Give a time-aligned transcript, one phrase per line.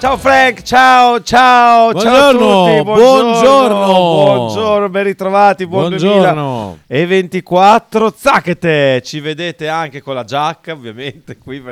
[0.00, 3.84] Ciao Frank, ciao, ciao, Buongiorno, ciao a tutti, buongiorno.
[3.86, 6.78] buongiorno, ben ritrovati, buon Buongiorno.
[6.86, 11.62] 2024, zacchete, ci vedete anche con la giacca ovviamente qui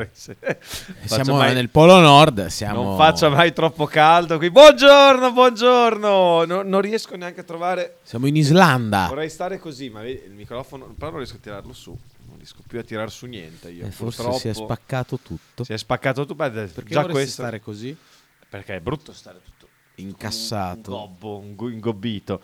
[1.07, 2.83] Siamo mai- nel Polo Nord, siamo...
[2.83, 8.27] non faccia mai troppo caldo qui, buongiorno, buongiorno, No- non riesco neanche a trovare, siamo
[8.27, 9.07] in Islanda.
[9.09, 11.97] vorrei stare così ma vedi, il microfono, però non riesco a tirarlo su,
[12.29, 15.65] non riesco più a tirar su niente io, Eh, forse si è spaccato tutto.
[15.65, 17.97] Si è spaccato tu, beh, Perché già questo, stare così?
[18.49, 19.67] Perché è brutto stare tutto
[19.97, 20.91] Incassato.
[20.93, 22.41] Un gobbo, un gu- ingobbito.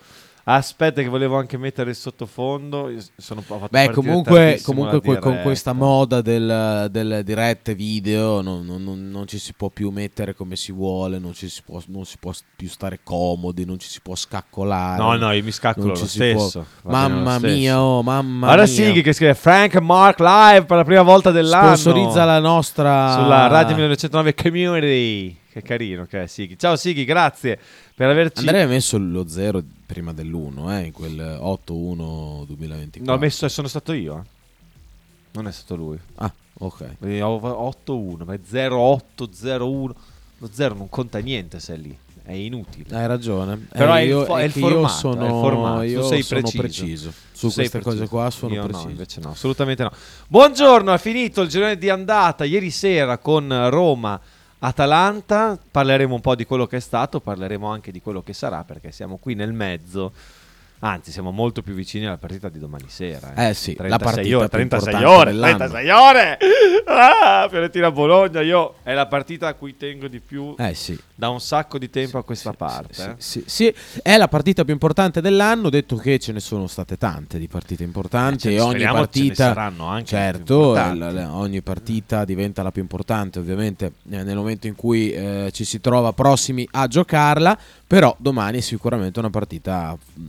[0.47, 2.91] Aspetta che volevo anche mettere il sottofondo.
[3.15, 9.09] sono, Beh, comunque, comunque que- con questa moda del, delle dirette video non, non- non-
[9.09, 12.17] non ci si può più mettere come si vuole, non, ci si può, non si
[12.19, 15.01] può più stare comodi, non ci si può scaccolare.
[15.01, 16.65] No, no, io mi scaccolo lo può- stesso.
[16.83, 17.55] va bene lo Mamma stesso.
[17.55, 18.71] mia, oh, mamma Guarda mia.
[18.71, 21.75] Sighi che scrive Frank Mark live per la prima volta dell'anno.
[21.75, 23.13] Sponsorizza la nostra...
[23.13, 25.37] Sulla Radio 1909 Community.
[25.55, 26.59] Che carino che è Sighi.
[26.59, 27.57] Ciao Sighi, grazie
[27.95, 28.39] per averci...
[28.41, 33.03] Andrei ha messo lo 0 prima dell'1, eh, in quel 8-1-2024.
[33.03, 34.17] No, ho messo, sono stato io.
[34.17, 34.29] eh.
[35.31, 35.97] Non è stato lui.
[36.15, 36.97] Ah, ok.
[36.97, 39.89] Quindi ho 8-1, ma è 0-8-0-1.
[40.39, 41.97] Lo 0 non conta niente se è lì.
[42.21, 42.93] È inutile.
[42.93, 43.55] Hai ragione.
[43.71, 45.79] Però Eh, è il io- fo- è il formato, io è sono, il formato.
[45.79, 47.13] Tu io sei sono preciso.
[47.31, 48.15] Su Tu sei queste cose preciso.
[48.17, 48.83] qua sono Io preciso.
[48.83, 49.91] No, invece no, assolutamente no.
[50.27, 54.19] Buongiorno, è finito il girone di andata ieri sera con Roma.
[54.59, 58.63] Atalanta, parleremo un po' di quello che è stato, parleremo anche di quello che sarà
[58.63, 60.13] perché siamo qui nel mezzo.
[60.85, 63.33] Anzi, siamo molto più vicini alla partita di domani sera.
[63.33, 65.57] Eh sì, la 36 partita ore, più 36 importante ore, dell'anno.
[65.57, 66.37] 36 ore.
[66.85, 70.95] Ah, Fiorentina Bologna, io è la partita a cui tengo di più Eh sì.
[71.15, 72.93] da un sacco di tempo a questa Sì, parte.
[72.93, 73.15] sì, eh.
[73.17, 73.75] sì, sì.
[74.03, 77.81] è la partita più importante dell'anno, detto che ce ne sono state tante di partite
[77.81, 82.23] importanti Eh, e ogni speriamo ce ne partita saranno anche certo, la- la- ogni partita
[82.25, 86.67] diventa la più importante, ovviamente eh, nel momento in cui eh, ci si trova prossimi
[86.73, 87.57] a giocarla,
[87.87, 90.21] però domani è sicuramente una partita mh,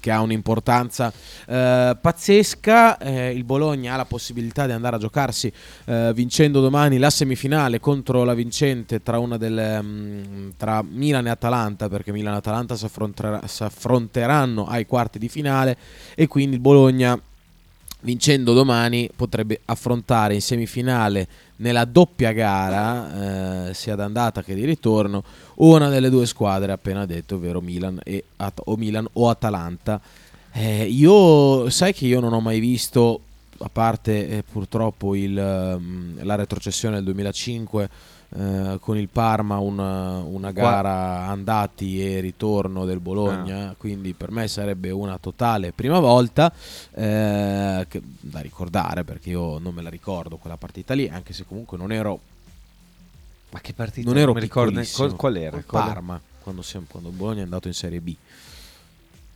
[0.00, 1.12] che ha un'importanza
[1.46, 2.98] eh, pazzesca.
[2.98, 5.52] Eh, il Bologna ha la possibilità di andare a giocarsi
[5.84, 11.88] eh, vincendo domani la semifinale contro la vincente tra delle mh, tra Milan e Atalanta,
[11.88, 12.86] perché Milan e Atalanta si
[13.62, 15.76] affronteranno ai quarti di finale
[16.14, 17.20] e quindi il Bologna
[18.00, 25.22] vincendo domani potrebbe affrontare in semifinale nella doppia gara eh, sia d'andata che di ritorno
[25.56, 30.00] una delle due squadre appena detto ovvero Milan, e At- o, Milan o Atalanta.
[30.52, 33.20] Eh, io sai che io non ho mai visto
[33.58, 37.90] a parte eh, purtroppo il, ehm, la retrocessione del 2005
[38.36, 44.46] eh, con il Parma una, una gara andati e ritorno del Bologna quindi per me
[44.48, 46.52] sarebbe una totale prima volta
[46.92, 51.44] eh, che- da ricordare perché io non me la ricordo quella partita lì anche se
[51.46, 52.20] comunque non ero
[53.50, 54.08] Ma che partita?
[54.08, 55.50] non ero mi ricordo qual, qual era?
[55.50, 58.14] Col Parma quando, siamo- quando Bologna è andato in Serie B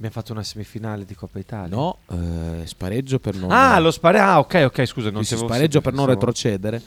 [0.04, 1.75] Abbiamo fatto una semifinale di Coppa Italia.
[1.75, 4.19] no eh, spareggio per non Ah, lo spare.
[4.19, 5.10] Ah, ok, ok, scusa.
[5.10, 6.82] Non avevo spareggio per non retrocedere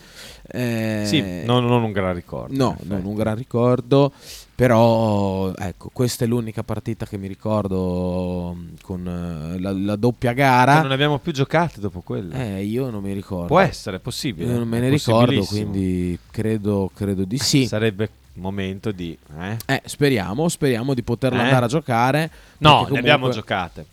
[0.52, 2.56] Eh, Sì, no, non un gran ricordo.
[2.56, 4.12] No, non un gran ricordo,
[4.54, 9.08] però ecco, questa è l'unica partita che mi ricordo mh, con
[9.56, 10.82] eh, la, la doppia gara.
[10.84, 12.36] non abbiamo più giocate dopo quella.
[12.36, 13.48] Eh, io non mi ricordo.
[13.48, 14.52] Può essere, è possibile.
[14.52, 17.66] Io non me ne ricordo, quindi credo, credo di sì.
[17.66, 19.18] Sarebbe momento di...
[19.40, 19.58] eh?
[19.66, 21.44] Eh, speriamo, speriamo di poterla Eh?
[21.46, 22.32] andare a giocare.
[22.60, 23.86] No, perché ne abbiamo comunque- giocate.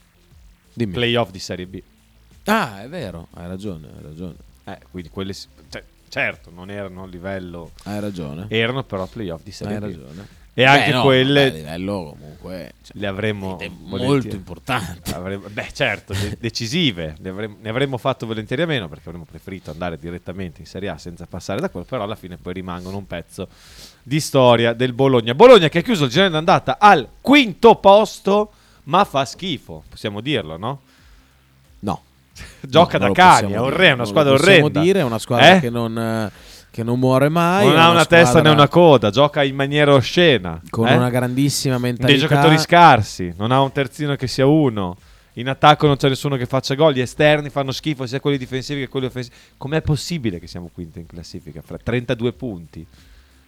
[0.73, 0.93] Dimmi.
[0.93, 1.81] Playoff di Serie B.
[2.47, 4.35] Ah, è vero, hai ragione, hai ragione.
[4.65, 5.33] Eh, quindi quelle...
[5.35, 7.71] cioè, certo, non erano a livello...
[7.85, 8.47] Hai ragione.
[8.49, 9.85] Erano però playoff di Serie Hai B.
[9.85, 10.27] ragione.
[10.57, 11.47] E anche Beh, no, quelle...
[11.47, 13.59] a livello comunque cioè, le avremmo...
[13.81, 15.13] molto importante.
[15.13, 17.17] Avremmo- beh, certo, de- decisive.
[17.27, 20.99] Avremmo, ne avremmo fatto volentieri a meno perché avremmo preferito andare direttamente in Serie A
[20.99, 21.85] senza passare da quello.
[21.87, 23.49] Però alla fine poi rimangono un pezzo
[24.05, 25.35] di storia del Bologna.
[25.35, 28.53] Bologna che ha chiuso il girone d'andata al quinto posto,
[28.85, 30.81] ma fa schifo, possiamo dirlo, no?
[31.81, 32.03] No.
[32.61, 34.81] Gioca No, da cani, è dire, orrenda, una non squadra lo possiamo orrenda.
[34.81, 35.61] dire, è una squadra Eh?
[35.61, 36.31] che, non,
[36.71, 37.67] che non muore mai.
[37.67, 40.61] non è ha una testa né una coda, gioca in maniera oscena.
[40.69, 40.95] Con eh?
[40.97, 42.07] una grandissima mentalità.
[42.07, 44.97] dei giocatori scarsi, non ha un terzino che sia uno.
[45.37, 46.93] In attacco non c'è nessuno che faccia gol.
[46.93, 49.35] Gli esterni fanno schifo, sia quelli difensivi che quelli offensivi.
[49.57, 51.61] Com'è possibile che siamo quinto in classifica?
[51.61, 52.87] Fra 32 punti,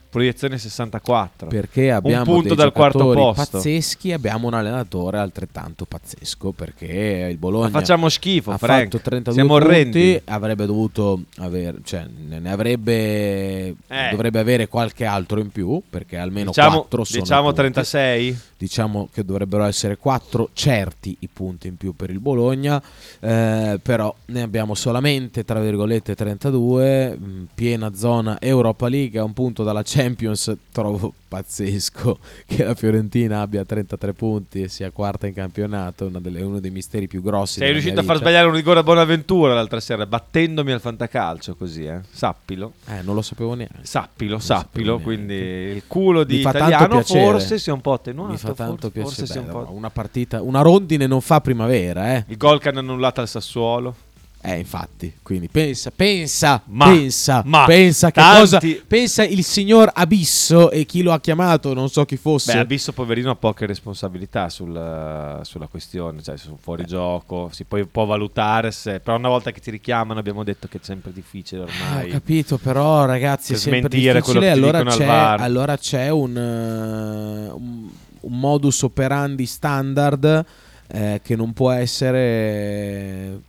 [0.09, 1.49] proiezione 64.
[1.49, 3.59] Perché abbiamo punto dei dal quarto posto.
[3.59, 8.85] pazzeschi, abbiamo un allenatore altrettanto pazzesco perché il Bologna Ma facciamo schifo, ha Frank.
[8.85, 10.13] fatto 32 Siamo orrendi.
[10.13, 14.09] punti, avrebbe dovuto avere, cioè ne avrebbe Eh.
[14.11, 17.57] dovrebbe avere qualche altro in più perché almeno Diciamo, 4 sono diciamo punti.
[17.57, 18.39] 36?
[18.59, 22.83] diciamo che dovrebbero essere 4 certi i punti in più per il Bologna,
[23.21, 29.33] eh, però ne abbiamo solamente tra virgolette 32, mh, piena zona Europa League, a un
[29.35, 35.33] punto dalla Champions, trovo pazzesco che la Fiorentina abbia 33 punti e sia quarta in
[35.33, 37.61] campionato, delle, uno dei misteri più grossi.
[37.61, 41.87] Sei riuscito a far sbagliare un rigore a Bonaventura l'altra sera, battendomi al fantacalcio così,
[41.87, 42.01] eh?
[42.11, 42.75] sappilo.
[42.87, 43.79] Eh, non lo sapevo neanche.
[43.83, 48.33] Sappilo, Non sappilo, quindi il culo di italiano forse sia un po' attenuato.
[48.33, 49.41] Mi fa tanto forse, forse piacere.
[49.41, 49.73] un Beh, po'...
[49.73, 52.25] Una partita, una rondine non fa primavera, eh.
[52.29, 54.06] Il gol che hanno annullato al Sassuolo.
[54.49, 59.91] Eh, infatti, quindi pensa, pensa, Ma- pensa, ma pensa che tanti- cosa pensa il signor
[59.93, 62.53] Abisso e chi lo ha chiamato, non so chi fosse.
[62.53, 67.87] Beh, Abisso poverino ha poche responsabilità sul- sulla questione, cioè su fuori gioco, si poi
[67.87, 71.63] può valutare se, però una volta che ti richiamano abbiamo detto che è sempre difficile
[71.63, 72.09] Ah, ormai.
[72.11, 74.49] ho capito, però ragazzi è sempre difficile.
[74.53, 75.07] Allora c'è,
[75.43, 77.89] allora c'è un, eh, un,
[78.21, 80.45] un modus operandi standard
[80.87, 83.41] eh, che non può essere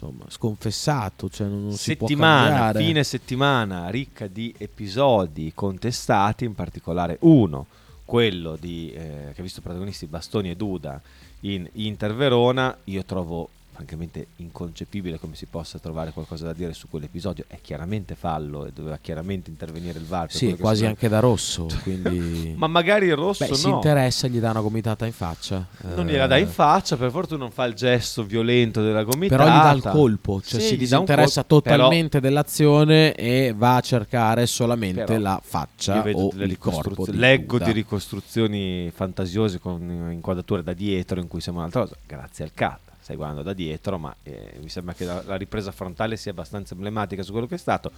[0.00, 6.54] insomma, sconfessato, cioè non, non si può settimana, fine settimana ricca di episodi contestati, in
[6.54, 7.66] particolare uno,
[8.04, 11.00] quello di, eh, che ha visto protagonisti Bastoni e Duda
[11.40, 13.48] in Inter Verona, io trovo
[13.78, 18.72] francamente inconcepibile come si possa trovare qualcosa da dire su quell'episodio, è chiaramente fallo e
[18.72, 20.32] doveva chiaramente intervenire il VAR.
[20.32, 23.76] Sì, quasi si- anche da rosso, quindi Ma magari il rosso Beh, si no.
[23.76, 25.64] interessa, gli dà una gomitata in faccia.
[25.94, 29.44] Non Eh, gliela dà in faccia, per fortuna non fa il gesto violento della gomitata.
[29.44, 33.76] Però gli dà il colpo, cioè Sì, si disinteressa colpo, però- totalmente dell'azione e va
[33.76, 37.04] a cercare solamente Però la faccia o il corpo.
[37.04, 37.66] Di leggo Buddha.
[37.66, 42.80] di ricostruzioni fantasiose con inquadrature da dietro in cui sembra un'altra cosa, grazie al CAT.
[43.08, 46.74] Stai guardando da dietro, ma eh, mi sembra che la, la ripresa frontale sia abbastanza
[46.74, 47.90] emblematica su quello che è stato.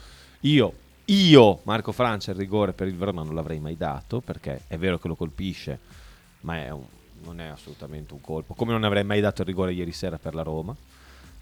[0.42, 0.72] Io,
[1.06, 5.00] io, Marco Francia, il rigore per il Verona non l'avrei mai dato perché è vero
[5.00, 5.80] che lo colpisce,
[6.42, 6.84] ma è un-
[7.24, 8.54] non è assolutamente un colpo.
[8.54, 10.76] Come non avrei mai dato il rigore ieri sera per la Roma.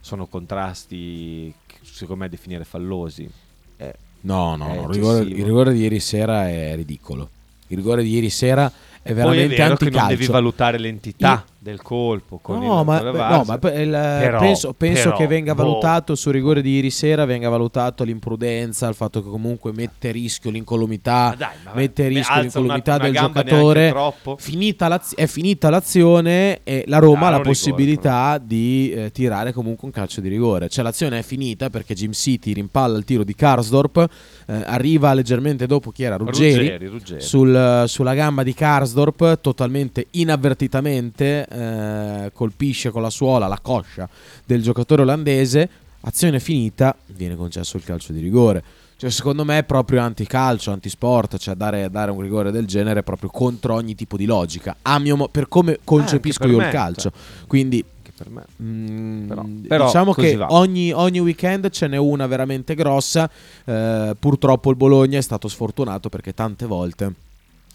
[0.01, 3.31] Sono contrasti, secondo me, definire fallosi.
[3.77, 7.29] Eh, No, no, È no, il rigore, il rigore di ieri sera è ridicolo.
[7.67, 8.73] Il rigore di ieri sera è
[9.03, 10.09] Poi è veramente vero che non anticalcio.
[10.09, 14.73] devi valutare l'entità del colpo con No, il ma, con no, ma il- Però- penso,
[14.75, 15.63] penso però, che venga boh.
[15.65, 20.13] valutato sul rigore di ieri sera, venga valutato l'imprudenza, il fatto che comunque mette a
[20.13, 23.95] rischio l'incolumità, Ma dai, ma mette a rischio l'incolumità una- una del giocatore.
[24.39, 29.11] Finita è finita l'azione e la Roma Ah, ha la un rigore, possibilità di eh,
[29.11, 30.69] tirare comunque un calcio di rigore.
[30.69, 34.07] Cioè l'azione è finita perché Jim City rimpalla il tiro di Karsdorp,
[34.47, 37.21] eh, arriva leggermente dopo chi era Ruggeri, Ruggeri, Ruggeri.
[37.21, 44.09] sul- sulla gamba di Karsdorp, totalmente inavvertitamente eh, colpisce con la suola la coscia
[44.45, 45.69] del giocatore olandese.
[46.01, 48.63] Azione finita, viene concesso il calcio di rigore.
[48.97, 53.03] Cioè, secondo me è proprio anticalcio, antisport, cioè dare, dare un rigore del genere è
[53.05, 54.77] proprio contro ogni tipo di logica.
[54.99, 57.11] Mio per come concepisco per io me, il calcio.
[57.11, 57.47] cioè.
[57.47, 57.85] Quindi
[58.19, 58.45] per me.
[58.61, 63.31] Mm, Però- però diciamo che ogni, ogni weekend ce n'è una veramente grossa.
[63.65, 67.13] Eh, purtroppo il Bologna è stato sfortunato perché tante volte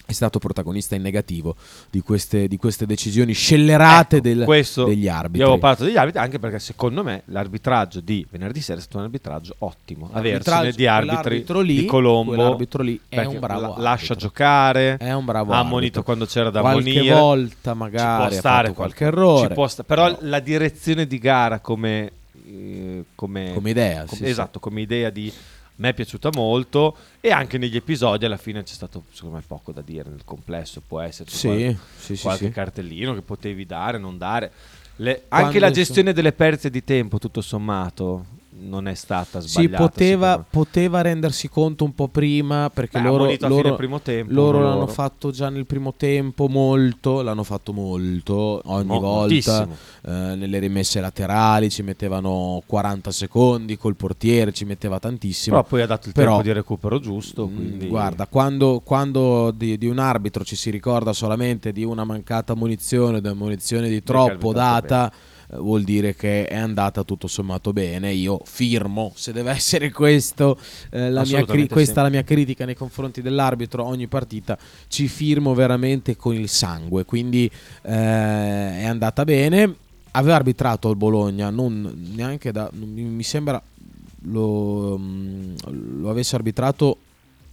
[0.06, 1.56] è stato protagonista in negativo
[1.90, 5.38] di queste, di queste decisioni scellerate Ecco, del- questo degli arbitri.
[5.40, 8.98] Io avevo parlato degli arbitri anche perché secondo me l'arbitraggio di venerdì sera è stato
[8.98, 10.10] un arbitraggio ottimo.
[10.14, 12.34] L'arbitraggio- di arbitri lì- di Colombo.
[12.34, 13.82] quell'arbitro lì è un bravo arbitro.
[13.84, 14.98] lascia giocare.
[14.98, 17.14] È un bravo ha ammonito quando c'era da qualche ammonire.
[17.16, 19.48] volta Ci magari può ha stare qualche qualche- errore.
[19.48, 22.12] ci può sta- però la direzione di gara come,
[22.46, 25.32] eh, come, Come idea, com- sì, esatto, come idea di
[25.76, 29.72] me è piaciuta molto e anche negli episodi alla fine c'è stato secondo me poco
[29.72, 32.52] da dire nel complesso può esserci Sì, qual- sì, qualche sì.
[32.52, 34.52] cartellino che potevi dare non dare
[34.98, 38.26] Le- anche la gestione delle perdite di tempo tutto sommato
[38.66, 40.64] non è stata Si sbagliata poteva, secondo me.
[40.64, 44.88] poteva rendersi conto un po' prima perché Beh, loro, loro, primo tempo, loro l'hanno loro.
[44.92, 49.68] fatto già nel primo tempo molto, l'hanno fatto molto ogni Mo- volta
[50.06, 55.82] eh, nelle rimesse laterali ci mettevano 40 secondi col portiere ci metteva tantissimo però poi
[55.82, 59.88] ha dato il Però- tempo di recupero giusto Mm, quindi Guarda, quando, quando di, di
[59.88, 64.52] un arbitro ci si ricorda solamente di una mancata munizione, di una munizione di troppo
[64.54, 68.12] data, eh, vuol dire che è andata tutto sommato bene.
[68.14, 70.58] Io firmo, se deve essere questo,
[70.90, 72.02] eh, la cri- questa sì.
[72.02, 74.58] la mia critica nei confronti dell'arbitro, ogni partita
[74.88, 77.50] ci firmo veramente con il sangue, quindi
[77.82, 79.76] eh, è andata bene.
[80.16, 82.70] Aveva arbitrato il Bologna, non neanche da...
[82.74, 83.60] mi, mi sembra
[84.26, 85.56] lo, mm,
[86.00, 86.98] lo avesse arbitrato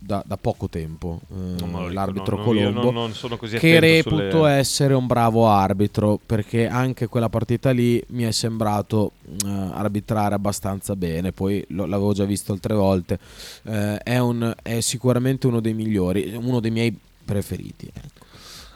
[0.03, 3.13] da, da poco tempo eh, l'arbitro io Colombo non, non
[3.59, 9.13] che reputo sulle- essere un bravo arbitro perché anche quella partita lì mi è sembrato
[9.45, 11.33] eh, arbitrare abbastanza bene.
[11.33, 13.19] Poi lo- l'avevo già visto altre volte
[13.65, 17.89] Eh, è, un- è sicuramente uno dei migliori uno dei miei preferiti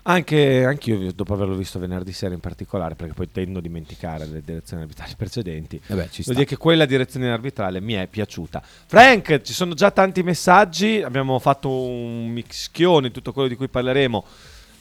[0.04, 0.10] ecco.
[0.10, 4.42] Anche anch'io, dopo averlo visto venerdì sera in particolare, perché poi tendo a dimenticare le
[4.44, 6.22] direzioni arbitrali precedenti, Eh beh, ci.
[6.22, 8.62] Devo dire che quella direzione arbitrale mi è piaciuta.
[8.86, 13.68] Frank, ci sono già tanti messaggi, abbiamo fatto un mischione di tutto quello di cui
[13.68, 14.24] parleremo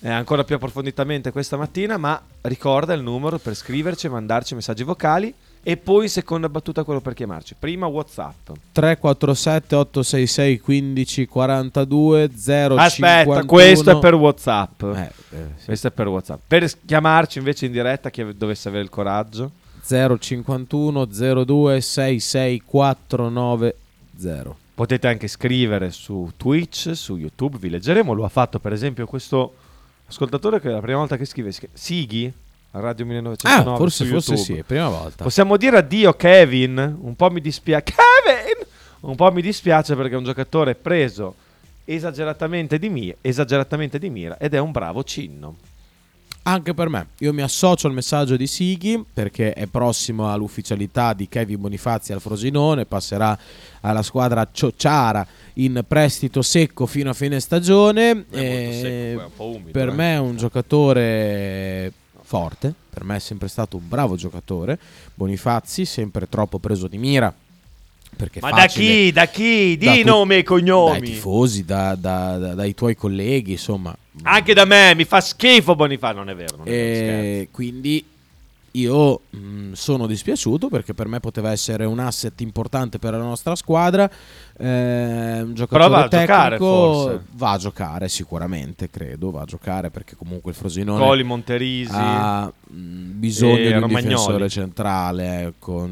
[0.02, 4.84] eh, ancora più approfonditamente questa mattina, ma ricorda il numero per scriverci e mandarci messaggi
[4.84, 5.34] vocali
[5.66, 7.56] e poi seconda battuta quello per chiamarci.
[7.58, 8.50] Prima WhatsApp.
[8.74, 14.84] 347 866 15 42 0 Aspetta, questo è per WhatsApp.
[14.84, 15.66] Eh, eh, sì.
[15.66, 16.42] Questo è per WhatsApp.
[16.46, 19.52] Per chiamarci invece in diretta chi dovesse avere il coraggio.
[19.86, 28.12] 051 02 66490 Potete anche scrivere su Twitch, su YouTube, vi leggeremo.
[28.14, 29.54] Lo ha fatto per esempio questo
[30.08, 32.34] ascoltatore che è la prima volta che scrive, Sighi,
[32.76, 35.24] a Radio 1909 Ah, forse, forse sì, è prima volta.
[35.24, 36.98] Possiamo dire addio Kevin?
[37.02, 37.84] Un po' mi dispiace.
[37.84, 38.66] Kevin!
[39.02, 41.36] Un po' mi dispiace perché è un giocatore preso
[41.86, 45.58] esageratamente di, mi- esageratamente di mira ed è un bravo cinno.
[46.46, 51.30] Anche per me, io mi associo al messaggio di Sighi perché è prossimo all'ufficialità di
[51.30, 53.38] Kevin Bonifazzi al Frosinone, passerà
[53.82, 55.26] alla squadra Ciociara
[55.56, 58.26] in prestito secco fino a fine stagione.
[58.32, 59.18] e
[59.72, 61.94] per me è un giocatore
[62.38, 64.80] forte, per me è sempre stato un bravo giocatore.
[65.14, 67.32] Bonifazzi, sempre troppo preso di mira.
[68.16, 69.12] Perché Ma da chi?
[69.12, 69.78] Da chi?
[69.78, 71.02] da Di tut- nome e Dai cognomi.
[71.02, 73.96] tifosi, da- da- da- dai tuoi colleghi, insomma.
[74.24, 76.58] Anche da me, mi fa schifo Bonifà, non è vero.
[76.58, 77.22] Non è vero, scherzo.
[77.22, 78.04] E quindi
[78.76, 83.56] io mh, sono dispiaciuto perché per me poteva essere un asset importante per la nostra
[83.56, 84.10] squadra.
[84.58, 87.24] Eh, un giocatore va a tecnico giocare, forse.
[87.34, 91.92] va a giocare sicuramente, credo, va a giocare perché comunque il Frosinone Coli Monterisi.
[91.94, 92.76] ha mh,
[93.20, 94.04] bisogno di un Romagnoli.
[94.04, 95.42] difensore centrale.
[95.44, 95.90] eh, con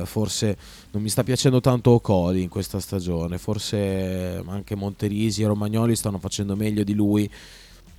[0.00, 0.56] il- forse
[0.92, 3.38] non mi sta piacendo tanto Ocoli in questa stagione.
[3.38, 7.30] Forse anche Monterisi e Romagnoli stanno facendo meglio di lui.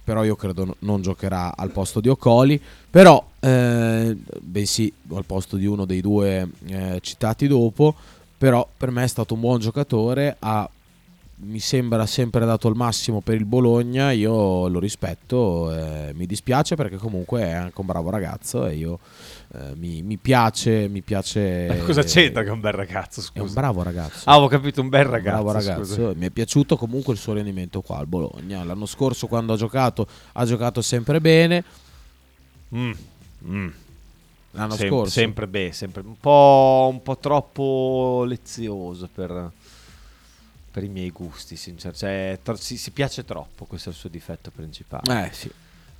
[0.04, 2.62] Però io credo no- non giocherà al posto di Ocoli.
[2.90, 7.96] Però, eh, bensì al posto di uno dei due eh, citati dopo.
[8.38, 10.36] Però per me è stato un buon giocatore.
[10.40, 10.70] Ha
[11.44, 16.76] mi sembra sempre dato il massimo per il Bologna, io lo rispetto, eh, mi dispiace
[16.76, 19.00] perché comunque è anche un bravo ragazzo e io
[19.54, 21.68] eh, mi, mi piace, mi piace...
[21.68, 23.60] Eh, Cosa c'entra che è un bel ragazzo, È un scusa?
[23.60, 24.30] bravo ragazzo.
[24.30, 25.44] Ah, ho capito, un bel Un ragazzo.
[25.44, 25.84] bravo ragazzo.
[25.94, 26.14] scusa.
[26.16, 28.64] Mi è piaciuto comunque il suo rendimento qua al Bologna.
[28.64, 31.64] L'anno scorso quando ha giocato ha giocato sempre bene.
[32.76, 32.92] Mm,
[33.48, 33.68] mm.
[34.52, 39.52] L'anno Sem- scorso Sempre beh, sempre un po', un po' troppo lezioso per,
[40.72, 44.10] per i miei gusti, sincer- cioè, tro- si, si piace troppo, questo è il suo
[44.10, 45.28] difetto principale.
[45.28, 45.52] Eh sì.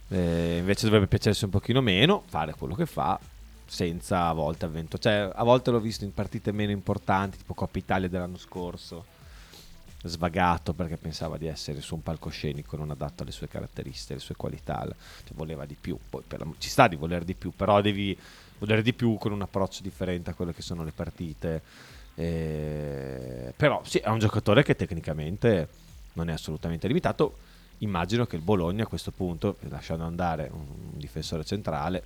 [0.08, 3.20] Eh, invece dovrebbe piacersi un pochino meno, fare quello che fa,
[3.66, 4.98] senza a volte avvento.
[4.98, 9.06] Cioè, a volte l'ho visto in partite meno importanti, tipo Coppa Italia dell'anno scorso,
[10.04, 14.36] svagato perché pensava di essere su un palcoscenico non adatto alle sue caratteristiche, alle sue
[14.36, 15.98] qualità, cioè, voleva di più.
[16.10, 18.18] Poi la- ci sta di voler di più, però devi
[18.58, 21.62] volere di più con un approccio differente a quelle che sono le partite.
[22.22, 25.68] Eh, però sì, è un giocatore che tecnicamente
[26.14, 27.38] non è assolutamente limitato.
[27.80, 32.04] Immagino che il Bologna a questo punto, lasciando andare un difensore centrale,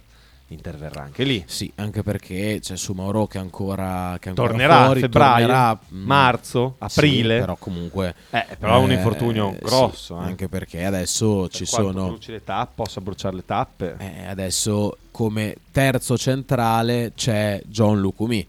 [0.50, 1.44] interverrà anche lì.
[1.48, 5.80] Sì, anche perché c'è su Mauro che ancora, che ancora Tornerà fuori, a febbraio, tornerà,
[5.94, 7.40] mm, marzo, sì, aprile.
[7.40, 10.22] però comunque Eh, però è un Eh, infortunio sì, grosso.
[10.22, 10.24] eh.
[10.24, 13.96] anche perché adesso Per ci sono bruci le tappe, possa bruciare le tappe.
[13.98, 18.48] eh, adesso come terzo centrale c'è John Lucumi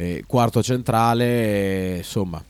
[0.00, 2.42] Eh, quarto centrale insomma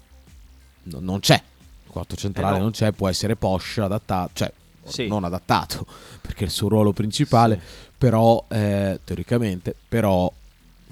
[0.84, 1.42] no- non c'è
[1.88, 2.62] quarto centrale Eh no.
[2.64, 4.52] non c'è può essere Posh adattato cioè
[4.84, 5.08] Sì.
[5.08, 5.84] non adattato
[6.22, 7.60] perché è il suo ruolo principale
[7.98, 10.32] però eh, teoricamente però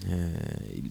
[0.08, 0.14] eh,
[0.74, 0.90] il,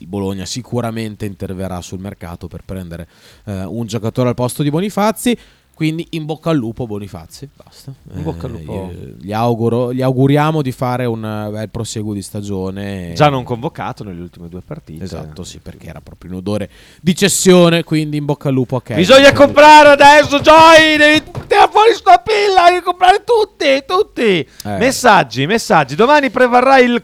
[0.00, 3.08] il Bologna sicuramente interverrà sul mercato per prendere
[3.44, 5.36] eh, un giocatore al posto di Bonifazzi
[5.78, 8.72] quindi in bocca al lupo Bonifazzi basta In bocca al lupo.
[8.72, 13.44] io- gli, auguro, gli auguriamo di fare un eh, bel proseguo di stagione Già non
[13.44, 15.04] convocato nelle ultime due partite.
[15.04, 16.68] esatto sì perché era proprio in odore
[17.00, 19.04] di cessione quindi in bocca al lupo a Kevin.
[19.04, 20.96] Bisogna comprare adesso, Joy!
[20.96, 24.22] Devi tirare fuori sta pilla, devi comprare tutti, tutti!
[24.64, 24.78] Eh.
[24.78, 25.94] Messaggi, messaggi.
[25.94, 27.00] Domani prevarrà il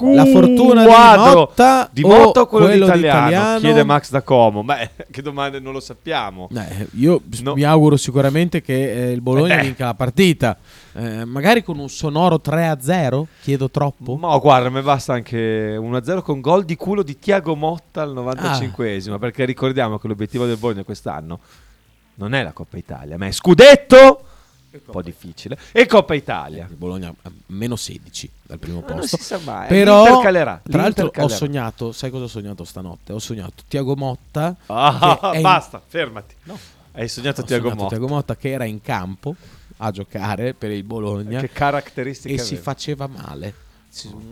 [0.00, 3.26] La fortuna di Motta di Motta o quello, quello d'italiano?
[3.26, 3.58] d'italiano?
[3.58, 4.64] Chiede Max da Como.
[4.64, 6.48] Beh, che domande non lo sappiamo.
[6.54, 7.52] Eh, io No.
[7.54, 9.62] mi auguro sicuramente che eh, il Bologna Eh.
[9.64, 10.56] vinca la partita.
[10.94, 13.24] Eh, magari con un sonoro 3-0?
[13.42, 14.16] Chiedo troppo?
[14.16, 19.18] Ma guarda, mi basta anche 1-0 con gol di culo di Tiago Motta al 95esimo.
[19.18, 21.38] Perché ricordiamo che l'obiettivo del Bologna quest'anno
[22.14, 24.22] non è la Coppa Italia, ma è scudetto.
[24.72, 25.58] Un po' difficile.
[25.72, 26.66] E Coppa Italia.
[26.70, 27.14] Il Bologna
[27.46, 29.16] meno 16 dal primo Ma non posto.
[29.18, 29.68] si sa mai.
[29.68, 33.12] Però, l'Inter calerà, tra l'altro, ho sognato, sai cosa ho sognato stanotte?
[33.12, 34.56] Ho sognato Tiago Motta.
[34.66, 36.34] Ah, è in- basta, fermati.
[36.44, 36.58] No.
[36.92, 37.96] Hai sognato Ho Tiago sognato Motta.
[37.96, 39.34] Thiago Motta che era in campo
[39.78, 42.62] a giocare per il Bologna Che caratteristiche e si aveva?
[42.62, 43.54] faceva male.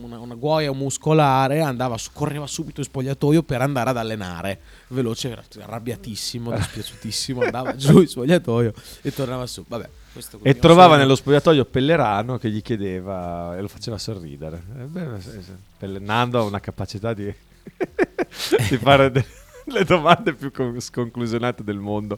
[0.02, 4.58] Una, una guaia muscolare, andava, correva subito in spogliatoio per andare ad allenare.
[4.88, 9.62] Veloce, arrabbiatissimo, dispiaciutissimo, andava giù in spogliatoio e tornava su.
[9.68, 9.88] Vabbè,
[10.42, 14.62] E trovava nello spogliatoio Pellerano che gli chiedeva e lo faceva sorridere.
[14.78, 17.24] Eh, beh, Nando ha una capacità di,
[18.68, 19.26] di fare de-
[19.78, 22.16] le domande più con- sconclusionate del mondo.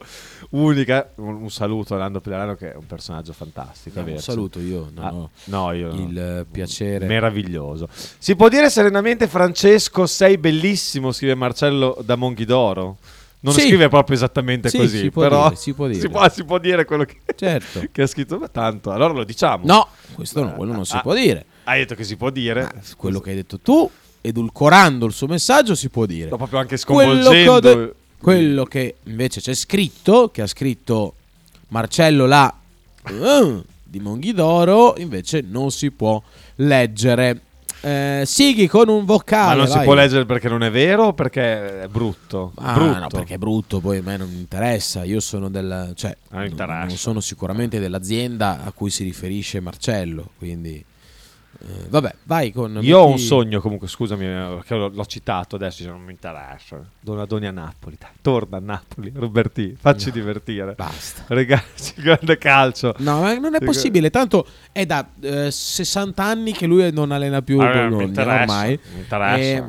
[0.50, 4.00] Unica, un, un saluto a Nando Pellerano che è un personaggio fantastico.
[4.00, 6.00] No, un saluto io, non Ah, no, io no.
[6.08, 7.06] il eh, piacere.
[7.06, 7.88] Meraviglioso.
[8.18, 12.96] Si può dire serenamente, Francesco, sei bellissimo, scrive Marcello da Monghidoro.
[13.44, 13.62] Non Sì.
[13.62, 16.00] scrive proprio esattamente Sì, così, si però dire, si può dire.
[16.00, 17.82] Si può, si può dire quello che, Certo.
[17.90, 18.38] che ha scritto.
[18.38, 19.64] Ma tanto, allora lo diciamo.
[19.66, 21.44] No, questo no, quello non si Ah, può dire.
[21.64, 22.62] Hai detto che si può dire.
[22.62, 23.90] Ma quello che hai detto tu,
[24.22, 26.28] edulcorando il suo messaggio, si può dire.
[26.28, 27.60] Sto proprio anche Quello che, sconvolgendo.
[27.60, 31.14] de- quello che invece c'è scritto, che ha scritto
[31.68, 32.54] Marcello là
[33.08, 36.22] eh, di Monghidoro, invece non si può
[36.56, 37.40] leggere.
[37.84, 39.48] Eh, Sighi con un vocale.
[39.48, 39.84] Ma non si vai.
[39.84, 42.52] può leggere perché non è vero o perché è brutto?
[42.58, 42.98] Ah, brutto.
[43.00, 45.02] no, perché è brutto, poi a me non interessa.
[45.02, 45.90] Io sono del.
[45.96, 50.30] cioè, Non non sono sicuramente dell'azienda a cui si riferisce Marcello.
[50.38, 50.84] Quindi,
[51.60, 52.78] eh, vabbè, vai con.
[52.82, 56.10] Io ho un sogno comunque, scusami, eh, perché l'ho, l'ho citato adesso, cioè, non mi
[56.12, 56.82] interessa.
[57.00, 60.12] Donadoni a Napoli, dai, torna a Napoli, Roberti, facci No.
[60.14, 60.72] divertire.
[60.74, 61.24] Basta.
[61.28, 62.94] Regalci grande calcio.
[62.98, 64.10] No, ma non è possibile.
[64.10, 68.04] Tanto è da eh, 60 anni che lui non allena più il Ah, mi Bologna
[68.04, 68.80] interessa, ormai.
[68.94, 69.36] mi interessa.
[69.38, 69.64] Eh,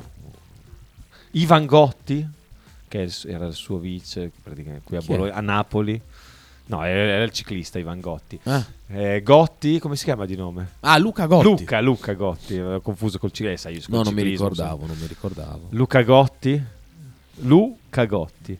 [1.31, 2.27] Ivan Gotti,
[2.87, 5.01] che era il suo vice praticamente, qui a?
[5.05, 5.99] Bologna, a Napoli.
[6.65, 8.39] No, era il ciclista Ivan Gotti.
[8.43, 8.65] ah.
[8.87, 10.73] Eh, Gotti, come si chiama di nome?
[10.81, 11.47] Ah, Luca Gotti.
[11.47, 13.69] Luca, Luca Gotti, avevo confuso col ciclista.
[13.69, 15.67] Io col No, non mi ricordavo, non mi ricordavo.
[15.71, 16.63] Luca Gotti.
[17.37, 18.57] Luca Gotti.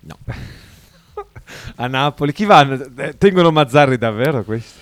[0.00, 0.16] No.
[1.76, 2.32] a Napoli.
[2.32, 2.78] Chi vanno?
[2.96, 4.78] Eh, Tengono Mazzarri davvero questi?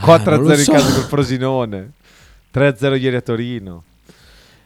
[0.00, 0.72] Ah, 4-0 non lo in so.
[0.72, 1.92] casa col Frosinone.
[2.52, 3.82] 3-0 ieri a Torino.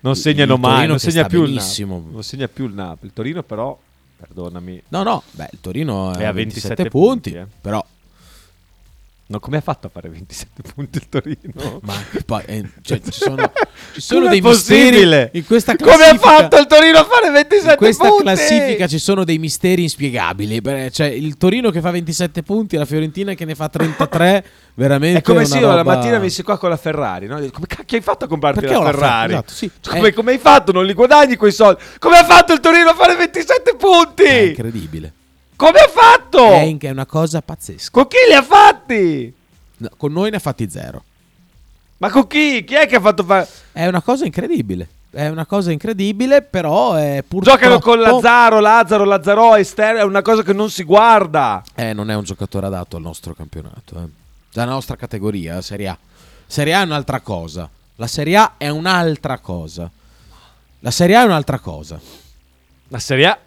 [0.01, 1.62] Non segnano mai, non segna più il.
[1.79, 3.07] Non segna più il Napoli.
[3.09, 3.79] Il Torino però,
[4.26, 7.46] perdonami, No, no, beh, il Torino è, È a a 27 27, punti, punti, eh.
[7.61, 7.85] però
[9.26, 11.80] no, come ha fatto a fare 27 punti il Torino?
[11.82, 11.94] ma
[12.26, 13.50] poi, eh, cioè, ci sono,
[13.94, 16.28] ci sono dei misteri in questa Come ha classifica.
[16.28, 18.22] fatto il Torino a fare 27 in questa punti?
[18.24, 20.61] classifica ci sono dei misteri inspiegabili.
[20.61, 25.18] Beh, Cioè, il Torino che fa 27 punti, la Fiorentina che ne fa 33, veramente.
[25.18, 27.37] È come se io la roba- mattina venissi qua con la Ferrari, no?
[27.50, 29.08] Come cacchio hai fatto a comprarti Perché la la Ferrari?
[29.08, 29.32] Ferrari?
[29.32, 29.70] Esatto, sì.
[29.80, 30.12] Cioè, come, Eh.
[30.12, 30.72] come hai fatto?
[30.72, 31.82] Non li guadagni quei soldi?
[31.98, 34.22] Come ha fatto il Torino a fare 27 punti?
[34.24, 35.12] È incredibile.
[35.62, 36.55] Come ha fatto?
[36.55, 37.90] In- è una cosa pazzesca.
[37.92, 39.33] Con chi li ha fatti?
[39.77, 41.05] No, con noi ne ha fatti zero.
[41.98, 42.64] Ma con chi?
[42.64, 43.48] Chi è che ha fatto fare?
[43.70, 44.88] È una cosa incredibile.
[45.09, 47.59] È una cosa incredibile, però è purtroppo...
[47.59, 51.62] Giocano con Lazzaro, Lazzaro, Lazzaro, esterno, è una cosa che non si guarda.
[51.75, 54.01] Eh, non è un giocatore adatto al nostro campionato.
[54.01, 54.09] Eh.
[54.55, 55.98] La nostra categoria, la Serie A.
[56.46, 57.68] Serie A è un'altra cosa.
[57.96, 59.88] La Serie A è un'altra cosa.
[60.81, 62.01] La Serie A è un'altra cosa.
[62.88, 63.38] La Serie A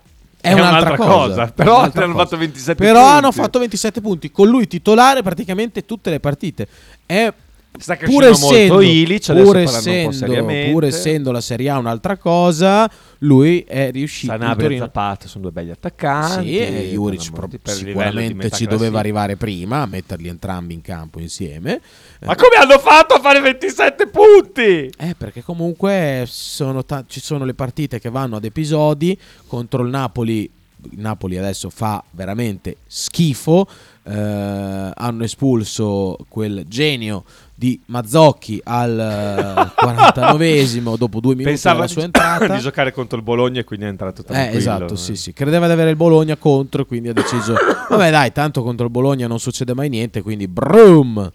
[0.45, 1.47] È, un'altra, cosa.
[1.47, 2.23] Però È altri un'altra hanno cosa.
[2.25, 3.15] fatto 27 Però punti.
[3.17, 4.31] hanno fatto 27 punti.
[4.31, 6.67] Con lui titolare praticamente tutte le partite.
[7.05, 7.33] È
[7.77, 13.61] Sta crescendo essendo, molto Ilic, pur, essendo, pur essendo la Serie A un'altra cosa, lui
[13.61, 16.47] è riuscito Sanabria e Zapata sono due begli attaccanti.
[16.47, 21.81] Sì, e Juric pro- sicuramente ci doveva arrivare prima a metterli entrambi in campo insieme.
[22.21, 24.91] Ma come hanno fatto a fare 27 punti?
[24.97, 29.89] Eh, perché comunque sono ta- ci sono le partite che vanno ad episodi contro il
[29.89, 30.49] Napoli.
[30.91, 33.67] Napoli adesso fa veramente schifo.
[34.03, 37.23] Eh, hanno espulso quel genio
[37.57, 42.53] di Mazzocchi al eh, 49esimo dopo due minuti Pensava dalla di, sua entrata.
[42.55, 44.57] di giocare contro il Bologna e quindi è entrato Eh, tranquillo.
[44.57, 45.31] esatto, sì, sì.
[45.33, 47.53] Credeva di avere il Bologna contro e quindi ha deciso,
[47.89, 51.31] vabbè dai, tanto contro il Bologna non succede mai niente, quindi brum.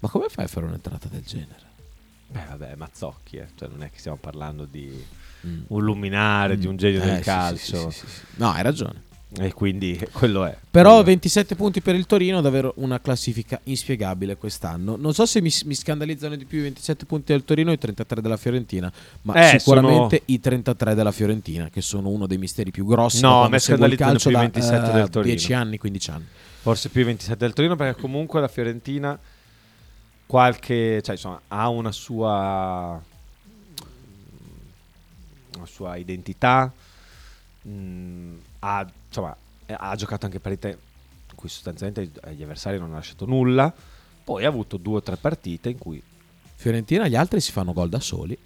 [0.00, 1.66] Ma come fai a fare un'entrata del genere?
[2.28, 3.48] Beh, vabbè, Mazzocchi, eh.
[3.58, 5.60] cioè, non è che stiamo parlando di Mm.
[5.68, 7.90] un luminare, di un genio Eh, del sì, calcio.
[7.92, 8.06] sì, sì.
[8.38, 9.02] No, hai ragione.
[9.36, 10.56] E quindi quello è.
[10.70, 11.04] Però Quello è.
[11.04, 14.96] 27 punti per il Torino, davvero una classifica inspiegabile quest'anno.
[14.96, 17.78] Non so se mi, mi scandalizzano di più i 27 punti del Torino e i
[17.78, 18.90] 33 della Fiorentina,
[19.22, 23.20] ma Eh, sicuramente sono- i 33 della Fiorentina, che sono uno dei misteri più grossi
[23.20, 25.34] No, da a me scandalizzano calcio più i da 27 del eh, Torino.
[25.34, 26.24] 10 anni, 15 anni.
[26.62, 29.18] Forse più i 27 del Torino perché comunque la Fiorentina
[30.24, 33.02] qualche, cioè insomma, ha una sua
[35.56, 36.72] una sua identità
[37.62, 40.68] mh, ha, insomma, eh, ha giocato anche partite
[41.30, 43.72] in cui sostanzialmente agli avversari non ha lasciato nulla
[44.28, 46.02] poi ha avuto due o tre partite in cui
[46.54, 48.36] Fiorentina, gli altri si fanno gol da soli.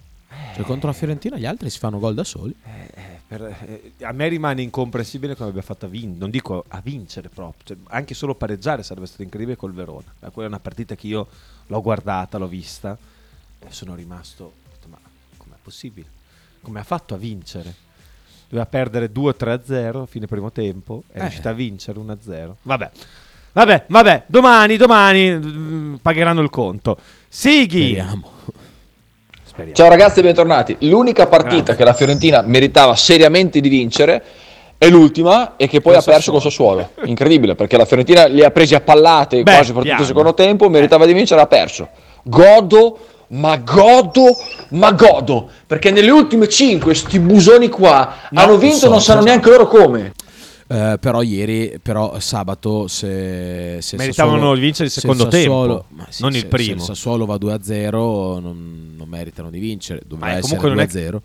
[0.55, 2.55] Cioè, contro la Fiorentina, gli altri si fanno gol da soli.
[2.65, 6.65] eh, eh, per- eh, a me rimane incomprensibile come abbia fatto a vincere, non dico
[6.69, 10.13] a vincere proprio, cioè, anche solo pareggiare sarebbe stato incredibile col Verona.
[10.21, 11.27] Ma quella è una partita che io
[11.67, 12.97] l'ho guardata, l'ho vista
[13.59, 14.99] e sono rimasto, detto, ma
[15.37, 16.07] com'è possibile?
[16.61, 17.75] Come ha fatto a vincere?
[18.53, 21.21] Doveva perdere 2-3-0 a fine primo tempo, è Eh.
[21.23, 22.57] riuscita a vincere 1-0.
[22.61, 22.91] Vabbè.
[23.53, 26.99] Vabbè, vabbè, domani, domani mm, pagheranno il conto.
[27.29, 27.93] Sighi!
[27.95, 28.29] Speriamo.
[29.43, 29.75] Speriamo.
[29.75, 30.77] Ciao ragazzi e bentornati.
[30.81, 31.77] L'unica partita Grazie.
[31.77, 34.23] che la Fiorentina meritava seriamente di vincere
[34.77, 36.91] è l'ultima e che poi ha perso col Sassuolo.
[37.05, 40.35] Incredibile perché la Fiorentina li ha presi a pallate Beh, quasi per tutto il secondo
[40.35, 41.89] tempo, meritava di vincere, ha perso.
[42.23, 42.99] Godo,
[43.33, 44.37] ma godo,
[44.71, 49.01] ma godo perché nelle ultime 5 sti busoni qua No, hanno non vinto so, non
[49.01, 49.27] sanno so.
[49.27, 50.13] neanche loro come.
[50.69, 55.31] Eh, però ieri, però sabato, se, se il Meritavano Sassuolo- di vincere il se secondo
[55.31, 56.65] Sassuolo- tempo, ma sì, non il se- primo.
[56.83, 60.87] Se il Sassuolo va 2-0 non, non meritano di vincere, è- essere comunque non è-
[60.87, 61.23] 2-0.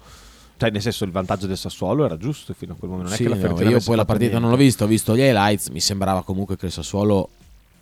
[0.58, 3.10] Cioè, nel senso, il vantaggio del Sassuolo era giusto fino a quel momento.
[3.12, 4.58] Non è Sì, che la no, io poi la partita non niente.
[4.58, 7.30] l'ho vista, ho visto gli highlights, mi sembrava comunque che il Sassuolo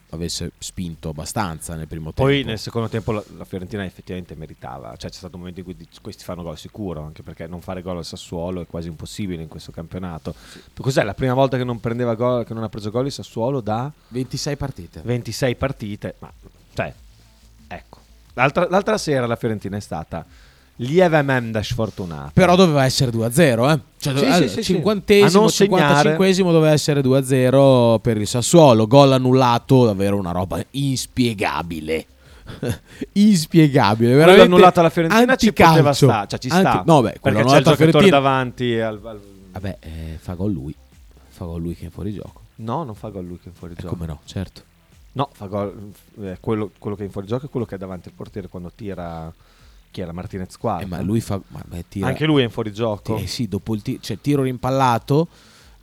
[0.09, 2.49] avesse spinto abbastanza nel primo Poi tempo.
[2.49, 4.95] nel secondo tempo la, la Fiorentina effettivamente meritava.
[4.95, 7.81] Cioè, c'è stato un momento in cui questi fanno gol sicuro, anche perché non fare
[7.81, 10.33] gol al Sassuolo è quasi impossibile in questo campionato.
[10.79, 13.61] Cos'è la prima volta che non prendeva gol, che non ha preso gol il Sassuolo
[13.61, 15.01] da 26 partite.
[15.03, 16.15] 26 partite?
[16.19, 16.31] Ma,
[16.73, 16.93] cioè,
[17.67, 17.99] ecco.
[18.33, 20.25] L'altra, l'altra sera la Fiorentina è stata
[20.77, 22.31] lievemente sfortunata.
[22.33, 23.79] Però doveva essere 2-0, eh.
[23.99, 24.63] Cioè, Sì, eh, sì, sì, sì.
[24.73, 26.15] Cinquantesimo, segnare.
[26.17, 32.05] 55esimo doveva essere 2-0 per il Sassuolo, gol annullato, davvero una roba inspiegabile.
[33.13, 35.71] inspiegabile, Quello veramente annullato alla Fiorentina ci anticalcio.
[35.71, 36.71] poteva stare, cioè ci sta.
[36.73, 40.51] Anti- no, beh, quello annullato alla giocatore Fiorentina- davanti al, al- Vabbè, eh, fa gol
[40.51, 40.75] lui.
[41.29, 42.41] Fa gol lui che è fuori gioco.
[42.57, 43.95] No, non fa gol lui che è fuori Eh, gioco.
[43.95, 44.61] come no, certo.
[45.13, 47.77] No, fa gol eh, quello, quello che è in fuori gioco è quello che è
[47.77, 49.33] davanti al portiere quando tira
[49.95, 50.79] chi era Martinez qua.
[50.79, 53.15] Eh, ma lui fa ma, beh, tira, Anche lui è in fuori gioco.
[53.17, 55.29] Eh sì, dopo il ti- c'è tiro rimpallato,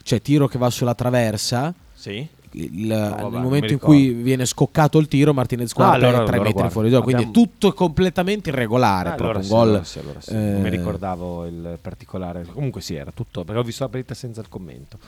[0.02, 1.72] c'è tiro che va sulla traversa.
[1.94, 2.26] Sì.
[2.54, 6.12] il- vabbè, nel momento in cui viene scoccato il tiro, Martinez guarda Ah, allora- è
[6.16, 7.02] 3 allora metri guarda, fuori gioco.
[7.04, 9.08] Quindi abbiamo- è tutto completamente irregolare.
[9.08, 9.68] Ah, allora un sì, gol.
[9.68, 10.34] allora sì, sì.
[10.34, 12.44] Non mi eh, ricordavo il particolare.
[12.52, 13.44] Comunque sì, era tutto.
[13.44, 14.98] Perché ho visto la partita senza il commento.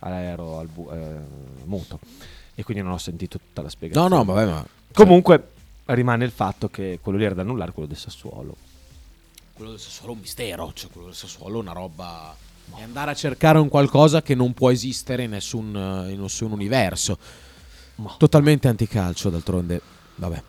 [0.00, 1.16] Ah, Ero al bu- eh,
[1.64, 1.98] muto.
[2.54, 4.14] E quindi non ho sentito tutta la No, spiegazione.
[4.14, 5.42] no, vabbè, ma Comunque
[5.94, 8.56] rimane il fatto che quello lì era da annullare, quello del Sassuolo.
[9.52, 10.70] quello del Sassuolo è un mistero.
[10.74, 12.34] Cioè, quello del Sassuolo è una roba.
[12.76, 15.74] È andare a cercare un qualcosa che non può esistere in nessun,
[16.06, 17.18] eh, in nessun universo.
[18.16, 19.80] Totalmente anticalcio, d'altronde.
[20.14, 20.42] Vabbè.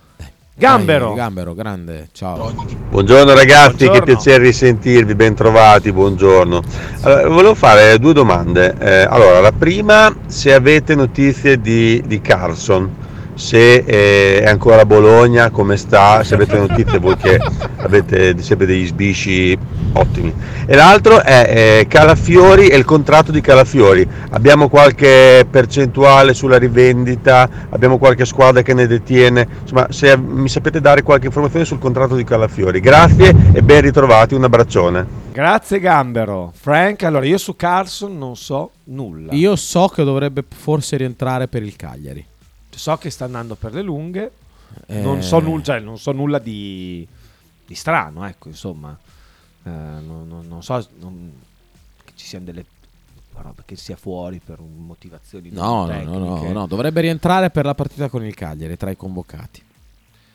[0.53, 1.07] Gambero.
[1.07, 2.09] Dai, Gambero, grande.
[2.11, 2.53] Ciao.
[2.89, 3.99] Buongiorno ragazzi, Buongiorno.
[3.99, 6.61] che piacere risentirvi, bentrovati, buongiorno.
[7.01, 8.75] Allora, volevo fare due domande.
[8.77, 12.95] Eh, allora, la prima, se avete notizie di, di Carlson,
[13.41, 17.39] se eh, è ancora a Bologna, come sta, se avete notizie voi che
[17.77, 19.57] avete sempre degli sbisci
[19.93, 20.31] ottimi.
[20.67, 24.07] E l'altro è eh, Calafiori e il contratto di Calafiori.
[24.29, 29.47] Abbiamo qualche percentuale sulla rivendita, abbiamo qualche squadra che ne detiene.
[29.61, 32.79] Insomma, se mi sapete dare qualche informazione sul contratto di Calafiori.
[32.79, 35.19] Grazie e ben ritrovati, un abbraccione.
[35.33, 36.51] Grazie Gambero.
[36.53, 39.33] Frank, allora io su Carlson non so nulla.
[39.33, 42.25] Io so che dovrebbe forse rientrare per il Cagliari.
[42.77, 44.31] So che sta andando per le lunghe.
[44.87, 47.05] Eh, Non, so nulla, cioè, non so nulla di,
[47.65, 48.97] di strano, ecco, insomma.
[49.63, 50.77] Eh, non, non- non so
[52.05, 52.65] che ci siano delle
[53.33, 57.73] robe che sia fuori per motivazioni No, no, no, no, no, dovrebbe rientrare per la
[57.73, 59.63] partita con il Cagliari tra i convocati.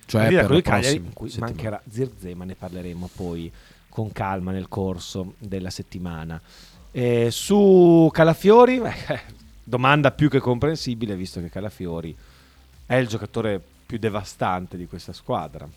[0.06, 1.52] Cioè per il Cagliari in cui settimana.
[1.52, 3.50] mancherà Zirze, ma ne parleremo poi
[3.88, 6.40] con calma nel corso della settimana.
[6.92, 9.20] Eh, su Calafiori, eh,
[9.68, 12.16] domanda più che comprensibile, visto che Calafiori
[12.86, 15.68] è il giocatore più devastante di questa squadra.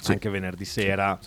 [0.00, 0.12] Sì.
[0.12, 1.18] Anche venerdì sera.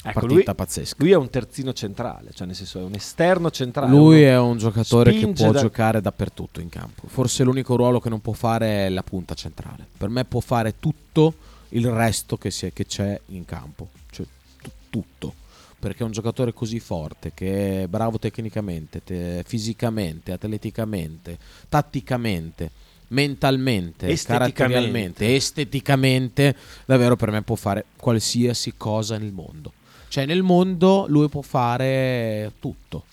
[0.00, 0.94] Ecco, lui, Partita pazzesca.
[1.00, 3.90] lui è un terzino centrale, cioè nel senso è un esterno centrale.
[3.90, 7.08] Lui è un giocatore che può da- giocare dappertutto in campo.
[7.08, 9.84] Forse l'unico ruolo che non può fare è la punta centrale.
[9.98, 11.34] Per me può fare tutto
[11.70, 13.88] il resto che, è- che c'è in campo.
[14.10, 14.24] Cioè
[14.62, 15.34] tu- tutto.
[15.80, 21.38] Perché è un giocatore così forte, che è bravo tecnicamente, te- fisicamente, atleticamente,
[21.68, 22.70] tatticamente,
[23.08, 24.52] mentalmente, Esteticamente.
[24.54, 26.56] caratterialmente, esteticamente.
[26.84, 29.72] Davvero per me può fare qualsiasi cosa nel mondo.
[30.08, 33.04] Cioè nel mondo lui può fare tutto.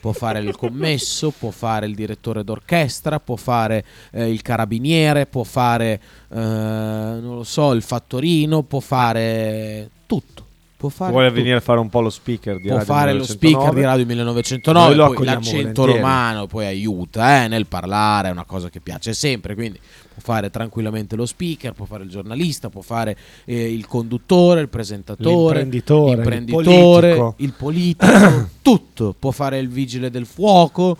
[0.00, 5.44] Può fare il commesso, può fare il direttore d'orchestra, può fare eh, il carabiniere, può
[5.44, 10.41] fare, eh, non lo so, il fattorino, può fare tutto.
[10.82, 11.38] Può fare Vuole tutto.
[11.38, 13.36] venire a fare un po' lo speaker di può Radio fare lo 1909?
[13.38, 18.30] speaker di Radio 1909 Noi lo poi l'accento romano poi aiuta eh, nel parlare è
[18.32, 22.68] una cosa che piace sempre quindi può fare tranquillamente lo speaker può fare il giornalista
[22.68, 27.34] può fare eh, il conduttore il presentatore L'imprenditore, il l'imprenditore, politico.
[27.36, 30.96] il politico tutto può fare il vigile del fuoco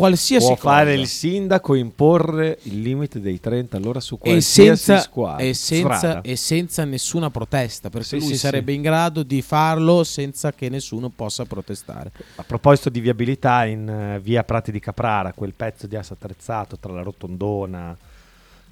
[0.00, 4.82] qualsiasi Può cosa fare il sindaco imporre il limite dei 30 all'ora su e qualsiasi
[4.82, 5.44] senza, squadra.
[5.44, 8.76] e, senza, e senza nessuna protesta perché Sì, lui sì, sarebbe sì.
[8.76, 14.20] in grado di farlo senza che nessuno possa protestare A proposito di viabilità, in eh,
[14.20, 17.96] via Prati di Caprara, quel pezzo di asse attrezzato tra la rotondona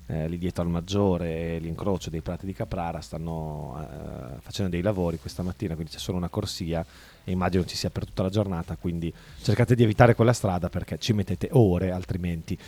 [0.09, 4.83] eh, lì dietro al Maggiore e l'incrocio dei Prati di Caprara stanno eh, facendo dei
[4.83, 6.85] lavori questa mattina, quindi c'è solo una corsia
[7.25, 10.99] e immagino ci sia per tutta la giornata, quindi cercate di evitare quella strada perché
[10.99, 12.59] ci mettete ore altrimenti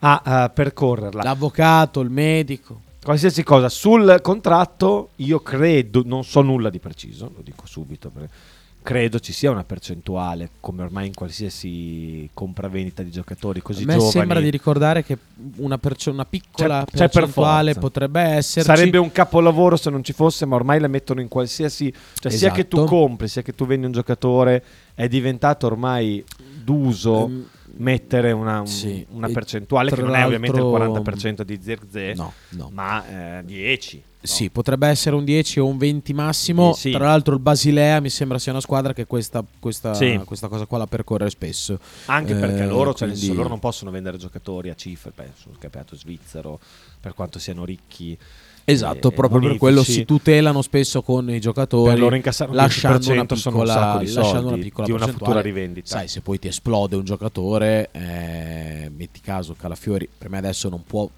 [0.00, 1.22] a eh, percorrerla.
[1.22, 7.40] l'avvocato il medico Qualsiasi cosa sul contratto, io credo, non so nulla di preciso, lo
[7.40, 8.30] dico subito, perché
[8.82, 13.92] credo ci sia una percentuale, come ormai in qualsiasi compravendita di giocatori così a me
[13.94, 14.10] giovani.
[14.10, 15.18] sembra di ricordare che
[15.56, 17.80] una, perce- una piccola C'è- c'è per percentuale forza.
[17.80, 21.92] potrebbe esserci Sarebbe un capolavoro se non ci fosse, ma ormai la mettono in qualsiasi.
[22.14, 22.90] Cioè, sia che tu Esatto.
[22.94, 24.64] compri, sia che tu vendi un giocatore,
[24.94, 26.24] è diventato ormai
[26.62, 29.06] d'uso Ehm, mettere una, un- sì.
[29.10, 32.70] una percentuale che non è ovviamente il l'altro- 40% di Zirkzee, no, no.
[32.72, 34.02] ma eh, 10.
[34.22, 36.72] Sì, potrebbe essere un 10 o un 20 massimo.
[36.72, 36.90] Eh, sì.
[36.90, 40.20] Tra l'altro, il Basilea mi sembra sia una squadra che questa, questa, Sì.
[40.26, 41.78] questa cosa qua la percorre spesso.
[42.06, 45.12] Anche perché Eh, loro, cioè, nel quindi- senso, loro non possono vendere giocatori a cifre,
[45.14, 46.58] beh, sul campionato svizzero,
[47.00, 48.16] per quanto siano ricchi.
[48.62, 49.58] Esatto, eh, proprio per bonifici.
[49.58, 51.88] quello si tutelano spesso con i giocatori.
[51.90, 55.06] Per loro incassare un lasciando 10% una un piccola, soldi lasciando una piccola di una
[55.08, 55.86] futura rivendita.
[55.88, 60.84] Sai, se poi ti esplode un giocatore, eh, metti caso Calafiori, per me adesso non
[60.84, 61.08] può...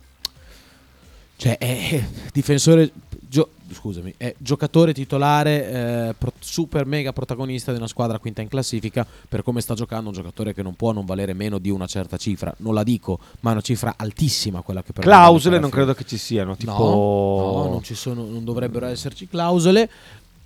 [1.43, 2.93] Cioè, è difensore...
[3.29, 8.47] gio- scusami, è giocatore titolare, eh, pro- super mega protagonista di una squadra quinta in
[8.47, 9.05] classifica.
[9.29, 12.17] Per come sta giocando, un giocatore che non può non valere meno di una certa
[12.17, 12.55] cifra.
[12.59, 16.05] Non la dico, ma è una cifra altissima quella che per Clausole non credo che
[16.05, 16.73] ci siano, tipo...
[16.73, 19.91] No, no, non, ci sono, non dovrebbero esserci clausole,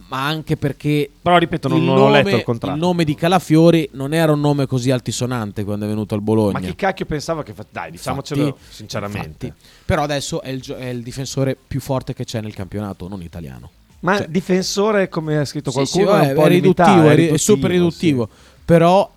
[0.08, 2.74] ma anche perché Però ripeto, non, non nome, ho letto il contratto.
[2.74, 6.52] il nome di Calafiori non era un nome così altisonante quando è venuto al Bologna.
[6.52, 7.52] Ma chi cacchio pensava che...
[7.70, 9.46] Dai, diciamocelo Infatti- sinceramente.
[9.46, 9.64] infatti.
[9.84, 13.20] Però adesso è il, gio- è il difensore più forte che c'è nel campionato, non
[13.22, 13.70] italiano.
[14.00, 17.14] Ma Cioè- difensore, come ha scritto Sì, sì, qualcuno, vabbè, è è riduttivo, limitato, è,
[17.16, 18.28] ri- è super riduttivo.
[18.64, 19.10] Però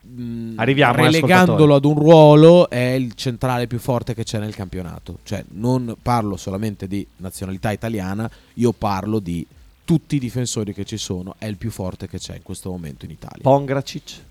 [0.00, 4.54] mh, Arriviamo, eh, relegandolo ad un ruolo è il centrale più forte che c'è nel
[4.54, 5.18] campionato.
[5.22, 9.46] Cioè, non parlo solamente di nazionalità italiana, io parlo di
[9.84, 13.04] tutti i difensori che ci sono, è il più forte che c'è in questo momento
[13.04, 13.42] in Italia.
[13.42, 14.02] Pongracic.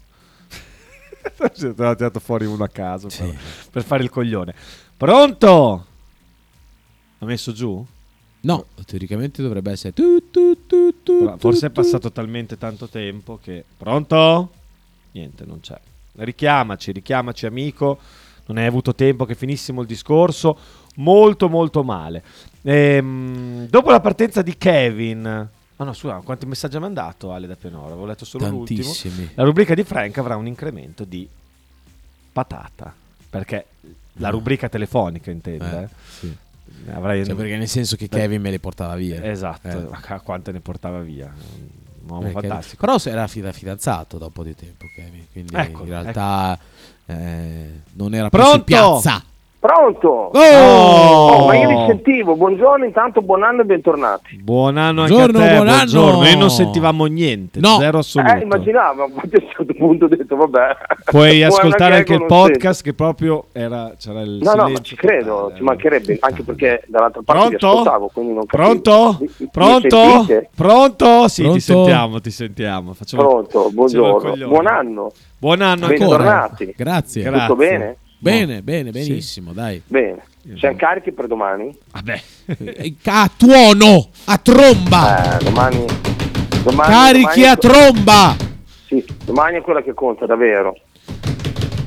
[1.56, 3.24] Ci ho tirato fuori uno a caso Sì.
[3.24, 3.38] per,
[3.72, 4.54] per fare il coglione.
[4.98, 5.86] Pronto?
[7.20, 7.86] Ha messo giù?
[8.42, 13.40] No, teoricamente dovrebbe essere tu, tu, tu, tu, Forse è tu, passato talmente tanto tempo
[13.42, 13.64] che...
[13.78, 14.52] Pronto?
[15.12, 15.80] Niente, non c'è.
[16.16, 18.00] Richiamaci, richiamaci amico.
[18.48, 20.58] Non hai avuto tempo che finissimo il discorso.
[20.96, 22.24] Molto molto male.
[22.62, 25.50] Ehm, dopo la partenza di Kevin...
[25.76, 27.88] Ah no, scusa, quanti messaggi ha mandato Ale da Pianoro?
[27.88, 28.82] Avevo letto solo l'ultimo.
[28.84, 29.32] Tantissimi.
[29.34, 31.28] La rubrica di Frank avrà un incremento di
[32.32, 32.94] patata.
[33.30, 33.66] Perché
[34.14, 35.80] la rubrica telefonica intende.
[35.80, 35.88] Eh, eh.
[36.20, 36.38] sì.
[36.92, 39.24] Avrai Cioè, perché nel senso che Beh, Kevin me le portava via.
[39.24, 39.88] Esatto, Eh.
[39.90, 41.26] ma quante ne portava via.
[41.34, 42.86] Un uomo Perché- fantastico.
[42.86, 45.26] Però se era fida- fidanzato da un po' di tempo, Kevin.
[45.32, 46.60] Quindi Ecco, in realtà
[47.08, 48.58] eh, non era più Pronto?
[48.58, 49.24] su piazza.
[49.64, 50.30] Pronto?
[50.34, 50.40] Oh!
[50.40, 52.36] Oh, ma io li sentivo.
[52.36, 54.36] Buongiorno, intanto buon anno e bentornati.
[54.44, 55.76] Buon anno anche Buongiorno, a te, buon anno!
[55.78, 56.22] buongiorno.
[56.22, 57.78] Noi non sentivamo niente, No.
[57.80, 58.34] zero assoluto.
[58.36, 60.76] Eh, immaginavo, a un certo punto ho detto, vabbè.
[61.06, 64.40] Puoi Buon ascoltare anche il podcast che proprio era, c'era il.
[64.42, 67.68] No, no, ma ci credo, ci mancherebbe, anche perché dall'altra parte vi Pronto?
[67.80, 68.82] ascoltavo, quindi non capivo.
[68.82, 69.18] Pronto?
[69.50, 70.48] Pronto?
[70.54, 71.28] Pronto?
[71.30, 71.58] Sì, Pronto?
[71.58, 72.94] ti sentiamo, ti sentiamo.
[72.94, 73.26] Facciamo...
[73.26, 74.46] Pronto, buongiorno.
[74.46, 75.12] Buon anno.
[75.38, 76.04] Buon anno anche a te.
[76.06, 76.74] Bentornati.
[76.76, 77.22] Grazie.
[77.24, 77.48] Grazie.
[77.48, 77.56] Tutto
[78.24, 78.62] bene?
[78.62, 79.10] Bene, bene, Sì.
[79.10, 79.82] benissimo, dai.
[79.86, 80.24] Bene.
[80.58, 81.76] Siamo carichi per domani?
[81.92, 82.22] Vabbè.
[82.60, 85.38] Eh, A tuono, a tromba.
[85.40, 85.86] Eh, domani...
[86.64, 88.36] domani Carichi domani- a tromba.
[88.88, 90.76] Sì, domani è quella che conta, davvero.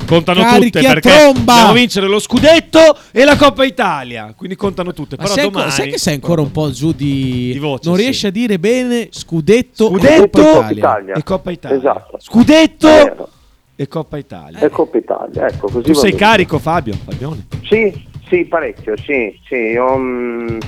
[0.07, 1.53] Contano Carichi tutte perché tromba.
[1.53, 4.33] dobbiamo vincere lo scudetto e la Coppa Italia.
[4.37, 5.17] Quindi contano tutte.
[5.17, 5.71] Ma Però sai, domani...
[5.73, 7.51] sai che sei ancora un po' giù di...
[7.53, 8.03] Di voce, non sì.
[8.05, 10.79] riesci a dire bene scudetto, Scudetto e Coppa Coppa Italia.
[10.79, 11.15] Italia.
[11.15, 11.77] E Coppa Italia.
[11.79, 12.19] Esatto.
[12.21, 13.29] Scudetto Vero.
[13.77, 14.59] E Coppa Italia.
[14.59, 16.23] È Coppa Italia, ecco, così tu sei bene.
[16.23, 16.95] carico, Fabio?
[16.95, 17.47] Fabione.
[17.63, 17.93] Sì,
[18.29, 20.59] sì, parecchio, sì, sì, io mm,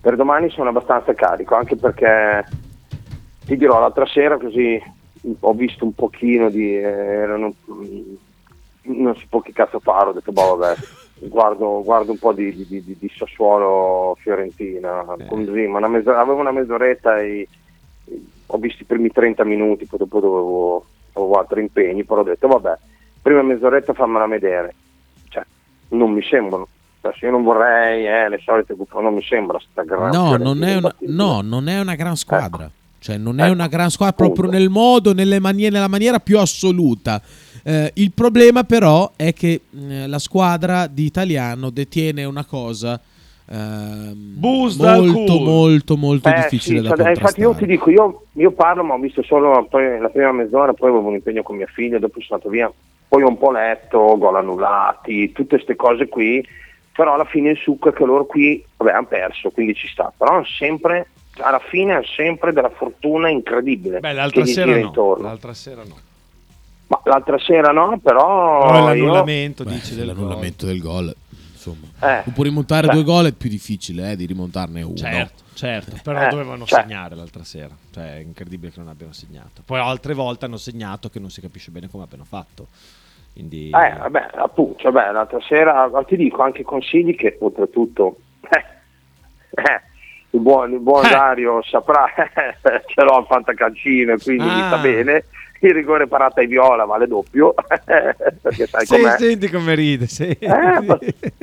[0.00, 2.44] per domani sono abbastanza carico, anche perché
[3.46, 4.80] ti dirò, l'altra sera così
[5.40, 6.76] ho visto un pochino di...
[6.76, 8.14] eh, erano, mm,
[8.88, 10.76] non si può che cazzo fare, ho detto, boh, vabbè,
[11.28, 15.26] guardo, guardo un po' di, di, di- di Sassuolo Fiorentina, Eh.
[15.26, 17.48] così, ma una mezzo- avevo una mezz'oretta e
[18.46, 20.86] ho visto i primi 30 minuti, poi dopo dovevo,
[21.20, 22.78] avevo altri impegni, però ho detto vabbè,
[23.22, 24.74] prima mezz'oretta fammela vedere.
[25.28, 25.44] Cioè,
[25.88, 26.68] non mi sembrano.
[27.00, 30.76] Adesso io non vorrei, eh, le solite non mi sembra sta gran No, non è,
[30.76, 32.70] una, no, non è una gran squadra.
[32.98, 34.58] Cioè, non è Ecco, una gran squadra proprio appunto.
[34.58, 37.22] nel modo, nelle manie- nella maniera più assoluta.
[37.62, 43.00] Eh, il problema, però, è che eh, la squadra di italiano detiene una cosa
[43.50, 48.50] ehm, molto, molto, molto Eh, difficile sì, da cioè, infatti io ti dico, io, io
[48.52, 51.66] parlo, ma ho visto solo poi la prima mezz'ora, poi avevo un impegno con mia
[51.66, 52.72] figlia, dopo sono andato via,
[53.08, 56.46] poi ho un po' letto, gol annullati, tutte queste cose qui,
[56.92, 60.12] però alla fine il succo è che loro qui, vabbè, hanno perso, quindi ci sta,
[60.16, 64.78] però hanno sempre, alla fine hanno sempre della fortuna incredibile Beh, l'altra sera no.
[64.78, 65.26] intorno.
[65.26, 65.96] L'altra sera no.
[66.88, 68.64] Ma l'altra sera no, però...
[68.64, 71.12] Però io- l'annullamento, Beh, dici, l'annullamento del gol.
[71.70, 74.94] Insomma, Eh, rimontare cioè, due gol è più difficile eh, di rimontarne uno.
[74.96, 77.74] Certo, certo, però Eh, dovevano cioè- segnare l'altra sera.
[77.92, 79.62] Cioè, è incredibile che non abbiano segnato.
[79.64, 82.68] Poi altre volte hanno segnato che non si capisce bene come abbiano fatto.
[83.32, 88.16] Quindi Eh, vabbè, appunto, vabbè, l'altra sera ti dico anche consigli che oltretutto
[88.48, 88.64] eh,
[89.50, 89.80] eh,
[90.30, 91.10] il buon, il buon Eh.
[91.10, 94.66] Dario saprà, ce l'ho al fantacalcino e quindi mi Ah.
[94.68, 95.24] sta bene.
[95.60, 97.54] Il rigore parata ai viola vale doppio,
[98.42, 99.16] perché sai Sì, com'è.
[99.18, 100.28] senti come ride, sì.
[100.28, 100.98] Eh, abba-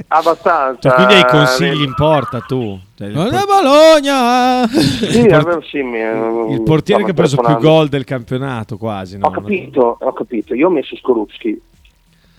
[0.07, 0.77] abbastanza.
[0.89, 2.79] Cioè, quindi hai eh, consigli in porta tu.
[2.95, 4.67] Cioè, il, Non por- è Bologna!
[4.67, 9.17] Sì, il por- sì, mi- il portiere che ha preso più gol del campionato quasi.
[9.17, 9.27] no?
[9.27, 10.53] Ho capito, ho capito.
[10.53, 11.61] Io ho messo Skorupski.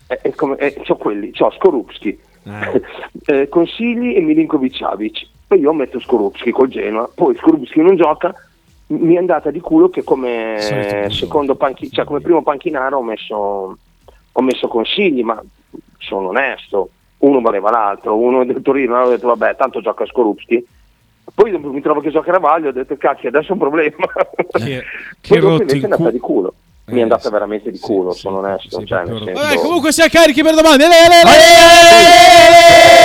[0.06, 2.82] E, e come, e c'ho quelli, c'ho Skorupski, Eh.
[3.42, 5.26] eh, Consigli e Milinkovic Savic.
[5.46, 8.32] Poi io metto Skorupski col Genoa, poi Skorupski non gioca.
[8.98, 10.56] Mi è andata di culo che come
[11.56, 13.34] panchi- cioè come primo panchinaro ho messo,
[14.32, 15.40] ho messo Consigli, ma
[15.98, 16.90] sono onesto.
[17.18, 20.66] Uno valeva l'altro, uno del Torino, ho detto vabbè, tanto gioca Skorupski.
[21.34, 23.96] Poi mi trovo che gioca Ravaglio, ho detto cacchio, adesso è un problema.
[24.52, 24.82] Che-
[25.20, 26.54] che Poi invece è andata cu- di culo.
[26.86, 28.78] Mi Eh, è andata veramente di culo, sì, sono onesto.
[28.80, 30.84] sì, cioè, senso- Vabbè, comunque siamo carichi per domande.
[30.86, 33.03] Le, le, le, le.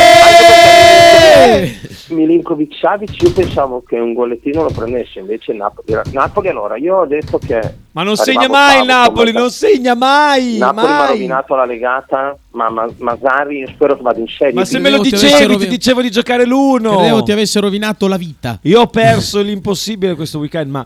[2.09, 6.97] Milinkovic Savic io pensavo che un gollettino lo prendesse invece il Napoli Napoli allora io
[6.97, 7.59] ho detto che
[7.91, 10.57] Ma non segna mai il Napoli, non segna mai.
[10.57, 11.07] Napoli mi ha mai.
[11.07, 14.89] rovinato la legata ma, ma Masari io spero che vada in serie Ma se me
[14.89, 16.97] lo dicevi, avessero ti dicevo di giocare l'uno.
[16.97, 18.59] Credevo ti avesse rovinato la vita.
[18.63, 20.85] Io ho perso l'impossibile questo weekend, ma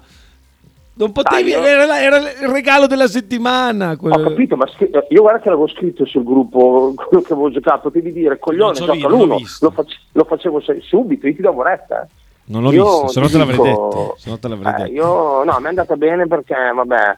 [0.96, 1.52] non potevi.
[1.52, 3.98] Dai, Era, era il regalo della settimana.
[3.98, 7.50] quello- ho capito ma scri- io guarda che l'avevo scritto sul gruppo quello che avevo
[7.52, 11.42] giocato potevi dire coglione so gioca l'uno lo, face- lo facevo se- subito io ti
[11.42, 12.08] davo retta
[12.46, 14.16] Non l'ho Io visto, se no te l'avrei dico- detto.
[14.18, 14.92] Se no te l'avrei Eh, detto.
[14.92, 17.18] io no, mi è andata bene perché vabbè,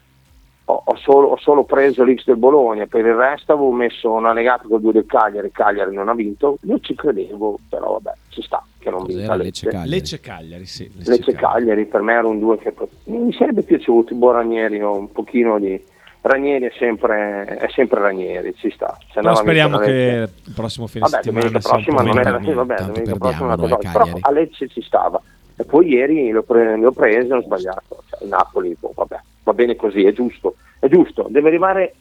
[0.66, 4.34] ho, ho solo, ho solo preso l'X del Bologna, per il resto avevo messo una
[4.34, 8.42] legata con due del Cagliari, Cagliari non ha vinto, io ci credevo, però vabbè, ci
[8.42, 9.66] sta che non vinca Lecce Lecce.
[9.70, 9.90] Cagliari?
[9.90, 10.92] Lecce Cagliari, sì.
[11.06, 12.74] Lecce Cagliari per me era un due che
[13.06, 15.82] mi sarebbe piaciuto, il buon Ranieri, ho un pochino di
[16.22, 18.98] Ranieri è sempre, è sempre Ranieri, ci sta.
[19.14, 22.20] Se Però speriamo che Lecce- il prossimo fine Vabbè, settimana domenica sia un prossima non
[22.20, 25.22] era, sì, vabbè, domenica prossima è una cosa, però a Lecce ci stava.
[25.58, 28.04] E poi ieri l'ho pre- le ho prese e ho sbagliato.
[28.10, 31.94] Cioè, Napoli, boh, vabbè, va bene così, è giusto, è giusto, deve arrivare,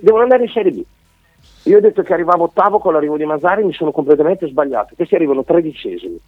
[0.00, 0.82] devono andare in Serie B.
[1.64, 4.94] Io ho detto che arrivavo ottavo con l'arrivo di Masari, mi sono completamente sbagliato.
[4.96, 6.18] Questi arrivano tredicesimi.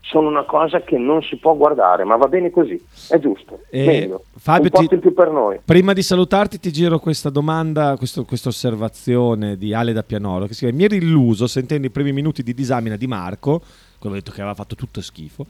[0.00, 3.60] Sono una cosa che non si può guardare, ma va bene così, è giusto.
[3.70, 4.24] E meglio.
[4.36, 5.60] Fabio, un ti- più per noi.
[5.64, 10.52] Prima di salutarti ti giro questa domanda, questo- questa osservazione di Ale da Pianoro che
[10.54, 13.62] scrive mi ero illuso sentendo i primi minuti di disamina di Marco,
[13.98, 15.46] quello detto che aveva fatto tutto schifo,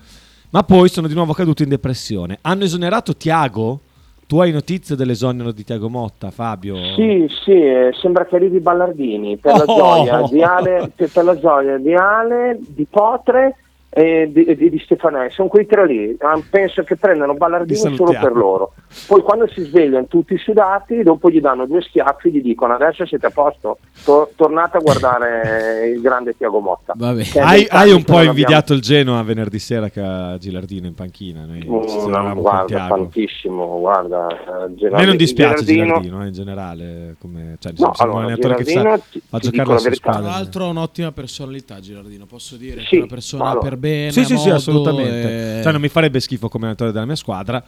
[0.52, 2.38] ma poi sono di nuovo caduto in depressione.
[2.42, 3.80] Hanno esonerato Tiago?
[4.26, 6.76] Tu hai notizie dell'esonero di Tiago Motta, Fabio?
[6.94, 9.76] Sì, sì, eh, sembra che arrivi Ballardini per la Oh!
[9.76, 13.56] gioia di Ale, per la gioia di Ale, di Potre
[13.94, 15.30] e di, di, di Stefanelli.
[15.32, 16.16] Sono quei tre lì.
[16.20, 18.72] Ah, Penso che prendano Ballardini solo per loro.
[19.06, 23.04] Poi quando si svegliano tutti sudati, dopo gli danno due schiaffi e gli dicono adesso
[23.06, 26.94] siete a posto, To- tornate a guardare il grande Tiago Motta.
[26.98, 31.44] Hai, hai un po' invidiato il Genoa venerdì sera che ha Gilardino in panchina.
[31.44, 34.26] Noi abbiamo- Mm, guarda, tantissimo, guarda.
[34.28, 38.22] eh, A me non dispiace Gerardino- Gilardino eh, in generale, come, cioè, No, sembra un
[38.22, 39.90] allora, allenatore che sa, Gilardino, ti- fa ti giocare la verità.
[40.02, 40.30] Tra squadra.
[40.30, 42.26] l'altro, un'ottima personalità, Girardino.
[42.26, 44.12] Posso dire che Sì, è una persona allora- per bene.
[44.12, 45.58] Sì, sì, sì, modo, assolutamente.
[45.58, 47.62] e- Cioè, non mi farebbe schifo come allenatore della mia squadra,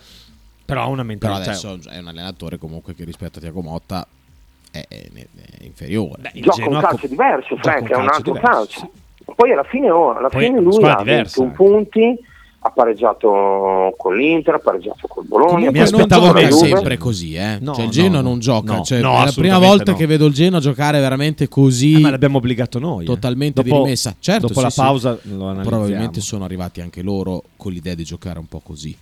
[0.65, 1.51] però ha una Però mentalità.
[1.51, 4.07] adesso è un allenatore comunque che rispetto a Tiago Motta
[4.71, 6.23] è, è- è inferiore.
[6.23, 8.79] Beh, gioca Genoa un calcio co- diverso, Frank, è un altro diverso, calcio.
[8.81, 9.33] sì.
[9.37, 11.55] Poi alla fine, oh, alla Poi fine lui ha diversa, 21 eh.
[11.55, 12.19] punti,
[12.67, 16.57] ha pareggiato con l'Inter, ha pareggiato col Bologna, mi aspettavo meno.
[16.57, 17.59] sempre così, eh.
[17.61, 18.29] No, cioè, il no, Genoa no.
[18.29, 18.77] non gioca.
[18.77, 19.97] No, cioè, no, è la prima volta no.
[19.99, 21.97] che vedo il Genoa giocare veramente così.
[21.97, 23.03] Eh, ma l'abbiamo obbligato noi.
[23.03, 23.07] eh.
[23.07, 24.17] Totalmente dopo, di rimessa.
[24.19, 24.81] Certo, dopo sì, la sì.
[24.81, 25.63] pausa lo analizziamo.
[25.69, 28.97] Probabilmente sono arrivati anche loro con l'idea di giocare un po' così.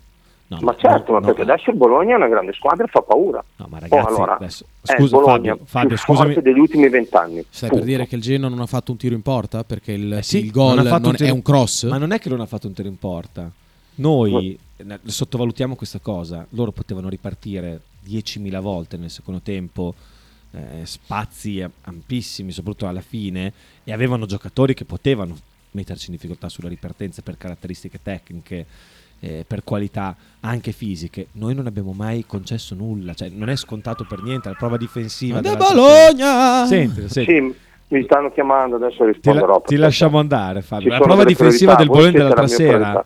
[0.55, 1.53] No, ma certo, no, ma perché no.
[1.53, 3.42] adesso il Bologna è una grande squadra e fa paura.
[3.57, 6.42] No, ma Oh, ragazzi, allora, adesso- il scusa, Bologna Fabio, Fabio, scusami.
[6.42, 7.44] degli ultimi vent'anni.
[7.48, 7.84] Stai punto.
[7.84, 9.64] per dire che il Genoa non ha fatto un tiro in porta?
[9.64, 11.84] Perché il, Eh sì, il gol non ha fatto non tiro- è un cross?
[11.84, 13.50] Ma non è che non ha fatto un tiro in porta.
[13.96, 16.46] Noi eh, sottovalutiamo questa cosa.
[16.50, 19.94] Loro potevano ripartire 10.000 volte nel secondo tempo,
[20.53, 23.53] eh, spazi ampissimi, soprattutto alla fine,
[23.84, 25.36] e avevano giocatori che potevano
[25.72, 28.66] metterci in difficoltà sulle ripartenze per caratteristiche tecniche,
[29.24, 31.28] eh, per qualità anche fisiche.
[31.32, 35.40] Noi non abbiamo mai concesso nulla, cioè non è scontato per niente la prova difensiva.
[35.40, 36.66] Dell'altra Bologna!
[36.66, 37.32] Senti, senti.
[37.32, 37.54] Sì,
[37.94, 39.60] mi stanno chiamando, adesso Ti, la- risponderò.
[39.62, 40.90] ti lasciamo andare, Fabio.
[40.90, 43.04] ci La prova difensiva del Bologna dell'altra sera,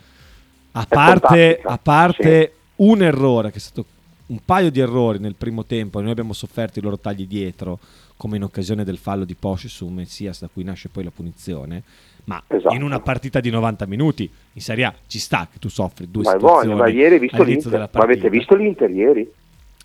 [0.72, 3.84] a parte, a parte un errore, che è stato
[4.28, 7.78] un paio di errori nel primo tempo, e noi abbiamo sofferto i loro tagli dietro,
[8.16, 11.82] come in occasione del fallo di Porsche su Messias, da cui nasce poi la punizione.
[12.27, 12.74] Ma Esatto.
[12.74, 16.24] in una partita di 90 minuti in Serie A ci sta che tu soffri due
[16.24, 17.89] Ma situazioni buono, ma ieri visto l'Inter?
[17.93, 19.31] Ma avete visto l'Inter ieri?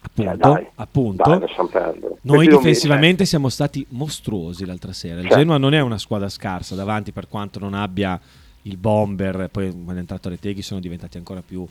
[0.04, 1.30] Appunto, Cioè, dai, appunto.
[1.30, 2.00] dai.
[2.22, 5.16] Noi difensivamente siamo stati mostruosi l'altra sera.
[5.18, 5.38] Il Certo.
[5.38, 8.20] Genoa non è una squadra scarsa davanti, per quanto non abbia
[8.64, 9.48] il bomber.
[9.52, 11.64] Poi quando è entrato Reteghi sono diventati ancora più,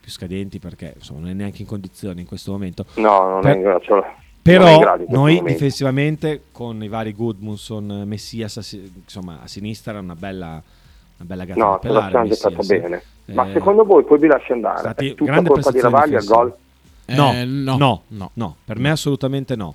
[0.00, 2.86] più scadenti perché insomma, non è neanche in condizione in questo momento.
[2.94, 3.80] No, non Per- è in grado.
[3.84, 4.14] cioè,
[4.44, 5.44] Però noi momento.
[5.52, 10.62] difensivamente con i vari Goodmunson, Messias insomma, a sinistra una bella, una
[11.26, 12.10] bella gatta No, te la pelare.
[12.10, 12.80] siamo giocata Messias.
[12.80, 13.02] bene.
[13.34, 14.78] Ma Eh, secondo voi poi vi lascio andare?
[14.80, 16.54] stati È tutta grande colpa di Ravaglia il gol?
[17.06, 18.56] No, Eh, no, no, no, no.
[18.64, 19.74] per me assolutamente no.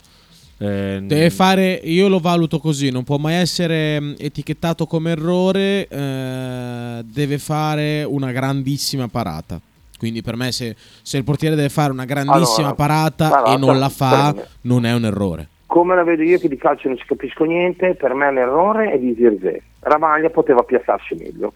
[0.60, 5.88] Eh, Deve fare, io lo valuto così, non può mai essere mh, etichettato come errore,
[5.88, 9.60] eh, deve fare una grandissima parata.
[10.00, 13.58] Quindi per me se, se il portiere deve fare una grandissima Allora, parata guarda, e
[13.58, 15.50] non la fa, non è un errore.
[15.66, 18.98] Come la vedo io che di calcio non ci capisco niente, per me l'errore è
[18.98, 19.62] di Zirze.
[19.82, 21.54] Ravaglia poteva piazzarsi meglio.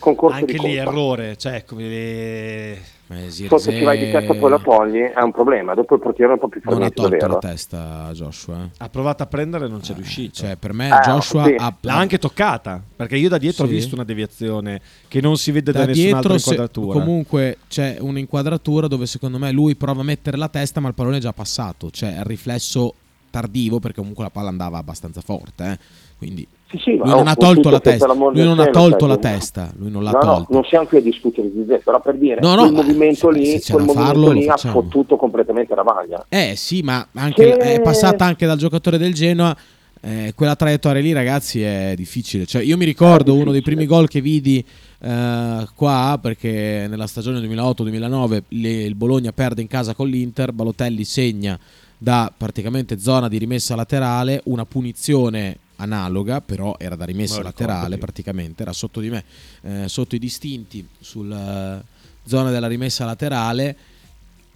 [0.00, 0.90] Concorso anche di lì colpa.
[0.90, 2.78] errore, cioè come
[3.12, 5.74] Eh, Sotto ci vai di testa poi la togli, è un problema.
[5.74, 8.62] Dopo il portiere non può più fare non ha tolto la testa Joshua.
[8.62, 8.70] eh.
[8.78, 10.34] ha provato a prendere e non c'è riuscito.
[10.34, 11.54] Cioè per me Eh, Joshua sì.
[11.58, 13.70] ha, L'ha anche toccata, perché io da dietro Sì.
[13.72, 16.98] ho visto una deviazione che non si vede da, da nessun'altra dietro se- inquadratura.
[17.00, 21.16] comunque c'è un'inquadratura dove secondo me lui prova a mettere la testa ma il pallone
[21.16, 22.94] è già passato cioè è il riflesso
[23.30, 25.78] tardivo perché comunque la palla andava abbastanza forte eh.
[26.16, 29.18] quindi Sì, sì, lui non ha tolto la testa lui non ha tolto la no.
[29.20, 32.00] testa lui non l'ha No, no, tolta non siamo qui a discutere di Zirze, però
[32.00, 35.16] per dire, No, no, quel movimento se- lì, se quel movimento farlo, lì ha fottuto
[35.16, 36.26] completamente Ravaglia.
[36.28, 39.56] Eh sì, ma anche Che- è passata anche dal giocatore del Genoa.
[40.02, 42.46] eh, quella traiettoria lì, ragazzi, è difficile.
[42.46, 44.64] Cioè, io mi ricordo uno dei primi gol che vidi
[45.02, 50.52] eh, qua, perché nella stagione 2008-2009 le- il Bologna perde in casa con l'Inter.
[50.52, 51.58] Balotelli segna
[51.98, 58.62] da praticamente zona di rimessa laterale una punizione analoga, però era da rimessa laterale praticamente,
[58.62, 59.24] era sotto di me,
[59.62, 61.82] eh, sotto i distinti, sulla
[62.24, 63.76] zona della rimessa laterale.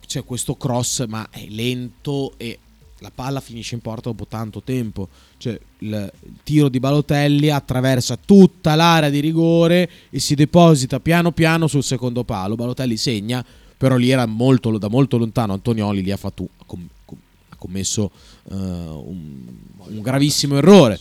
[0.07, 2.59] C'è questo cross ma è lento e
[2.99, 5.09] la palla finisce in porta dopo tanto tempo.
[5.39, 6.13] Cioè il
[6.43, 12.23] tiro di Balotelli attraversa tutta l'area di rigore e si deposita piano piano sul secondo
[12.25, 12.55] palo.
[12.55, 13.45] Balotelli segna
[13.77, 15.53] però lì era molto, da molto lontano.
[15.53, 17.19] Antonioli lì ha, fatto, ha com- com-
[17.51, 18.11] ha commesso
[18.51, 19.41] eh, un,
[19.89, 20.99] un gravissimo errore.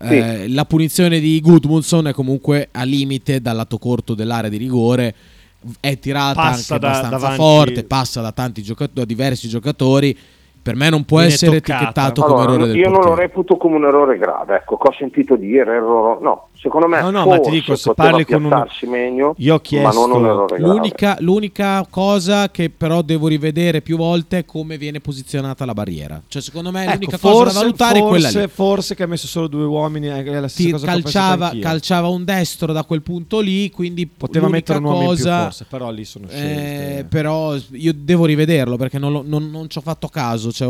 [0.00, 5.14] Eh, la punizione di Gudmundsson è comunque a limite dal lato corto dell'area di rigore.
[5.80, 10.16] È tirata Passa anche da- abbastanza davanti- forte, passa da tanti giocatori, da diversi giocatori.
[10.64, 11.74] Per me non può Viene essere toccata.
[11.78, 14.88] etichettato come Allora, errore del io non lo reputo come un errore grave, ecco, che
[14.88, 18.24] ho sentito dire, errore, no, secondo me No, no, ma ti forse dico, se parli
[18.24, 20.56] con uno- piazzarsi meglio, Io ho ma non un chiesto-.
[20.56, 26.22] L'unica, l'unica cosa che però devo rivedere più volte è come viene posizionata la barriera.
[26.26, 28.48] Cioè, secondo me Ecco, l'unica cosa da valutare è quella forse, lì.
[28.48, 32.72] forse che ha messo solo due uomini è la stessa Ti calciava, calciava un destro
[32.72, 36.04] da quel punto lì, quindi Poteva mettere un uomo in più cosa, forse, però lì
[36.04, 37.06] sono Eh, scelte.
[37.10, 40.50] però io devo rivederlo perché non, lo- non- non ci ho fatto caso.
[40.50, 40.66] Cioè,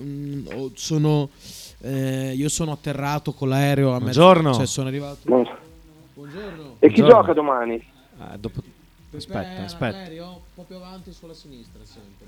[0.00, 1.28] mm, sono,
[1.80, 4.20] eh, io sono atterrato con l'aereo a mezzo.
[4.20, 4.54] Buongiorno.
[4.54, 5.18] Cioè, sono arrivato.
[5.24, 5.48] Non-
[6.14, 6.76] Buongiorno.
[6.80, 7.08] E chi Buongiorno.
[7.20, 7.86] gioca domani?
[8.18, 8.60] Ah, dopo-
[9.16, 9.96] Aspetta, aspetta.
[9.96, 12.26] L'aereo un po' più avanti sulla sinistra sempre.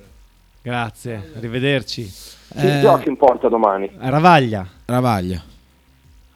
[0.62, 2.03] Grazie, arrivederci.
[2.05, 3.90] Chi Eh, gioca in porta domani?
[3.98, 4.66] Ravaglia.
[4.86, 5.42] Ravaglia.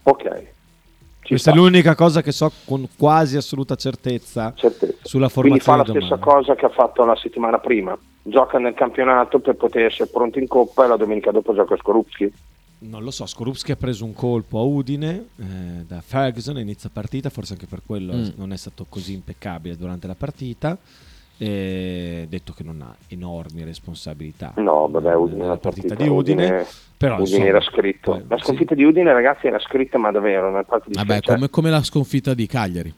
[0.02, 0.22] Ok.
[0.22, 4.98] Ci Questa sta, è l'unica cosa che so con quasi assoluta certezza certezza.
[5.02, 7.96] sulla Quindi fa formazione la stessa cosa che ha fatto la settimana prima.
[8.22, 11.76] Gioca nel campionato per poter essere pronto in coppa e la domenica dopo gioca a
[11.78, 12.30] Skorupski.
[12.86, 15.44] Non lo so, Skorupski ha preso un colpo a Udine eh,
[15.86, 18.28] da Ferguson inizio partita, forse anche per quello Mm.
[18.36, 20.76] non è stato così impeccabile durante la partita.
[21.36, 26.64] E detto che non ha enormi responsabilità No, vabbè, Udine la partita, partita di Udine,
[26.96, 28.10] però Udine insomma, era scritto.
[28.12, 28.44] poi- La sì.
[28.44, 31.82] sconfitta di Udine, ragazzi, era scritta, ma davvero nel di Vabbè, cioè, come, come la
[31.82, 32.94] sconfitta di Cagliari.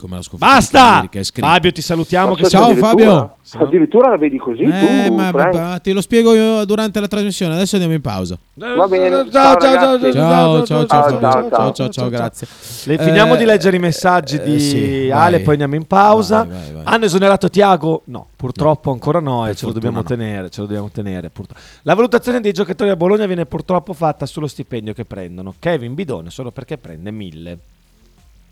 [0.00, 1.06] Come la sconfitta Basta!
[1.08, 1.22] Che.
[1.24, 2.34] Fabio, ti salutiamo.
[2.34, 3.36] Che Ciao, Fabio.
[3.56, 7.54] Addirittura la vedi così Eh, tu, ma, ma- te lo spiego io durante la trasmissione.
[7.54, 8.36] Adesso andiamo in pausa.
[8.54, 10.12] Va bene, Ciao, ciao, ciao.
[10.12, 12.46] Ciao, ciao, ciao, ciao, ciao, ciao, ciao, ciao, ciao, grazie.
[12.86, 15.42] Le- finiamo Eh, di leggere i messaggi eh, di sì, Ale, vai.
[15.42, 16.42] poi andiamo in pausa.
[16.42, 16.82] Vai, vai, vai.
[16.86, 18.02] Hanno esonerato Tiago?
[18.06, 20.02] No, purtroppo ancora no, e ce lo dobbiamo no.
[20.02, 20.50] tenere.
[20.50, 21.60] Ce lo dobbiamo tenere purtroppo.
[21.82, 25.54] La valutazione dei giocatori a Bologna viene purtroppo fatta sullo stipendio che prendono.
[25.58, 27.58] Kevin Bidone solo perché prende 1000.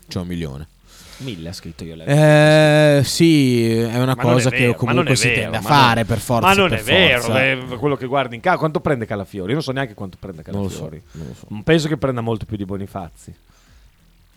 [0.07, 0.67] C'è un milione.
[1.17, 1.95] 1000 ha scritto io.
[2.03, 5.69] Eh, sì, è una Ma cosa è vero, che comunque si vero, tende a ma
[5.69, 6.47] non- fare per forza.
[6.47, 7.43] Ma non per è vero, forza.
[7.45, 8.57] eh, quello che guardi in casa.
[8.57, 9.47] Quanto prende Calafiori?
[9.49, 11.03] Io non so neanche quanto prende Non lo so, Calafiori.
[11.13, 11.61] non lo so.
[11.63, 13.33] Penso che prenda molto più di Bonifazzi.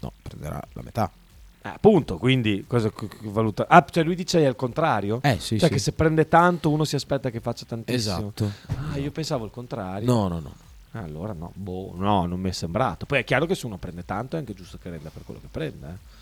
[0.00, 1.10] No, prenderà la metà.
[1.62, 3.66] Eh, appunto, quindi cosa valuta?
[3.68, 5.18] Ah, cioè lui dice al contrario?
[5.22, 5.74] Eh, sì, cioè sì.
[5.74, 8.16] che se prende tanto uno si aspetta che faccia tantissimo.
[8.34, 8.50] Esatto.
[8.92, 10.06] Ah, io pensavo il contrario.
[10.06, 10.54] No, no, no.
[10.92, 13.04] Ah, allora no, boh, no, non mi è sembrato.
[13.04, 15.40] Poi è chiaro che se uno prende tanto è anche giusto che renda per quello
[15.40, 15.86] che prende.
[15.88, 16.14] eh.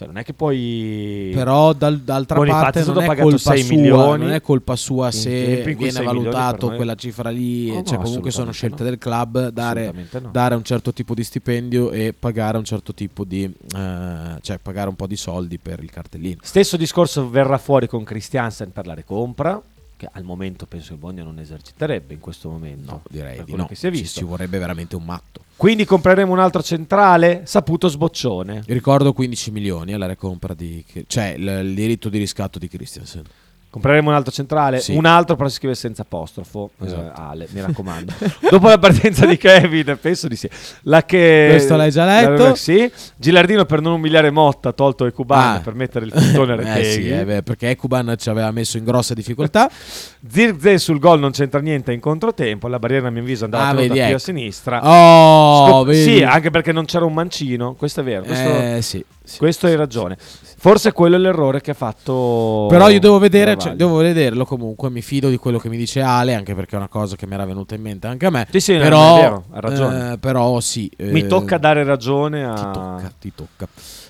[0.00, 1.30] Cioè non è che poi...
[1.34, 4.22] Però dal- d'altra parte non è colpa 6 sua, milioni.
[4.22, 7.82] non è colpa sua se viene 6 milioni per valutato quella cifra lì, No, no,
[7.82, 8.88] cioè comunque sono scelte no.
[8.88, 10.30] del club dare, no.
[10.32, 14.88] dare un certo tipo di stipendio e pagare un certo tipo di eh, cioè pagare
[14.88, 16.38] un po' di soldi per il cartellino.
[16.44, 19.60] Stesso discorso verrà fuori con Christiansen per la recompra,
[19.98, 22.90] che al momento penso che Bogna non eserciterebbe in questo momento.
[22.90, 23.66] No, direi di no.
[23.66, 24.20] che si è Ci, visto.
[24.20, 25.42] ci vorrebbe veramente un matto.
[25.60, 28.62] Quindi compreremo un altro centrale, saputo sboccione.
[28.64, 33.24] Io ricordo 15 milioni alla recompra di cioè il diritto di riscatto di Christiansen.
[33.70, 34.96] Compreremo un altro centrale, Sì.
[34.96, 36.70] un altro però si scrive senza apostrofo.
[36.82, 37.20] eh, Esatto.
[37.20, 38.12] Ale, mi raccomando.
[38.50, 40.50] Dopo la partenza di Kevin, penso di sì.
[40.82, 42.42] La che Questo l'hai già letto?
[42.48, 42.90] la- sì.
[43.16, 45.60] Gilardino per non umiliare Motta ha tolto e Cubano Ah.
[45.60, 46.90] per mettere il puntone a Eh Reteghi.
[46.90, 49.70] sì, eh, beh, perché Ekuban ci aveva messo in grossa difficoltà.
[50.28, 52.66] Zirze sul gol non c'entra niente in controtempo.
[52.66, 54.18] La barriera a mio avviso andava Ah, tenuta più a ecco.
[54.18, 54.80] sinistra.
[54.82, 56.02] Oh, Scop- vedi?
[56.16, 57.74] sì, anche perché non c'era un mancino.
[57.74, 58.24] Questo è vero.
[58.24, 59.38] Questo, Eh, sì, sì.
[59.38, 60.16] questo hai ragione.
[60.18, 62.66] Forse quello è l'errore che ha fatto.
[62.68, 64.90] Però io devo vedere, cioè, devo vederlo comunque.
[64.90, 67.32] Mi fido di quello che mi dice Ale, anche perché è una cosa che mi
[67.34, 68.46] era venuta in mente anche a me.
[68.50, 70.12] Sì, sì, però, è vero, ha ragione.
[70.12, 70.90] eh, però sì.
[70.98, 73.68] Mi eh, tocca dare ragione a, Ti tocca, ti tocca.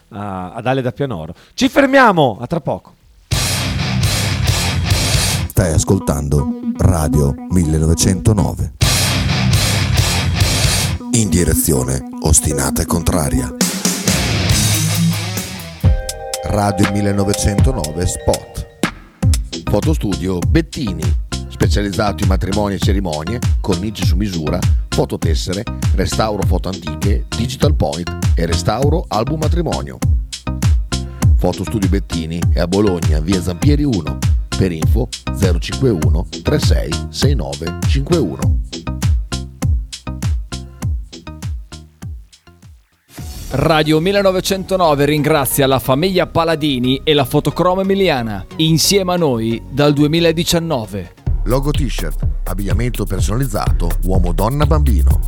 [0.08, 1.34] a- ad Ale da Pianoro.
[1.54, 2.94] Ci fermiamo, a tra poco.
[5.48, 6.48] Stai ascoltando
[6.78, 8.72] Radio 1909.
[11.12, 13.54] In direzione ostinata e contraria.
[16.52, 18.66] Radio 1909 Spot.
[19.70, 21.00] Fotostudio Bettini,
[21.48, 25.62] specializzato in matrimoni e cerimonie, cornici su misura, fototessere,
[25.94, 29.98] restauro foto antiche, digital point e restauro album matrimonio.
[31.36, 34.18] Fotostudio Bettini è a Bologna, via Zampieri 1.
[34.48, 37.78] Per info 051 36 69
[43.52, 51.14] Radio 1909 ringrazia la famiglia Paladini e la fotocromo emiliana, insieme a noi dal 2019.
[51.46, 55.18] Logo t-shirt, abbigliamento personalizzato uomo, donna, bambino.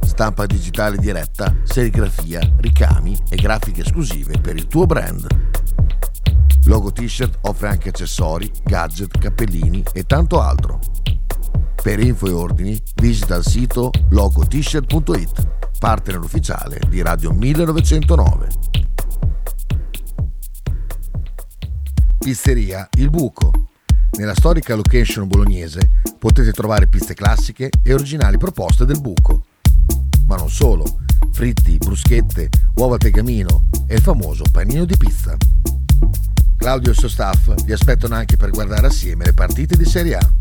[0.00, 5.24] Stampa digitale diretta, serigrafia, ricami e grafiche esclusive per il tuo brand.
[6.64, 10.80] Logo t-shirt offre anche accessori, gadget, cappellini e tanto altro.
[11.80, 18.48] Per info e ordini visita il sito logotshirt.it, partner ufficiale di Radio 1909.
[22.18, 23.50] Pizzeria Il Buco.
[24.18, 29.44] Nella storica location bolognese potete trovare piste classiche e originali proposte del buco.
[30.26, 31.00] Ma non solo,
[31.32, 35.36] fritti, bruschette, uova al tegamino e il famoso panino di pizza.
[36.56, 40.16] Claudio e il suo staff vi aspettano anche per guardare assieme le partite di Serie
[40.16, 40.32] A.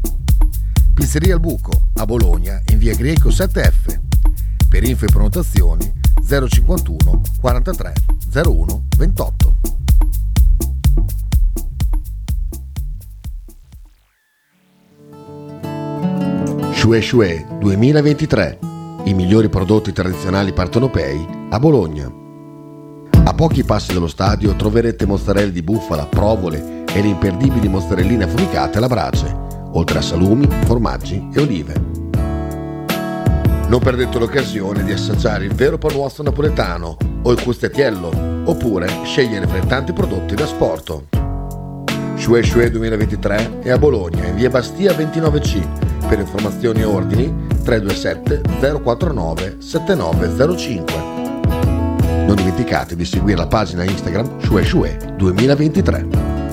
[0.93, 4.04] Pizzeria Il Buco, a Bologna, in via Greco 7F.
[4.69, 5.91] Per info e prenotazioni
[6.27, 7.93] 051 43
[8.33, 9.55] 01 28.
[16.71, 18.59] Shue Shue 2023.
[19.05, 22.11] I migliori prodotti tradizionali partenopei a Bologna.
[23.23, 28.77] A pochi passi dallo stadio troverete mozzarella di bufala, provole e le imperdibili mozzarelline affumicate
[28.77, 29.35] alla brace,
[29.71, 31.94] oltre a salumi, formaggi e olive.
[33.67, 38.11] Non perdete l'occasione di assaggiare il vero panuozzo napoletano o il custettiello,
[38.45, 41.07] oppure scegliere fra i tanti prodotti da sporto.
[42.15, 46.07] Shue Shue 2023 è a Bologna, in via Bastia 29C.
[46.07, 48.41] Per informazioni e ordini 327
[48.81, 50.93] 049 7905.
[52.27, 56.44] Non dimenticate di seguire la pagina Instagram Shue Shue 2023.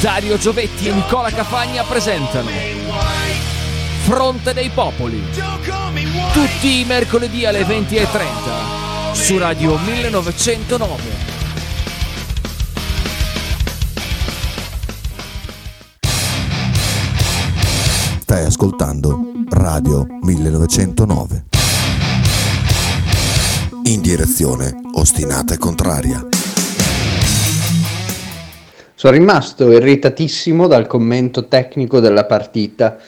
[0.00, 2.48] Dario Giovetti e Nicola Cafagna presentano
[4.04, 5.20] Fronte dei Popoli.
[6.32, 11.02] tutti i mercoledì alle 20.30 su Radio 1909.
[18.20, 21.44] Stai ascoltando Radio 1909.
[23.82, 26.37] In direzione ostinata e contraria.
[28.98, 32.98] Sono rimasto irritatissimo dal commento tecnico della partita,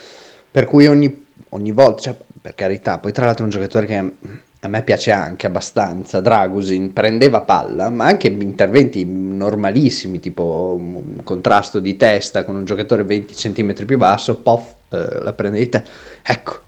[0.49, 3.97] per cui ogni, ogni volta, cioè, per carità, poi tra l'altro è un giocatore che
[3.97, 11.80] a me piace anche abbastanza, Dragusin prendeva palla, ma anche interventi normalissimi, tipo un contrasto
[11.80, 15.82] di testa con un giocatore 20 cm più basso, pof, eh, la prende di te.
[16.22, 16.61] Ecco,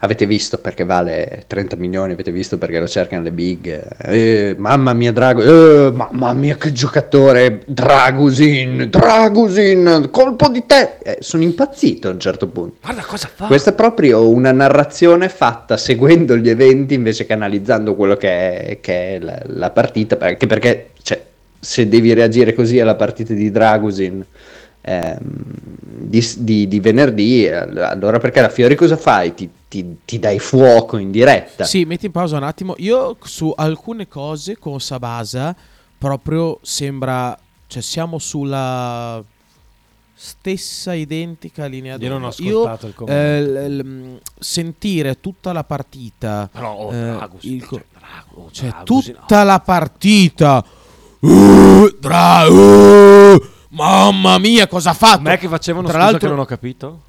[0.00, 3.96] avete visto perché vale 30 milioni, avete visto perché lo cercano le big.
[4.02, 7.62] Eh, mamma mia, Drago, eh, mamma mia, che giocatore!
[7.66, 10.98] Dragusin, Dragusin, colpo di te!
[11.02, 12.76] Eh, sono impazzito a un certo punto.
[12.80, 13.46] Guarda cosa fa.
[13.46, 18.80] Questa è proprio una narrazione fatta seguendo gli eventi invece che analizzando quello che è,
[18.80, 21.20] che è la, la, partita, anche perché cioè,
[21.58, 24.24] se devi reagire così alla partita di Dragusin
[25.20, 29.34] di, di, di, venerdì, allora perché la Fiori cosa fai?
[29.34, 31.64] Ti, ti, ti, dai fuoco in diretta?
[31.64, 32.74] Sì, metti in pausa un attimo.
[32.78, 35.54] Io su alcune cose con Sabasa
[35.98, 37.36] proprio sembra,
[37.66, 39.22] cioè siamo sulla
[40.20, 43.22] stessa identica linea Io non ho ascoltato Io, il commento.
[43.22, 48.40] Eh, l, l, sentire tutta la partita, Però, oh, eh, Dragus, il co- cioè, Drago,
[48.40, 50.64] oh, cioè Dragus, tutta la partita.
[51.20, 55.22] Uh, dra- uh, mamma mia, cosa ha fatto?
[55.22, 57.00] Ma è che facevano Tra scusa l'altro- che non ho capito?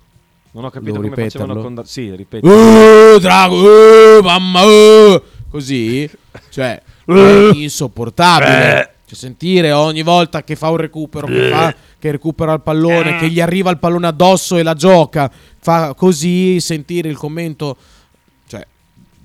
[0.51, 1.61] Non ho capito Devo come facevano ripeterlo?
[1.61, 2.47] con da- Sì, ripeto.
[2.47, 6.09] Uh, drago, uh, mamma, uh, così,
[6.49, 8.93] cioè, è insopportabile.
[9.05, 13.29] Cioè, sentire ogni volta che fa un recupero, che, fa, che recupera il pallone, che
[13.29, 17.75] gli arriva il pallone addosso e la gioca, fa così, sentire il commento,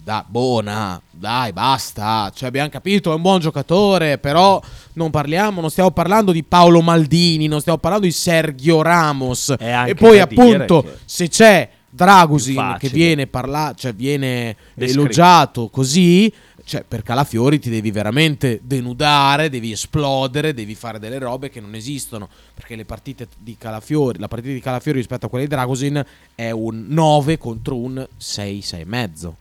[0.05, 2.31] da buona, dai, basta.
[2.35, 4.61] Cioè, abbiamo capito, è un buon giocatore, però
[4.93, 9.55] non parliamo, non stiamo parlando di Paolo Maldini, non stiamo parlando di Sergio Ramos.
[9.89, 15.01] E poi, appunto, che- se c'è Dragusin che viene parlato, cioè viene Descritto.
[15.01, 16.31] elogiato così,
[16.67, 21.75] cioè per Calafiori ti devi veramente denudare, devi esplodere, devi fare delle robe che non
[21.75, 26.05] esistono, perché le partite di Calafiori, la partita di Calafiori rispetto a quella di Dragusin
[26.35, 29.37] è un 9 contro un 6, 6 e mezzo.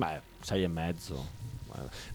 [0.00, 1.38] Beh, sei e mezzo.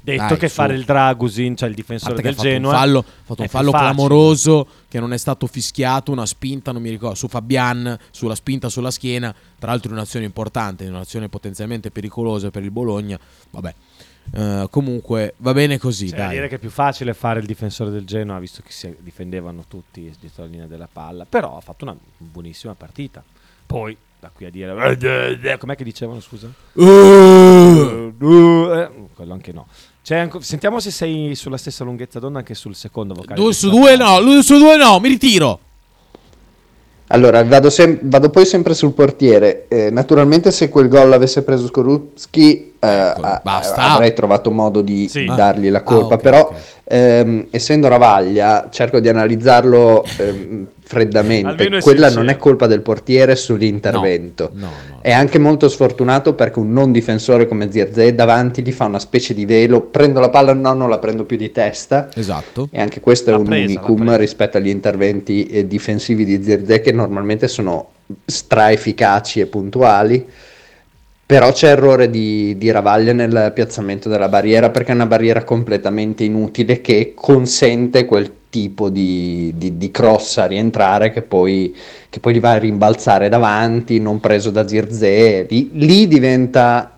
[0.02, 0.56] Detto Dai, che su.
[0.56, 3.48] fare il Dragusin, cioè il difensore del ha fatto Genoa, un fallo, ha fatto un
[3.48, 8.36] fallo clamoroso che non è stato fischiato, una spinta, non mi ricordo, su Fabian, sulla
[8.36, 13.20] spinta sulla schiena, tra l'altro in un'azione importante, in un'azione potenzialmente pericolosa per il Bologna.
[13.52, 13.74] Vabbè.
[14.34, 16.30] Eh, comunque va bene così, Cioè, dai.
[16.32, 20.12] dire che è più facile fare il difensore del Genoa, visto che si difendevano tutti
[20.20, 21.26] dietro la linea della palla.
[21.26, 23.24] Però ha fatto una buonissima partita.
[23.66, 23.96] Poi,
[24.26, 25.58] da qui a dire...
[25.58, 26.50] Com'è che dicevano, scusa?
[26.74, 28.12] Uh.
[28.74, 29.68] Eh, quello anche no.
[30.04, 33.40] C'è anche- sentiamo se sei sulla stessa lunghezza d'onda anche sul secondo vocale.
[33.40, 35.60] Due su due no, due su due no, mi ritiro.
[37.10, 39.66] Allora, vado, sem- vado poi sempre sul portiere.
[39.68, 43.92] Eh, naturalmente, se quel gol l'avesse preso Skorupski, eh, a- basta.
[43.94, 45.26] avrei trovato modo di Sì.
[45.26, 46.16] dargli la Ah, colpa.
[46.16, 46.56] ok, Però, ok.
[46.84, 51.80] ehm, essendo Ravaglia, cerco di analizzarlo ehm, freddamente.
[51.80, 54.52] Quella non è colpa del portiere sull'intervento.
[54.54, 55.00] No, no.
[55.02, 59.34] È anche molto sfortunato perché un non difensore come Zirze davanti gli fa una specie
[59.34, 59.82] di velo.
[59.82, 62.10] Prendo la palla, no, non la prendo più di testa.
[62.14, 62.70] Esatto.
[62.72, 66.92] E anche questo è un presa, unicum rispetto agli interventi eh, difensivi di Zirze che
[66.92, 67.90] normalmente sono
[68.24, 70.26] straefficaci e puntuali.
[71.28, 76.24] Però c'è errore di, di Ravaglia nel piazzamento della barriera perché è una barriera completamente
[76.24, 81.76] inutile che consente quel tipo di, di- di cross a rientrare che poi,
[82.10, 85.46] che poi gli va a rimbalzare davanti, non preso da Zirze.
[85.50, 86.98] Lì, lì diventa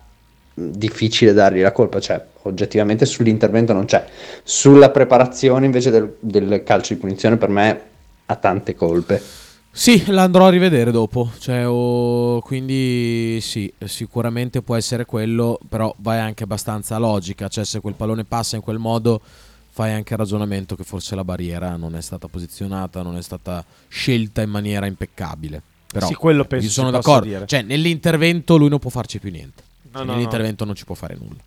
[0.53, 4.05] difficile dargli la colpa, cioè oggettivamente sull'intervento non c'è.
[4.43, 7.81] Sulla preparazione invece del, del calcio di punizione per me
[8.27, 9.19] ha tante colpe.
[9.71, 11.31] Sì, l'andrò a rivedere dopo.
[11.39, 17.47] Cioè, oh, quindi sì, sicuramente può essere quello, però vai anche abbastanza logica.
[17.47, 19.21] Cioè, se quel pallone passa in quel modo,
[19.77, 23.63] fai anche il ragionamento che forse la barriera non è stata posizionata, non è stata
[23.87, 25.61] scelta in maniera impeccabile.
[25.91, 27.27] Però Sì, quello penso io sono d'accordo.
[27.27, 27.45] dire.
[27.45, 29.61] Cioè, nell'intervento lui non può farci più niente.
[29.91, 31.37] No, Cioè, no, nell'intervento non ci può fare nulla.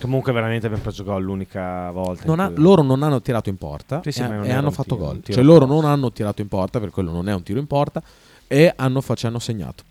[0.00, 2.22] Comunque veramente abbiamo preso gol l'unica volta.
[2.26, 4.70] Non ha- loro non hanno tirato in porta Sì, sì, e, non e era hanno
[4.70, 5.20] fatto tiro, gol.
[5.24, 8.00] Cioè loro non hanno tirato in porta, per quello non è un tiro in porta,
[8.46, 9.82] e hanno, ci hanno segnato.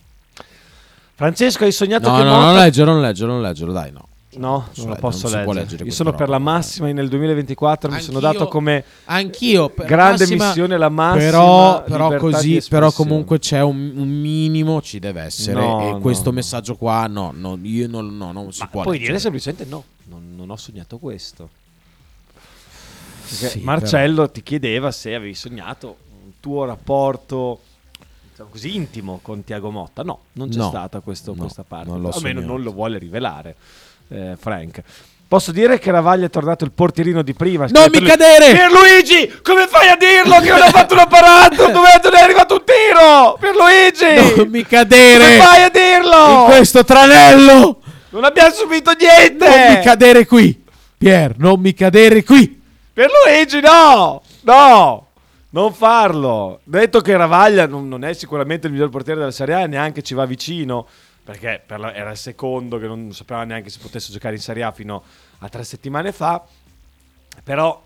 [1.15, 2.45] Francesco, hai sognato No, che no, Motta...
[2.45, 4.07] non leggero, non leggero, non leggero, dai, no.
[4.37, 5.59] No, si non lo può- posso non leggere.
[5.59, 6.31] leggere Io sono per roba.
[6.31, 10.77] la massima e nel 2024 mi sono Anch'io- dato come Anch'io per grande massima- missione
[10.77, 15.81] la massima però, però così però comunque c'è un, un minimo ci deve essere No,
[15.81, 16.35] e no, questo no.
[16.35, 19.11] messaggio qua no, no io non, no, non si Ma può puoi leggere.
[19.17, 21.49] dire semplicemente no, non, non ho sognato questo.
[23.25, 27.61] Sì, Marcello ti chiedeva se avevi sognato un tuo rapporto
[28.29, 30.03] diciamo così intimo con Tiago Motta.
[30.03, 31.89] No, non c'è No, stata questo- no, questa parte.
[31.89, 33.55] non Almeno non lo vuole rivelare
[34.13, 34.81] eh, Frank.
[35.27, 37.65] Posso dire che Ravaglia è tornato il portierino di prima?
[37.71, 38.51] Non mi per- cadere!
[38.51, 41.69] Pierluigi, come fai a dirlo che non ha fatto una parata?
[41.73, 43.37] Dove è arrivato un tiro?
[43.39, 44.35] Pierluigi!
[44.37, 46.27] non mi cadere Come fai a dirlo?
[46.39, 49.47] in questo tranello Non abbiamo subito niente!
[49.49, 50.63] non mi cadere qui
[50.99, 52.61] Pier non mi cadere qui
[52.93, 54.21] Per Luigi no!
[54.41, 55.07] No!
[55.49, 56.61] Non farlo.
[56.63, 60.01] Detto che Ravaglia non, non è sicuramente il miglior portiere della Serie A e neanche
[60.01, 60.87] ci va vicino,
[61.23, 64.63] perché per la- era il secondo che non sapeva neanche se potesse giocare in Serie
[64.63, 65.03] A fino
[65.39, 66.43] a tre settimane fa,
[67.43, 67.81] però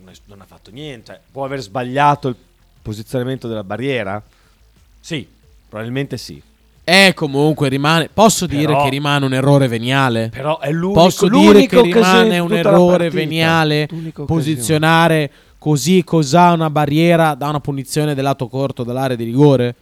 [0.00, 1.12] non, è- non ha fatto niente.
[1.12, 2.36] Cioè, può aver sbagliato il
[2.82, 4.22] posizionamento della barriera?
[5.00, 5.26] Sì,
[5.68, 6.40] probabilmente sì.
[6.88, 11.28] eh comunque rimane posso dire Però- che rimane un errore veniale Però è l'unico Posso
[11.28, 13.88] dire che rimane un errore veniale
[14.24, 19.74] posizionare così cos'ha una barriera da una punizione del lato corto dall'area di rigore?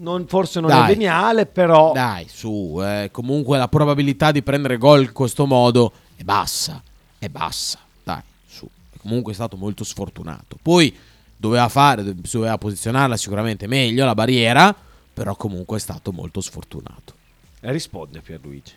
[0.00, 0.84] Non- forse non Dai.
[0.84, 5.92] è veniale, però Dai, su, eh, comunque la probabilità di prendere gol in questo modo
[6.16, 6.82] è bassa,
[7.18, 7.78] è bassa.
[8.02, 8.68] Dai, su.
[8.98, 10.56] Comunque è stato molto sfortunato.
[10.60, 10.94] Poi
[11.36, 14.74] doveva fare, doveva posizionarla sicuramente meglio la barriera,
[15.12, 17.14] però comunque è stato molto sfortunato.
[17.60, 18.72] E risponde Pierluigi.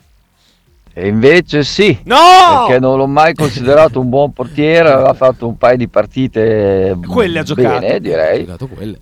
[0.95, 2.15] E invece sì, No!
[2.67, 7.39] perché non l'ho mai considerato un buon portiere, aveva fatto un paio di partite Quelle
[7.39, 7.79] ha giocato.
[7.79, 8.47] bene, direi.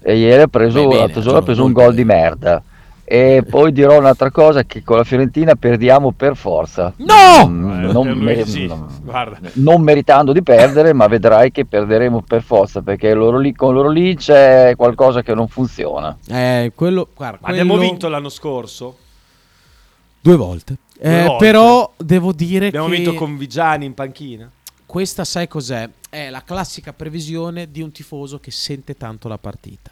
[0.02, 2.64] E ieri ha preso, bene, l'altro giorno ha preso un gol di merda.
[3.04, 6.94] E poi dirò un'altra cosa, che con la Fiorentina perdiamo per forza.
[6.96, 7.46] No!
[7.46, 8.46] Mm, Eh, non, mer-
[9.04, 9.38] guarda.
[9.56, 13.90] non meritando di perdere, ma vedrai che perderemo per forza, perché loro lì, con loro
[13.90, 16.18] lì c'è qualcosa che non funziona.
[16.30, 18.96] Eh, quello, guarda, Ma abbiamo quello- vinto l'anno scorso?
[20.22, 20.76] due volte.
[21.04, 21.36] Eh.
[21.40, 24.50] Però devo dire Abbiamo che vinto con Vigiani in panchina?
[24.86, 25.90] questa sai cos'è?
[26.10, 29.90] È la classica previsione di un tifoso che sente tanto la partita.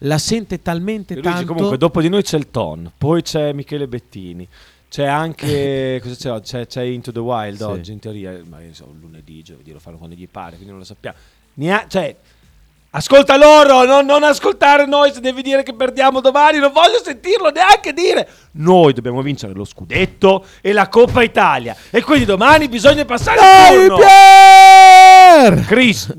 [0.00, 3.88] La sente talmente Luigi, tanto comunque, dopo di noi c'è il Ton, poi c'è Michele
[3.88, 4.46] Bettini.
[4.88, 6.50] C'è anche cosa c'è, oggi?
[6.50, 7.62] c'è, c'è Into the Wild Sì.
[7.64, 10.78] oggi in teoria, ma io so, lunedì, giovedì lo fanno quando gli pare, quindi non
[10.78, 11.16] lo sappiamo.
[11.54, 12.14] Nea- cioè,
[12.96, 17.50] ascolta loro, non, non ascoltare noi se devi dire che perdiamo domani, non voglio sentirlo
[17.50, 18.28] neanche dire.
[18.52, 23.86] Noi dobbiamo vincere lo scudetto e la Coppa Italia e quindi domani bisogna passare il
[23.86, 23.96] turno.
[23.96, 25.64] Pier!
[25.66, 26.14] Chris.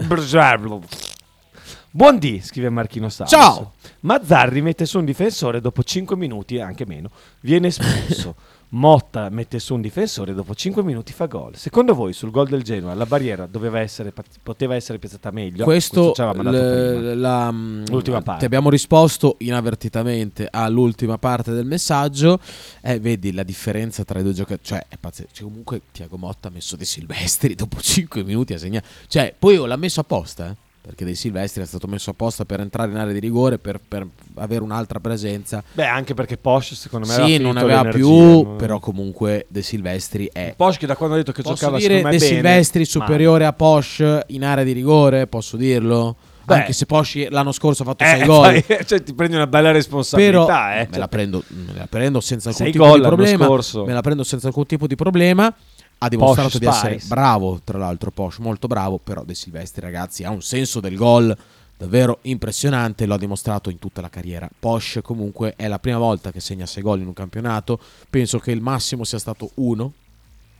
[1.89, 3.35] Buondì, scrive Marchino Sasso.
[3.35, 3.71] Ciao.
[4.01, 7.09] Mazzarri mette su un difensore dopo 5 minuti, anche meno,
[7.41, 8.35] viene espulso.
[8.69, 11.55] Motta mette su un difensore dopo 5 minuti fa gol.
[11.55, 14.11] Secondo voi sul gol del Genoa la barriera doveva essere,
[14.43, 15.63] poteva essere piazzata meglio?
[15.63, 18.39] Questo, mandato l- la, mm, L'ultima parte.
[18.41, 22.39] Ti abbiamo risposto inavvertitamente all'ultima parte del messaggio.
[22.81, 24.63] Eh, vedi la differenza tra i due giocatori.
[24.63, 25.29] Cioè, è pazzesco.
[25.31, 28.85] Cioè, comunque, Tiago Motta ha messo dei Silvestri dopo 5 minuti a segnare.
[29.07, 30.55] Cioè, poi l'ha messo apposta, eh,
[30.87, 34.07] Perché dei Silvestri è stato messo apposta per entrare in area di rigore, per, per
[34.35, 35.61] avere un'altra presenza.
[35.73, 39.61] Beh, anche perché Posh secondo me aveva Sì, non aveva l'energia, più, però comunque De
[39.63, 42.79] Silvestri è Posh che da quando ha detto che Posso giocava dire De bene, Silvestri
[42.79, 46.15] ma- superiore a Posh in area di rigore, posso dirlo?
[46.45, 46.53] Beh.
[46.55, 48.61] Anche se Posh l'anno scorso ha fatto Eh, 6 gol.
[48.63, 50.75] fai- cioè, ti prendi una bella responsabilità, Però eh.
[50.77, 53.49] me, Cioè, la prendo, me la prendo senza alcun tipo di problema.
[53.85, 55.53] Me la prendo senza alcun tipo di problema.
[55.99, 57.07] Ha dimostrato Posh di essere Spice.
[57.07, 61.35] bravo, tra l'altro Posh, molto bravo, però De Silvestri ragazzi ha un senso del gol
[61.75, 64.49] davvero impressionante, lo ha dimostrato in tutta la carriera.
[64.59, 67.79] Posh comunque è la prima volta che segna 6 gol in un campionato,
[68.09, 69.93] penso che il massimo sia stato uno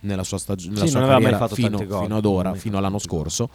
[0.00, 3.48] nella sua, stag- nella Sì, sua carriera fino, gol, fino ad ora, fino all'anno scorso.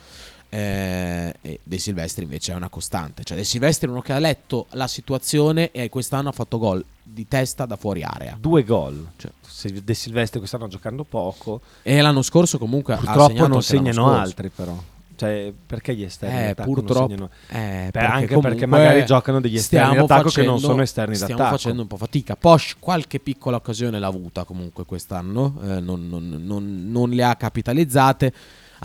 [0.49, 3.23] Eh, e De Silvestri invece è una costante.
[3.23, 6.83] Cioè, De Silvestri è uno che ha letto la situazione e quest'anno ha fatto gol
[7.01, 8.37] di testa da fuori area.
[8.39, 9.07] due gol.
[9.17, 9.31] Cioè,
[9.71, 14.75] De Silvestri quest'anno giocando poco, E l'anno scorso comunque purtroppo non segnano altri però.
[15.15, 17.29] Cioè, perché gli esterni Eh, purtroppo, segnano?
[17.49, 21.15] eh, Beh, anche perché magari giocano degli esterni stiamo d'attacco che non facendo- sono esterni
[21.15, 21.55] Stiamo d'attacco.
[21.55, 22.35] facendo un po' fatica.
[22.35, 27.35] Posh qualche piccola occasione l'ha avuta comunque quest'anno, eh, non, non- non- non le ha
[27.35, 28.33] capitalizzate.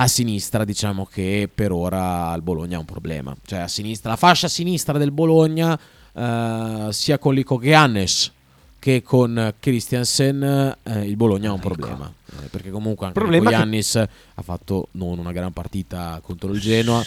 [0.00, 3.34] A sinistra diciamo che per ora il Bologna ha un problema.
[3.44, 5.76] Cioè a sinistra, la fascia sinistra del Bologna,
[6.12, 8.30] eh, sia con Lico Giannis
[8.78, 12.12] che con Christiansen, eh, il Bologna ha un problema.
[12.42, 16.52] Eh, perché comunque anche Problema Lico che- Giannis ha fatto non una gran partita contro
[16.52, 17.00] il Genoa.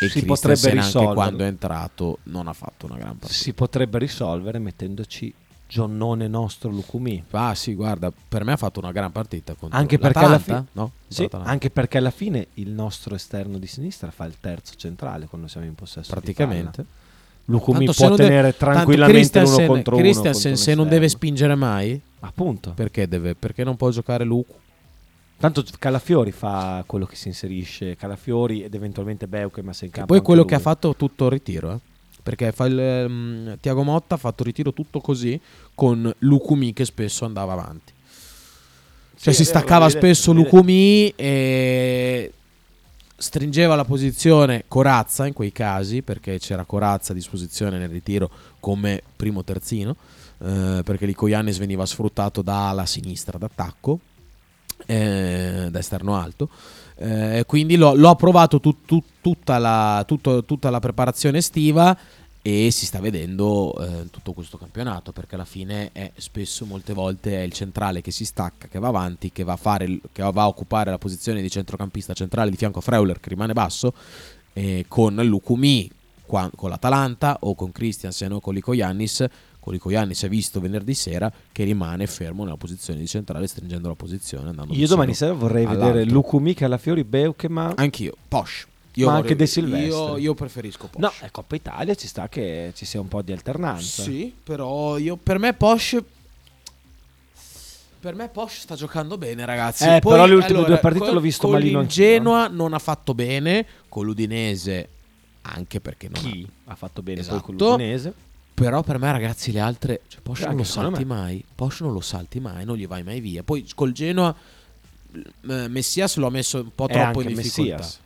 [0.00, 1.14] E Si potrebbe Christensen anche risolvere.
[1.14, 3.32] quando è entrato non ha fatto una gran partita.
[3.32, 5.32] Si potrebbe risolvere mettendoci
[5.66, 7.24] Gionnone nostro Lucumi.
[7.30, 10.66] Ah sì, guarda, per me ha fatto una gran partita contro Anche perché, alla fine,
[10.72, 10.90] no?
[11.08, 15.48] sì, anche perché alla fine il nostro esterno di sinistra fa il terzo centrale quando
[15.48, 16.12] siamo in possesso.
[16.14, 16.84] di praticamente.
[17.46, 20.02] Tanto se può deve- tenere tanto tranquillamente l'uno Christensen- contro uno.
[20.02, 22.72] Christensen se non deve spingere mai, Appunto.
[22.74, 23.34] perché deve?
[23.34, 24.54] Perché non può giocare Lucu?
[25.36, 29.94] Tanto Calafiori fa quello che si inserisce, Calafiori ed eventualmente Beuke, ma se in E
[29.94, 30.50] campo poi anche quello lui.
[30.50, 31.78] che ha fatto tutto il ritiro, eh?
[32.22, 35.38] Perché fa il, ehm, Tiago Motta ha fatto il ritiro tutto così
[35.74, 37.92] con Lucumi che spesso andava avanti.
[39.18, 40.44] Cioè Sì, si vero, staccava detto, spesso detto.
[40.44, 42.32] Lucumi e
[43.16, 49.02] stringeva la posizione Corazza in quei casi perché c'era Corazza a disposizione nel ritiro come
[49.16, 49.96] primo terzino
[50.38, 53.98] eh, perché Lico Iannis veniva sfruttato da ala sinistra d'attacco
[54.86, 56.48] eh, da esterno alto
[56.96, 61.96] eh, quindi l'ho, l'ho provato tut- tut- tutta, la, tutto- tutta la preparazione estiva
[62.46, 67.38] e si sta vedendo eh, tutto questo campionato perché alla fine è spesso molte volte
[67.38, 70.42] è il centrale che si stacca che va avanti che va a, fare, che va
[70.42, 73.94] a occupare la posizione di centrocampista centrale di fianco a Freuler che rimane basso
[74.52, 75.90] e con Lukumi
[76.26, 79.24] qua- con l'Atalanta o con Christiansen o con Lico Iannis
[79.58, 83.88] con Lico Iannis è visto venerdì sera che rimane fermo nella posizione di centrale stringendo
[83.88, 85.92] la posizione andando Io domani sera vorrei all'altro.
[85.92, 87.72] vedere Lucumi, Calafiori, Beuke, ma...
[87.74, 88.66] Anch'io, Posh.
[88.96, 89.86] Io ma vorrei- anche De Silvestri.
[89.88, 91.00] Io, io preferisco Posh.
[91.02, 94.02] No, è Coppa Italia, ci sta che ci sia un po' di alternanza.
[94.02, 95.98] Sì, però io, per me Posh
[98.00, 99.84] per me Posh sta giocando bene, ragazzi.
[99.88, 102.04] Eh, però le ultime allora, due partite col- l'ho visto con malino anch'io.
[102.04, 104.88] Genoa non ha fatto bene, con l'Udinese
[105.46, 107.40] anche perché non Chi ha fatto bene Esatto.
[107.40, 108.12] poi con l'Udinese?
[108.52, 110.02] Però per me, ragazzi, le altre.
[110.06, 111.14] Cioè, Posh Anche non lo salti me.
[111.14, 111.44] mai.
[111.54, 113.42] Posh non lo salti mai, non gli vai mai via.
[113.42, 114.34] Poi col Genoa.
[115.14, 117.76] eh, Messias lo ha messo un po' troppo in difficoltà.
[117.76, 118.00] Messias.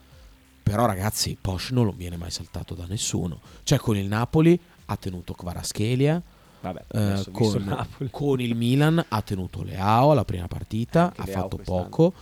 [0.69, 3.41] Però, ragazzi, Posh non viene mai saltato da nessuno.
[3.63, 6.23] Cioè, con il Napoli ha tenuto Kvaratskhelia.
[6.61, 11.41] Vabbè, eh, con, con il Milan ha tenuto Leao alla prima partita, Anche ha Leao
[11.43, 11.83] fatto quest'anno.
[11.85, 12.15] poco,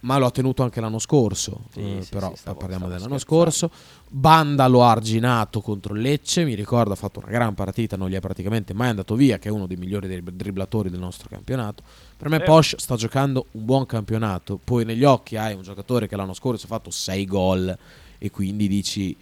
[0.00, 1.62] ma lo ha tenuto anche l'anno scorso.
[1.72, 3.50] Sì, eh, sì, però sì, stavo- parliamo dell'anno scherzando.
[3.50, 3.70] scorso.
[4.08, 8.14] Banda lo ha arginato contro Lecce, mi ricordo ha fatto una gran partita, non gli
[8.14, 11.82] è praticamente mai andato via, che è uno dei migliori drib- dribblatori del nostro campionato.
[12.16, 12.42] Per me Eh.
[12.44, 16.66] Posh sta giocando un buon campionato, poi negli occhi hai un giocatore che l'anno scorso
[16.66, 17.76] ha fatto 6 gol
[18.18, 19.14] e quindi dici...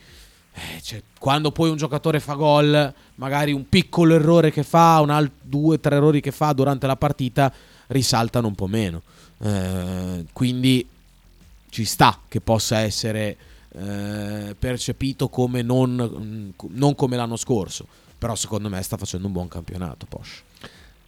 [0.55, 5.11] eh, cioè, quando poi un giocatore fa gol, magari un piccolo errore che fa, un
[5.11, 7.53] alt- due o tre errori che fa durante la partita
[7.89, 9.03] risaltano un po' meno.
[9.45, 10.89] Eh, quindi
[11.69, 13.37] ci sta che possa essere
[13.77, 17.87] eh, percepito come non, mm, non come l'anno scorso.
[18.17, 20.43] Però secondo me sta facendo un buon campionato Posh.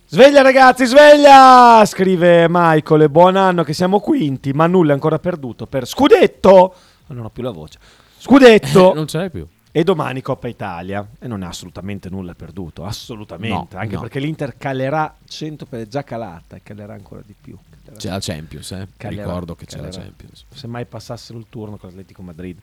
[0.08, 1.82] Sveglia ragazzi, sveglia!
[1.86, 6.74] Scrive Michael, e buon anno che siamo quinti, ma nulla è ancora perduto per Scudetto.
[7.06, 7.78] Non ho più la voce.
[8.18, 8.92] Scudetto.
[8.94, 9.46] non ce l'hai più.
[9.72, 11.06] E domani Coppa Italia.
[11.18, 13.74] E non è assolutamente nulla perduto, assolutamente.
[13.76, 14.00] No, anche no.
[14.02, 17.56] perché l'Inter calerà 100 per è già calata e calerà ancora di più.
[17.96, 18.88] C'è la Champions, eh.
[18.96, 19.88] calerà- Ricordo che c'è la.
[19.88, 20.44] Champions.
[20.52, 22.58] Se mai passassero il turno con l'Atletico Madrid,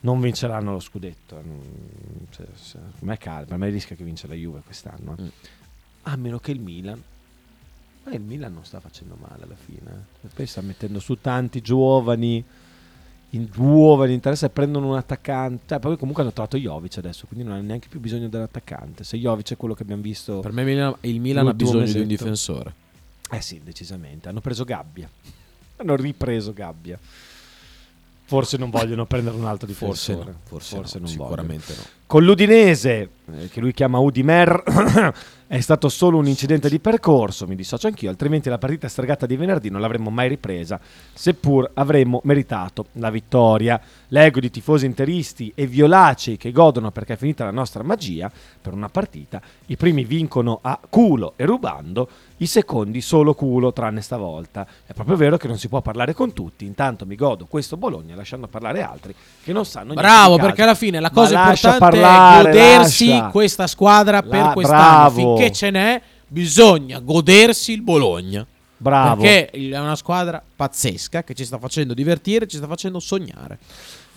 [0.00, 1.42] non vinceranno lo scudetto.
[2.30, 5.16] Cioè, se- Per me, cal- per me rischia che vince la Juve quest'anno.
[5.18, 5.22] eh.
[5.22, 5.28] Mm.
[6.02, 7.02] A meno che il Milan.
[8.04, 10.06] Ma il Milan non sta facendo male alla fine.
[10.24, 10.28] eh.
[10.34, 12.42] Poi sta mettendo su tanti giovani.
[13.32, 15.64] In giovani interessa e prendono un attaccante.
[15.66, 19.04] Cioè, poi comunque hanno trovato Jovic adesso, quindi non hanno neanche più bisogno dell'attaccante.
[19.04, 20.40] Se Jovic è quello che abbiamo visto.
[20.40, 22.06] Per me Milan- il Milan ha bisogno di un mesetto.
[22.06, 22.74] difensore.
[23.30, 24.28] Eh sì, decisamente.
[24.28, 25.08] Hanno preso Gabbia.
[25.76, 26.98] Hanno ripreso Gabbia.
[28.24, 30.30] Forse non vogliono prendere un altro Forse difensore.
[30.32, 31.86] no, forse no, non sicuramente vogliono.
[31.90, 31.96] no.
[32.06, 34.62] Con l'Udinese, eh, che lui chiama Udimer,
[35.46, 39.36] è stato solo un incidente di percorso, mi dissocio anch'io, altrimenti la partita stregata di
[39.36, 40.78] venerdì non l'avremmo mai ripresa,
[41.14, 43.80] seppur avremmo meritato la vittoria.
[44.08, 48.74] L'ego di tifosi interisti e violacei che godono perché è finita la nostra magia per
[48.74, 49.40] una partita.
[49.66, 52.08] I primi vincono a culo e rubando,
[52.38, 54.66] i secondi solo culo, tranne stavolta.
[54.86, 58.14] È proprio vero che non si può parlare con tutti, intanto mi godo questo Bologna
[58.14, 62.50] lasciando parlare altri che non sanno niente Bravo, perché alla fine la cosa importante parlare,
[62.50, 63.28] è godersi lascia.
[63.30, 65.10] questa squadra per La- quest'anno.
[65.12, 65.36] bravo.
[65.36, 68.46] Finché ce n'è, bisogna godersi il Bologna.
[68.80, 69.22] Bravo.
[69.22, 73.58] Perché è una squadra pazzesca che ci sta facendo divertire, ci sta facendo sognare.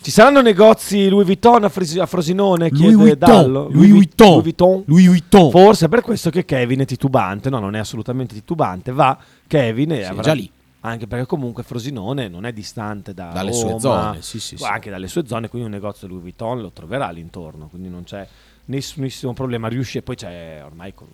[0.02, 2.68] Ci saranno negozi Louis Vuitton a, Fris- a Frosinone?
[2.70, 3.68] Louis Chiede Vuitton, Dallo.
[3.70, 4.28] Louis Vuitton.
[4.28, 4.82] Louis Vuitton.
[4.86, 5.50] Louis Vuitton.
[5.50, 7.48] Forse è per questo che Kevin è titubante.
[7.50, 8.90] No, non è assolutamente titubante.
[8.92, 10.50] Va Kevin e Sì, avrà- già lì.
[10.84, 14.56] Anche perché comunque Frosinone non è distante da Dalle Roma, sue zone, sì, sì.
[14.62, 17.68] Anche dalle sue zone, quindi un negozio Louis Vuitton lo troverà all'intorno.
[17.68, 18.26] Quindi non c'è
[18.64, 19.68] nessunissimo problema.
[19.68, 21.06] Riusci e poi c'è ormai con-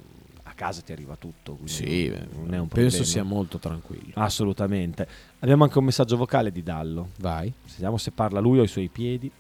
[0.59, 1.53] casa ti arriva tutto.
[1.55, 3.05] quindi Sì, non è un penso problema.
[3.05, 4.13] sia molto tranquillo.
[4.15, 5.07] Assolutamente.
[5.39, 7.11] Abbiamo anche un messaggio vocale di Dallo.
[7.21, 7.53] Vai.
[7.71, 9.31] Vediamo se parla lui o i suoi piedi.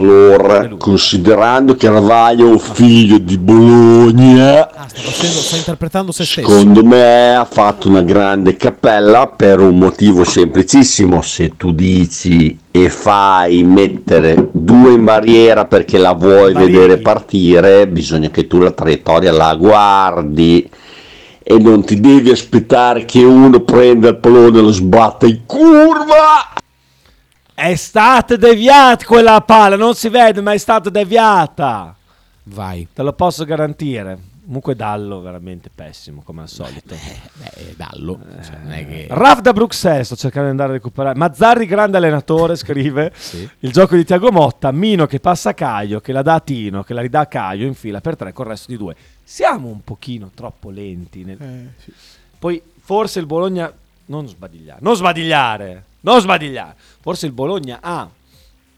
[0.00, 6.24] Allora, considerando che Caravaglio è un figlio di Bologna, Ah, sta, facendo, sta interpretando se
[6.24, 6.48] stesso.
[6.48, 11.20] secondo me ha fatto una grande cappella per un motivo semplicissimo.
[11.20, 18.30] Se tu dici e fai mettere due in barriera perché la vuoi vedere partire, bisogna
[18.30, 20.66] che tu la traiettoria la guardi
[21.42, 26.54] e non ti devi aspettare che uno prenda il pallone e lo sbatta in curva.
[27.60, 31.94] È stata deviata quella palla, non si vede, ma è stata deviata.
[32.44, 32.88] Vai.
[32.90, 34.18] Te lo posso garantire.
[34.46, 36.94] Comunque Dallo veramente pessimo come al solito.
[37.34, 38.18] Beh, Dallo.
[38.42, 39.06] cioè, non è che...
[39.10, 41.18] Raf da Bruxelles, sto cercando di andare a recuperare.
[41.18, 43.12] Mazzarri, grande allenatore, scrive.
[43.58, 44.72] Il gioco di Tiago Motta.
[44.72, 47.66] Mino che passa a Caio, che la dà a Tino, che la ridà a Caio
[47.66, 48.96] in fila per tre col resto di due.
[49.22, 51.24] Siamo un pochino troppo lenti.
[51.24, 51.74] nel-
[52.38, 53.70] Poi forse il Bologna...
[54.06, 54.80] Non sbadigliare.
[54.82, 55.84] Non sbadigliare.
[56.00, 56.76] Non sbadigliare.
[57.00, 58.08] Forse il Bologna ha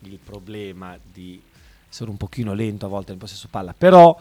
[0.00, 1.40] il problema di
[1.88, 3.74] essere un pochino lento a volte nel possesso palla.
[3.76, 4.18] Però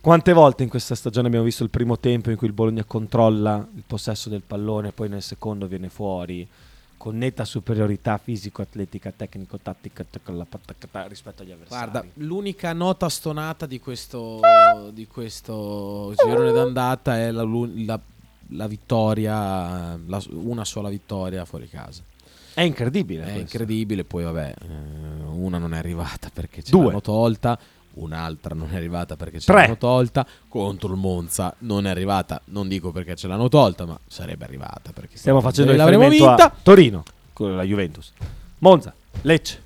[0.00, 3.66] quante volte in questa stagione abbiamo visto il primo tempo in cui il Bologna controlla
[3.74, 6.46] il possesso del pallone e poi nel secondo viene fuori
[6.96, 10.04] con netta superiorità fisico-atletica, tecnico-tattica
[11.06, 11.90] rispetto agli avversari.
[11.90, 14.40] Guarda, l'unica nota stonata di questo,
[14.92, 18.00] di questo girone d'andata è la, la-
[18.48, 22.02] la vittoria, la- una sola vittoria fuori casa.
[22.54, 23.20] È incredibile.
[23.20, 23.40] È questo.
[23.40, 24.66] incredibile, poi vabbè, eh,
[25.32, 26.86] una non è arrivata perché ce Due.
[26.86, 27.58] l'hanno tolta,
[27.94, 29.62] un'altra non è arrivata perché ce Tre.
[29.62, 33.98] l'hanno tolta, contro il Monza non è arrivata, non dico perché ce l'hanno tolta, ma
[34.06, 36.56] sarebbe arrivata perché Stiamo facendo l'avremmo riferimento vinta.
[36.62, 37.02] Torino
[37.32, 38.12] con la Juventus.
[38.58, 39.62] Monza, Lecce.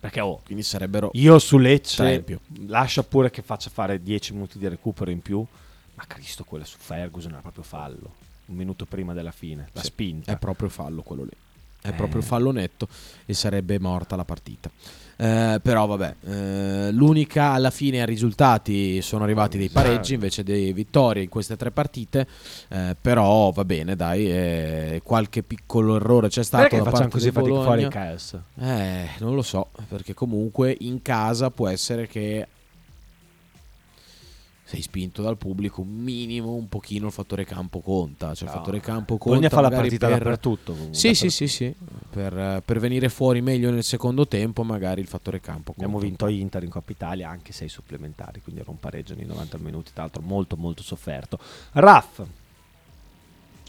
[0.00, 2.24] Perché oh, Quindi sarebbero io su Lecce
[2.66, 5.44] lascia pure che faccia fare 10 minuti di recupero in più,
[5.94, 8.14] ma Cristo quella su Ferguson era proprio fallo.
[8.46, 10.32] Un minuto prima della fine, la Sì, spinta.
[10.32, 11.30] È proprio fallo quello lì.
[11.80, 11.92] È Eh.
[11.92, 12.88] proprio fallo netto
[13.24, 14.70] e sarebbe morta la partita.
[15.20, 20.72] Eh, però vabbè, eh, l'unica alla fine a risultati sono arrivati dei pareggi invece dei
[20.72, 22.26] vittorie in queste tre partite.
[22.68, 26.62] eh, però va bene, dai, eh, qualche piccolo errore c'è stato.
[26.68, 28.38] Perché da facciamo così fatica fuori in KS?
[28.60, 32.46] Eh, non lo so, perché comunque in casa può essere che
[34.68, 38.34] sei spinto dal pubblico, un minimo, un pochino il fattore campo conta.
[38.34, 38.60] Cioè il No.
[38.60, 39.48] fattore campo conta.
[39.48, 40.94] fa la magari partita per- dappertutto, comunque.
[40.98, 41.74] Sì, sì, sì, sì.
[42.10, 45.84] Per, per venire fuori meglio nel secondo tempo, magari il fattore campo conta.
[45.84, 49.56] Abbiamo vinto Inter in Coppa Italia anche 6 supplementari, quindi era un pareggio nei 90
[49.56, 51.38] minuti, tra l'altro molto molto sofferto.
[51.72, 52.20] Raff,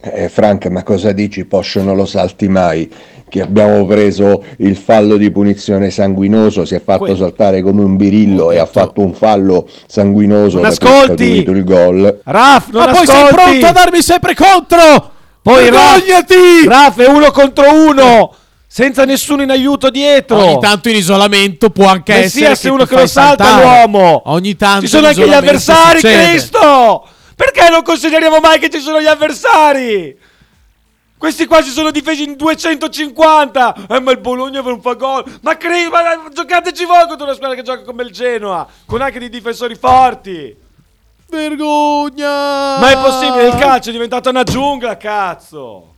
[0.02, 1.46] Eh, Franca, ma cosa dici?
[1.46, 2.90] Poscio non lo salti mai.
[3.30, 7.16] Che abbiamo preso il fallo di punizione sanguinoso, si è fatto Quello.
[7.16, 11.44] saltare come un birillo e ha fatto un fallo sanguinoso Non ascolti!
[11.48, 12.22] il gol.
[12.24, 13.12] Raff, non Ma poi ascolti!
[13.12, 15.12] sei pronto a darmi sempre contro!
[15.44, 16.66] Poi Vergognati!
[16.68, 18.34] Raff è uno contro uno,
[18.66, 20.38] senza nessuno in aiuto dietro.
[20.38, 23.64] Ogni tanto in isolamento può anche essere Messias è uno che lo salta saltare.
[23.64, 24.22] l'uomo.
[24.26, 26.30] Ogni tanto Ci sono anche gli avversari, succede.
[26.30, 27.06] Cristo!
[27.40, 30.14] Perché non consideriamo mai che ci sono gli avversari?
[31.18, 33.88] Questi qua si sono difesi in 250.
[33.88, 35.24] Eh, ma il Bologna non fa gol.
[35.42, 39.20] Ma, cre- ma giocateci voi contro una squadra che gioca come il Genoa, con anche
[39.20, 40.54] dei difensori forti.
[41.30, 42.78] Vergogna!
[42.78, 45.94] Ma è possibile, il calcio è diventato una giungla, cazzo.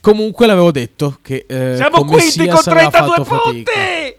[0.00, 3.72] Comunque l'avevo detto che eh, Siamo quinti con aveva 32 fatto fatica.
[3.72, 4.16] punti.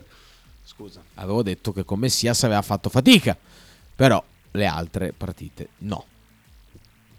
[0.65, 0.99] Scusa.
[1.15, 3.37] Avevo detto che con Messias aveva fatto fatica.
[3.95, 4.21] Però
[4.51, 6.05] le altre partite no.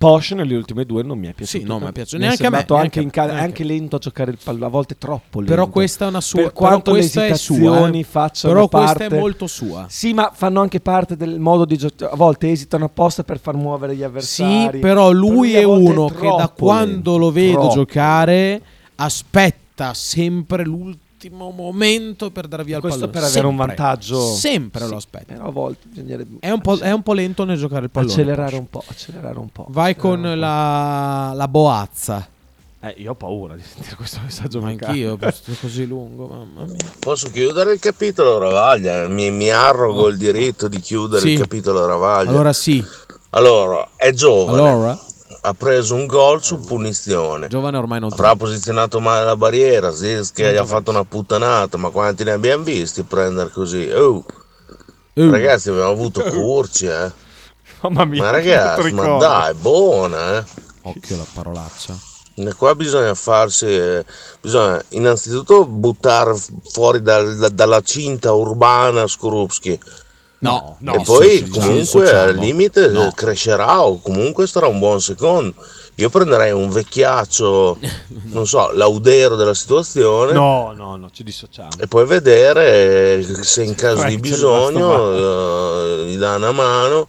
[0.02, 1.62] Posh nelle ultime due non mi è piaciuto.
[1.62, 2.16] Sì, no, mi è piaciuto.
[2.16, 4.38] Mi è Neanche a me, neanche anche, in ca- neanche anche lento a giocare il
[4.42, 5.54] pallone, a volte troppo lento.
[5.54, 8.02] Però questa è una sua Per quanto però le è esitazioni eh.
[8.02, 9.86] facciano Però parte questa è molto sua.
[9.88, 12.12] Sì, ma fanno anche parte del modo di giocare.
[12.12, 14.70] A volte esitano apposta per far muovere gli avversari.
[14.72, 17.74] Sì, però lui a è volte uno che da quando lento, lo vedo troppo.
[17.74, 18.62] giocare
[18.96, 23.18] aspetta sempre l'ultimo momento per dar via il Questo pallone.
[23.18, 23.66] per avere un Sempre.
[23.76, 24.26] vantaggio.
[24.34, 25.32] Sempre Sì, lo aspetta.
[25.34, 28.12] Però a volte bisognerebbe È un, po', è un po' lento nel giocare il pallone.
[28.12, 29.66] accelerare un po', accelerare un po'.
[29.68, 32.26] Vai con un la, la boazza.
[32.84, 34.90] Eh, io ho paura di sentire questo messaggio Ma vocale.
[34.90, 36.76] anch'io, questo così lungo, mamma mia.
[36.98, 39.06] Posso chiudere il capitolo Ravaglia?
[39.06, 41.30] Mi, mi arrogo il diritto di chiudere Sì.
[41.34, 42.30] il capitolo Ravaglia.
[42.30, 42.84] Allora sì,
[43.30, 44.58] Allora, è giovane.
[44.68, 45.00] allora,
[45.44, 47.48] Ha preso un gol su punizione.
[47.48, 49.90] giovane ormai non Avrà posizionato male la barriera.
[49.90, 51.76] Zirski gli ha fatto una puttanata.
[51.78, 53.90] Ma quanti ne abbiamo visti prendere così?
[53.90, 54.24] Oh.
[55.14, 57.10] Ragazzi, abbiamo avuto curci, eh.
[57.80, 60.44] Mamma mia, Ma ragazzi, ma dai, buona, eh.
[60.82, 61.98] Occhio la parolaccia.
[62.34, 64.04] E Qua bisogna farsi, eh,
[64.40, 66.34] bisogna innanzitutto buttare
[66.70, 69.78] fuori dal- da- dalla cinta urbana Skorupski.
[70.42, 75.54] No, e poi comunque al limite eh, crescerà o comunque sarà un buon secondo.
[75.96, 77.78] Io prenderei un vecchiaccio,
[78.32, 80.32] non so, laudero della situazione.
[80.32, 81.70] No, no, no, ci dissociamo.
[81.78, 87.08] E poi vedere se in caso di Eh, bisogno eh, gli dà una mano.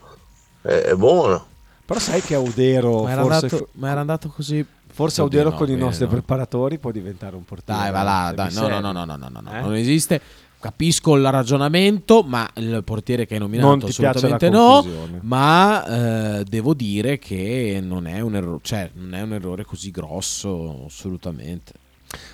[0.61, 1.45] È, è buono.
[1.85, 4.65] Però sai che Audero Ma era, forse, andato, ma era andato così.
[4.91, 6.11] forse Oddio, Audero no, con i nostri no.
[6.11, 7.81] preparatori può diventare un portiere.
[7.81, 9.61] Dai, va là, Se dai, no, no, no, no, no, no, no, no, Eh?
[9.61, 10.21] non esiste.
[10.63, 14.81] Capisco il ragionamento, ma il portiere che hai nominato assolutamente no.
[15.23, 19.91] Ma eh, devo dire che non è un errore, cioè non è un errore così
[19.91, 21.73] grosso, assolutamente.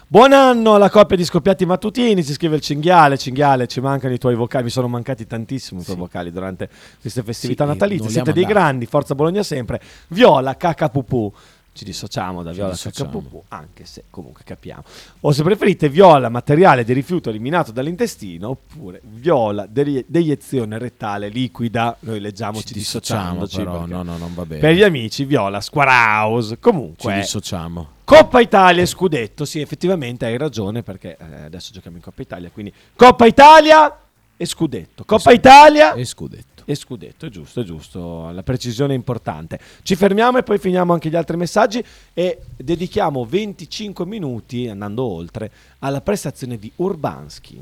[0.05, 4.19] Buon anno alla coppia di scoppiati mattutini, si scrive il cinghiale, cinghiale, ci mancano i
[4.19, 6.69] tuoi vocali, mi sono mancati tantissimo i tuoi vocali durante
[7.01, 11.34] queste festività Sì, natalizie, non li siete dei grandi, forza Bologna sempre, Viola, Cacapupù,
[11.80, 12.75] ci dissociamo da Ci Viola.
[12.75, 14.84] Cacapupù, anche se comunque capiamo.
[15.21, 21.95] O se preferite Viola, materiale di rifiuto eliminato dall'intestino, oppure Viola, dei- deiezione rettale liquida,
[22.01, 24.59] noi leggiamo ci, dissociamo, dissociandoci, però, no, no, non va bene.
[24.59, 27.13] Per gli amici Viola, Squaraus, comunque...
[27.13, 27.88] Ci dissociamo.
[28.03, 32.49] Coppa Italia e scudetto, sì, effettivamente hai ragione perché eh, adesso giochiamo in Coppa Italia,
[32.51, 33.97] quindi Coppa Italia
[34.36, 35.03] e scudetto.
[35.05, 36.47] Coppa Italia e scudetto.
[36.70, 39.59] E scudetto, è giusto, è giusto, la precisione è importante.
[39.82, 45.51] Ci fermiamo e poi finiamo anche gli altri messaggi e dedichiamo 25 minuti, andando oltre,
[45.80, 47.59] alla prestazione di Urbanski.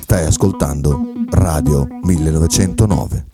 [0.00, 3.24] Stai ascoltando Radio 1909.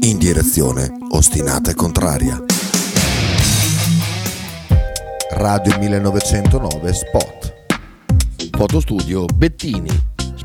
[0.00, 2.42] In direzione ostinata e contraria.
[5.32, 7.54] Radio 1909 Spot.
[8.56, 10.14] Fotostudio Bettini,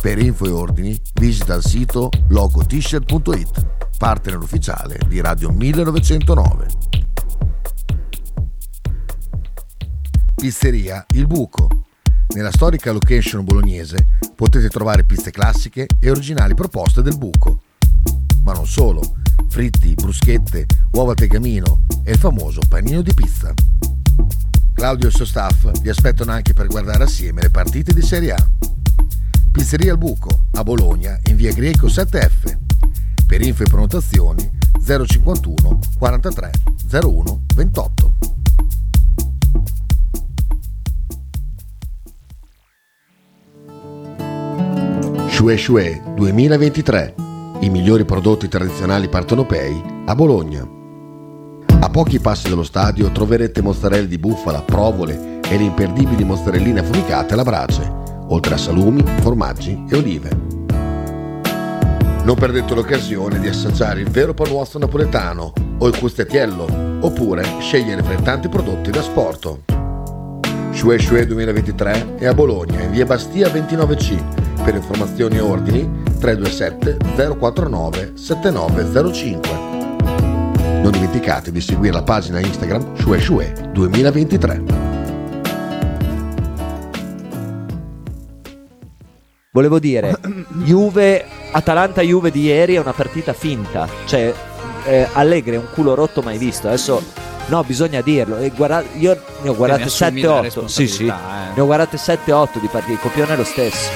[0.00, 3.66] Per info e ordini visita il sito logotshirt.it,
[3.98, 6.66] partner ufficiale di Radio 1909.
[10.34, 11.68] Pizzeria Il Buco.
[12.28, 17.60] Nella storica location bolognese potete trovare pizze classiche e originali proposte del buco.
[18.42, 19.02] Ma non solo,
[19.50, 23.52] fritti, bruschette, uova tegamino e il famoso panino di pizza.
[24.72, 28.32] Claudio e il suo staff vi aspettano anche per guardare assieme le partite di Serie
[28.32, 28.48] A.
[29.52, 32.56] Pizzeria Il Buco, a Bologna, in via Greco 7F.
[33.26, 34.48] Per info e prenotazioni
[34.80, 36.50] 051 43
[37.02, 38.12] 01 28.
[45.28, 47.14] Shue Shue 2023.
[47.60, 50.64] I migliori prodotti tradizionali partenopei a Bologna.
[51.80, 57.32] A pochi passi dallo stadio troverete mozzarella di bufala, provole e le imperdibili mozzarelline affumicate
[57.32, 57.99] alla brace,
[58.30, 60.30] oltre a salumi, formaggi e olive.
[62.22, 66.66] Non perdete l'occasione di assaggiare il vero panuozzo napoletano o il custettiello,
[67.00, 69.62] oppure scegliere fra i tanti prodotti da sporto.
[70.72, 74.62] Shue Shue 2023 è a Bologna, in via Bastia 29C.
[74.62, 76.98] Per informazioni e ordini 327
[77.36, 79.50] 049 7905.
[80.82, 84.89] Non dimenticate di seguire la pagina Instagram Shue Shue 2023.
[89.52, 90.16] Volevo dire,
[90.64, 93.88] Juve, Atalanta-Juve di ieri è una partita finta.
[94.04, 94.32] Cioè,
[94.84, 96.68] eh, Allegri è un culo rotto mai visto.
[96.68, 97.02] Adesso,
[97.46, 98.36] no, bisogna dirlo.
[98.36, 100.66] E guarda- io ne ho guardate ne assumi la 7-8.
[100.66, 101.06] Sì, sì.
[101.06, 101.12] eh.
[101.54, 102.92] Ne ho guardate 7-8 di partite.
[102.92, 103.90] Il copione è lo stesso.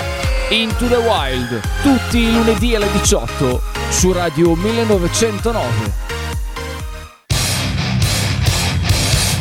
[0.51, 5.93] Into the Wild, tutti i lunedì alle 18 su Radio 1909.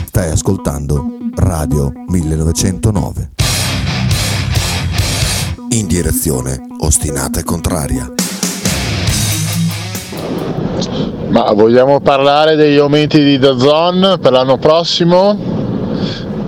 [0.05, 3.42] Stai ascoltando Radio 1909.
[5.73, 8.07] In direzione ostinata e contraria.
[11.29, 15.35] Ma vogliamo parlare degli aumenti di Dazon per l'anno prossimo?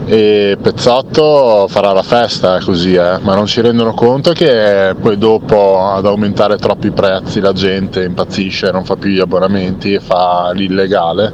[0.06, 3.18] E Pezzotto farà la festa così, eh?
[3.22, 8.70] ma non si rendono conto che poi dopo ad aumentare troppi prezzi la gente impazzisce,
[8.70, 11.34] non fa più gli abbonamenti e fa l'illegale.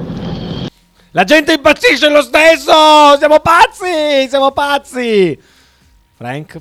[1.11, 2.71] La gente impazzisce lo stesso!
[3.17, 4.29] Siamo pazzi!
[4.29, 5.37] Siamo pazzi!
[6.15, 6.57] Frank,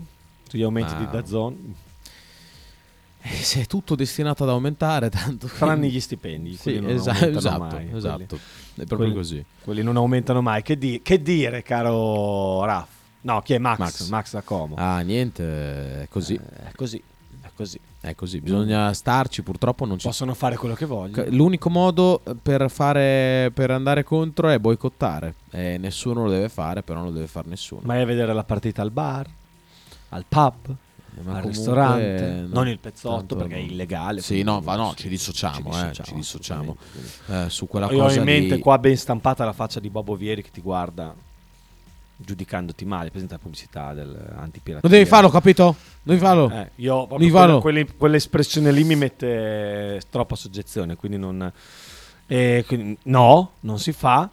[0.51, 1.75] sugli aumenti Ma- di Dazzon.
[3.23, 7.11] Eh, se è tutto destinato ad aumentare, tanto Tranne gli stipendi, Sì, quelli non esa-
[7.11, 8.17] aumentano esatto, mai, esatto.
[8.17, 9.45] quelli- È proprio quelli- così.
[9.63, 10.63] Quelli non aumentano mai.
[10.63, 12.89] Che, di- che dire, caro Raff?
[13.23, 13.79] No, chi è Max?
[13.79, 14.09] Max.
[14.09, 14.75] Max, da Como.
[14.79, 16.35] Ah, niente, è così.
[16.35, 16.97] è così,
[17.43, 17.79] è così.
[18.03, 21.29] È così, bisogna starci, purtroppo non ci Possono fare quello che vogliono.
[21.29, 25.35] L'unico modo per fare per andare contro è boicottare.
[25.51, 27.83] E nessuno lo deve fare, però non lo deve fare nessuno.
[27.85, 29.29] Vai a vedere la partita al bar,
[30.11, 30.75] al pub,
[31.23, 34.21] ma al ristorante, no, non il pezzotto tanto perché è illegale.
[34.23, 36.77] Sì, no, ma no, ci dissociamo, eh, ci dissociamo.
[37.27, 39.91] Eh, su quella Io ho cosa in mente lì- qua ben stampata la faccia di
[39.91, 41.15] Bobo Vieri che ti guarda
[42.23, 44.81] giudicandoti male, presente la pubblicità dell'antipirateria.
[44.83, 45.75] Non devi farlo, capito?
[46.03, 46.51] Devi farlo.
[46.51, 47.61] Eh, io Devi quella- farlo.
[47.61, 51.51] quelle- quell'espressione lì mi mette troppa soggezione, quindi non...
[52.27, 54.29] eh, quindi no, non si fa,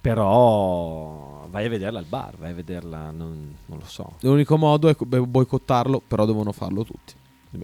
[0.00, 4.14] però vai a vederla al bar, vai a vederla, non, non lo so.
[4.20, 7.14] L'unico modo è bo- boicottarlo, però devono farlo tutti.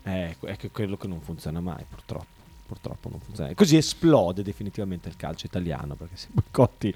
[0.02, 2.34] Eh, è che quello che non funziona mai, purtroppo.
[2.66, 3.50] Purtroppo non funziona.
[3.50, 6.92] E così esplode definitivamente il calcio italiano, perché se boicotti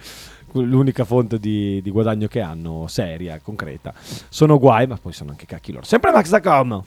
[0.54, 3.94] l'unica fonte di, di guadagno che hanno, seria, concreta,
[4.28, 5.84] sono guai, ma poi sono anche cacchi loro.
[5.84, 6.82] Sempre Max da Com.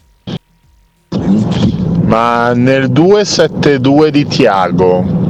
[2.03, 5.22] Ma nel 2-7-2 di Tiago,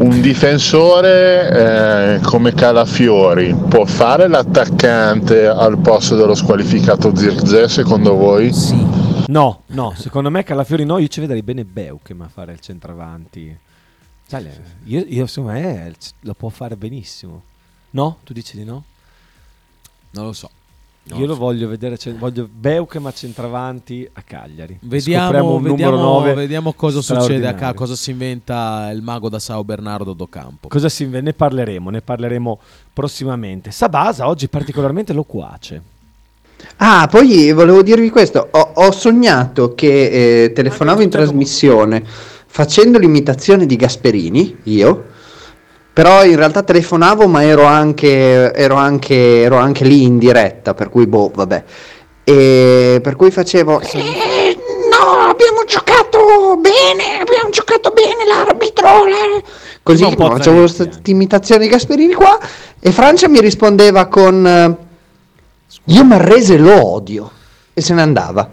[0.00, 8.50] un difensore eh, come Calafiori può fare l'attaccante al posto dello squalificato Zirze secondo voi?
[9.28, 13.56] No, no, secondo me Calafiori no, io ci vedrei bene Beukem a fare il centravanti.
[14.30, 17.42] Le- io, io secondo me c- lo può fare benissimo.
[17.90, 18.18] No?
[18.24, 18.84] Tu dici di no?
[20.10, 20.50] Non lo so.
[21.14, 24.78] Io lo lo voglio vedere, cioè, voglio Beukem a centravanti a Cagliari.
[24.82, 27.58] Vediamo, vediamo, 9 vediamo cosa succede a straordinario.
[27.58, 30.68] ca- cosa si inventa il mago da Sao Bernardo do Campo.
[30.68, 32.58] Cosa si inve- ne parleremo, ne parleremo
[32.92, 33.70] prossimamente.
[33.70, 35.82] Sabasa oggi particolarmente loquace.
[36.78, 42.02] Ah, poi volevo dirvi questo, ho, ho sognato che eh, telefonavo in trasmissione
[42.50, 45.04] facendo l'imitazione di Gasperini, io,
[45.98, 50.90] però in realtà telefonavo ma ero anche, ero anche, ero anche lì in diretta, per
[50.90, 51.64] cui boh, vabbè.
[52.22, 53.80] E per cui facevo...
[53.80, 54.56] "Eh,
[54.92, 59.06] no, abbiamo giocato bene, abbiamo giocato bene l'arbitro.
[59.06, 59.42] la-"
[59.82, 62.38] Così Un po' facevo questa imitazione di Gasperini qua
[62.78, 64.76] e Francia mi rispondeva con...
[65.82, 67.28] io Marrese lo odio
[67.74, 68.48] e se ne andava.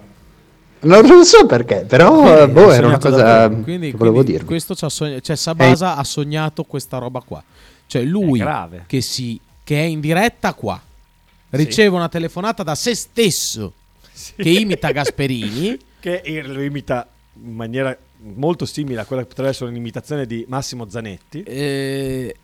[0.86, 4.46] Non lo so perché, però eh, boh, era una cosa Quindi, che volevo dirvi.
[4.46, 7.44] questo ci ha sogna- cioè Sabasa ha sognato questa roba qua.
[7.88, 8.44] Cioè lui
[8.88, 10.82] che, si, che è in diretta qua
[11.52, 13.74] riceve una telefonata da se stesso
[14.36, 15.78] che imita Gasperini.
[16.06, 17.08] Che lo imita
[17.44, 17.98] in maniera
[18.36, 21.42] molto simile a quella che potrebbe essere un'imitazione di Massimo Zanetti.
[21.42, 22.36] Eh,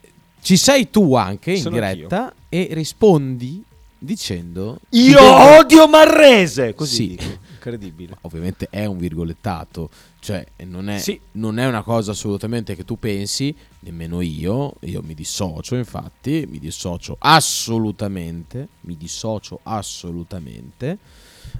[0.42, 3.64] ci sei tu anche in Sono diretta e rispondi
[4.00, 5.22] dicendo Io
[5.60, 6.74] odio Marrese!
[6.74, 7.38] Così Sì.
[7.64, 8.18] Incredibile.
[8.22, 11.20] Ovviamente è un virgolettato, cioè non è, Sì.
[11.34, 16.58] non è una cosa assolutamente che tu pensi, nemmeno io, io mi dissocio infatti, mi
[16.58, 20.98] dissocio assolutamente, mi dissocio assolutamente,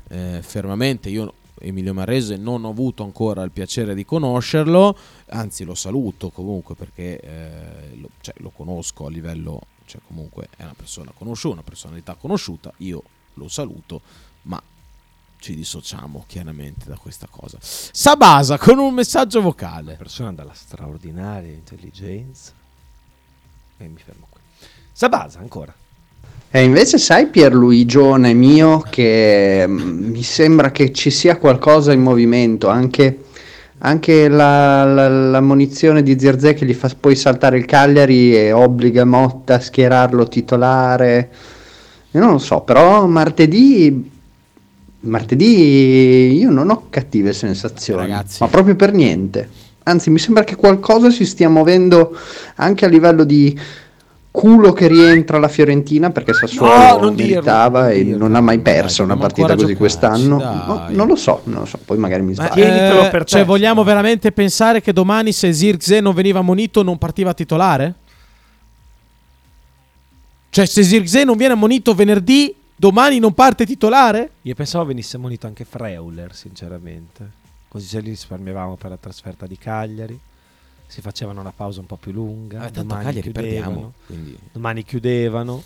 [0.08, 4.98] Eh, fermamente io Emilio Marrese non ho avuto ancora il piacere di conoscerlo,
[5.30, 10.64] anzi lo saluto comunque perché eh, lo, cioè, lo conosco a livello, cioè comunque è
[10.64, 13.04] una persona conosciuta, una personalità conosciuta, io
[13.36, 14.02] lo saluto,
[14.44, 14.62] ma
[15.42, 17.58] ci dissociamo chiaramente da questa cosa.
[17.60, 19.96] Sabasa con un messaggio vocale.
[19.98, 22.52] Persona dalla straordinaria intelligenza.
[23.80, 24.40] E mi fermo qui.
[24.92, 25.74] Sabasa ancora.
[26.52, 32.68] E invece sai Pierluigione mio che mm, mi sembra che ci sia qualcosa in movimento,
[32.68, 33.24] anche,
[33.80, 38.52] anche la, la- la munizione di Zirze che gli fa poi saltare il Cagliari e
[38.52, 41.32] obbliga Motta a schierarlo titolare.
[42.12, 44.11] Io non lo so, però martedì,
[45.02, 48.38] martedì io non ho cattive sensazioni, Ragazzi.
[48.42, 49.50] ma proprio per niente.
[49.84, 52.16] Anzi, mi sembra che qualcosa si stia muovendo
[52.56, 53.58] anche a livello di
[54.30, 58.18] culo che rientra alla Fiorentina perché Sassuolo No, non dirlo, meritava non e dirlo.
[58.20, 60.38] non ha mai perso una dobbiamo partita così giocarci, quest'anno.
[60.38, 60.56] dai.
[60.68, 62.64] No, non lo so, non lo so, poi magari mi Ma, sbaglio.
[63.12, 67.94] eh, cioè, vogliamo veramente pensare che domani se Zirkzee non veniva ammonito non partiva titolare?
[70.50, 74.32] Cioè, se Zirkzee non viene ammonito venerdì, domani non parte titolare?
[74.42, 77.40] Io pensavo venisse monito anche Freuler, sinceramente.
[77.68, 80.20] Così ce li risparmiavamo per la trasferta di Cagliari.
[80.88, 82.58] Si facevano una pausa un po' più lunga.
[82.58, 83.62] Eh, tanto domani Cagliari chiudevano.
[83.70, 85.64] perdiamo, quindi- Domani chiudevano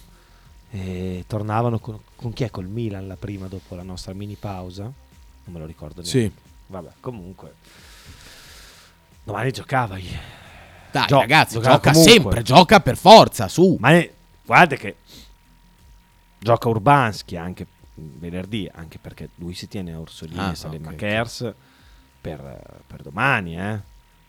[0.71, 2.49] e tornavano con, con chi è?
[2.49, 4.83] Col Milan la prima dopo la nostra mini pausa?
[4.83, 4.93] Non
[5.53, 6.17] me lo ricordo Sì.
[6.17, 6.35] neanche.
[6.67, 7.53] Vabbè, comunque.
[9.23, 9.95] Domani giocava.
[10.91, 12.11] Dai, Gio- ragazzi, gioca comunque.
[12.11, 13.77] sempre, gioca per forza, su.
[13.79, 14.11] Ma è-
[14.45, 14.97] guarda che
[16.45, 17.65] gioca Urbanski anche
[17.95, 20.99] venerdì, anche perché lui si tiene a Orsolini Ah, e Salema ok, ok.
[20.99, 21.53] Kers.
[22.21, 23.79] per, per domani, eh.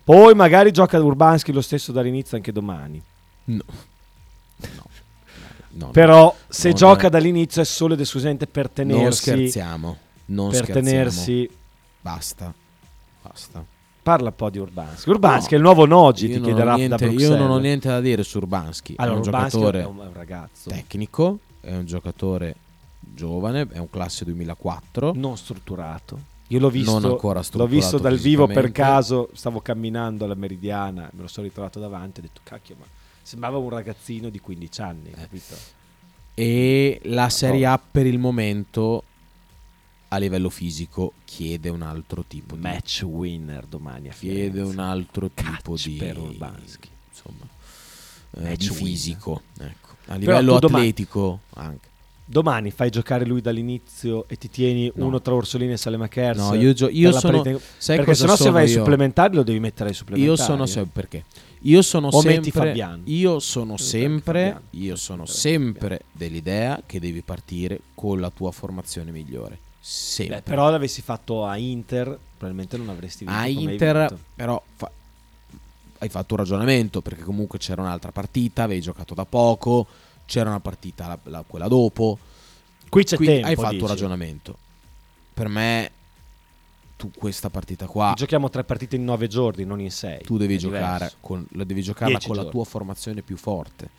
[0.02, 3.02] Poi magari gioca Urbanski lo stesso dall'inizio anche domani.
[3.44, 3.62] No.
[5.78, 9.02] No, Però se non gioca dall'inizio è solo ed esclusivamente per tenersi.
[9.02, 9.96] Non scherziamo.
[10.26, 10.86] Non per scherziamo.
[10.88, 11.50] tenersi.
[12.00, 12.54] Basta.
[13.22, 13.64] Basta.
[14.02, 15.10] Parla un po' di Urbanski.
[15.10, 15.54] Urbanski No.
[15.54, 17.06] è il nuovo Nogi, Io ti non ho chiederà niente-.
[17.06, 18.94] Io non ho niente da dire su Urbanski.
[18.96, 20.70] Allora, è un Urbanski giocatore è un- è un ragazzo.
[20.70, 22.54] tecnico, è un giocatore
[23.00, 25.12] giovane, è un classe 2004.
[25.14, 26.34] Non strutturato.
[26.48, 31.10] Io l'ho visto, Non ancora l'ho visto dal vivo per caso, stavo camminando alla Meridiana,
[31.12, 32.84] me lo sono ritrovato davanti e ho detto cacchio, ma
[33.20, 35.56] sembrava un ragazzino di 15 anni, capito?
[36.34, 39.02] E la Serie A per il momento
[40.08, 44.72] a livello fisico chiede un altro tipo di match winner domani a chiede Firenze.
[44.72, 46.88] un altro tipo di per Urbanski.
[47.08, 47.44] insomma
[48.38, 49.85] eh, di fisico ecco.
[50.06, 51.88] A Però livello tu domani- atletico anche
[52.28, 55.06] Domani fai giocare lui dall'inizio e ti tieni No.
[55.06, 56.36] uno tra Orsolini e Salemakers.
[56.36, 59.60] No, io gio- io sono- sai perché cosa sennò se vai ai supplementari lo devi
[59.60, 60.36] mettere ai supplementari.
[60.36, 61.22] Io sono se- perché?
[61.60, 63.00] Io sono O sempre.
[63.04, 69.58] Io sono sempre io sono sempre dell'idea che devi partire con la tua formazione migliore.
[69.78, 70.36] Sempre.
[70.38, 72.06] Beh, però l'avessi fatto a Inter,
[72.36, 73.38] probabilmente non avresti vinto.
[73.40, 74.90] a Inter però fa-
[75.98, 79.86] hai fatto un ragionamento perché comunque c'era un'altra partita, avevi giocato da poco,
[80.26, 82.18] c'era una partita la- la- quella dopo.
[82.88, 83.82] Qui c'è Quindi tempo, hai fatto dici.
[83.82, 84.58] un ragionamento.
[85.34, 85.90] Per me
[86.96, 90.22] tu questa partita qua Giochiamo tre partite in nove giorni, non in sei.
[90.22, 93.90] tu devi giocare con, la devi giocarla Dieci con la tua formazione più forte.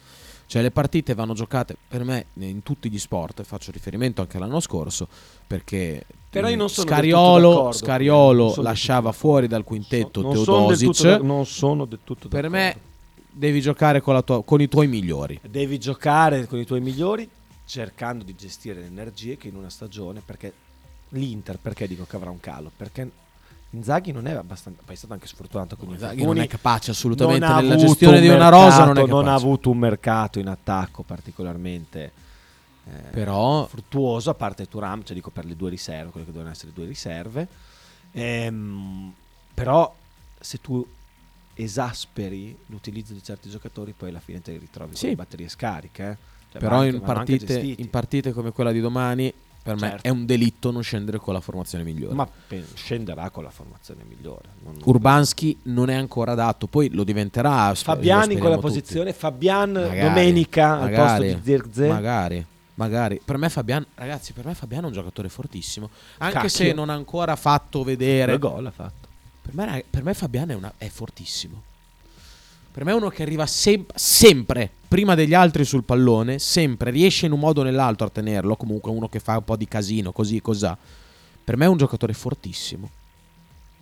[0.48, 4.62] Cioè le partite vanno giocate per me in tutti gli sport, faccio riferimento anche all'anno
[4.62, 5.08] scorso,
[5.46, 10.36] perché Però io non sono Scariolo, d'accordo, Scariolo non sono lasciava fuori dal quintetto non
[10.36, 10.88] sono Teodosic.
[10.96, 12.80] tutto da- non sono del tutto per me
[13.30, 15.38] devi giocare con, la tua- con i tuoi migliori.
[15.44, 17.30] Devi giocare con i tuoi migliori
[17.66, 20.54] cercando di gestire le energie che in una stagione, perché
[21.10, 22.72] l'Inter, perché dico che avrà un calo?
[22.76, 23.12] Perché
[23.72, 27.46] Inzaghi non è abbastanza, poi è stato anche sfortunato con Inzaghi non è capace assolutamente
[27.46, 32.12] nella gestione di una rosa, non mercato- non ha avuto un mercato in attacco particolarmente
[32.86, 36.50] eh, Però- fruttuoso, a parte Turam, cioè dico per le due riserve, quelle che devono
[36.50, 37.46] essere due riserve.
[38.14, 39.14] Ehm,
[39.54, 39.94] però
[40.40, 40.86] se tu
[41.54, 45.02] esasperi l'utilizzo di certi giocatori, poi alla fine te li ritrovi Sì.
[45.02, 46.10] con le batterie scariche.
[46.10, 46.18] eh.
[46.52, 49.34] Cioè, Però in partite, in partite come quella di domani
[49.68, 50.08] per me Certo.
[50.08, 52.14] è un delitto non scendere con la formazione migliore.
[52.16, 52.28] Ma
[52.74, 54.48] scenderà con la formazione migliore.
[54.64, 57.74] Non- Urbanski non è ancora dato, poi lo diventerà.
[57.76, 58.68] Fabian in quella tutti.
[58.68, 61.88] posizione, Fabian Magari, domenica al magari, posto di Zirkzee.
[61.90, 62.46] Magari,
[62.76, 63.22] magari.
[63.24, 65.90] Per me Fabian, ragazzi, per me Fabian è un giocatore fortissimo.
[66.20, 66.50] Anche Cacchio.
[66.50, 68.38] se non ha ancora fatto vedere.
[68.38, 69.08] Due gol ha fatto.
[69.42, 71.62] Per me, per me Fabian è, una- è fortissimo.
[72.72, 77.26] Per me è uno che arriva sem- sempre prima degli altri sul pallone, sempre riesce
[77.26, 78.56] in un modo o nell'altro a tenerlo.
[78.56, 80.78] Comunque uno che fa un po' di casino, così, cos'ha.
[81.44, 82.90] Per me è un giocatore fortissimo.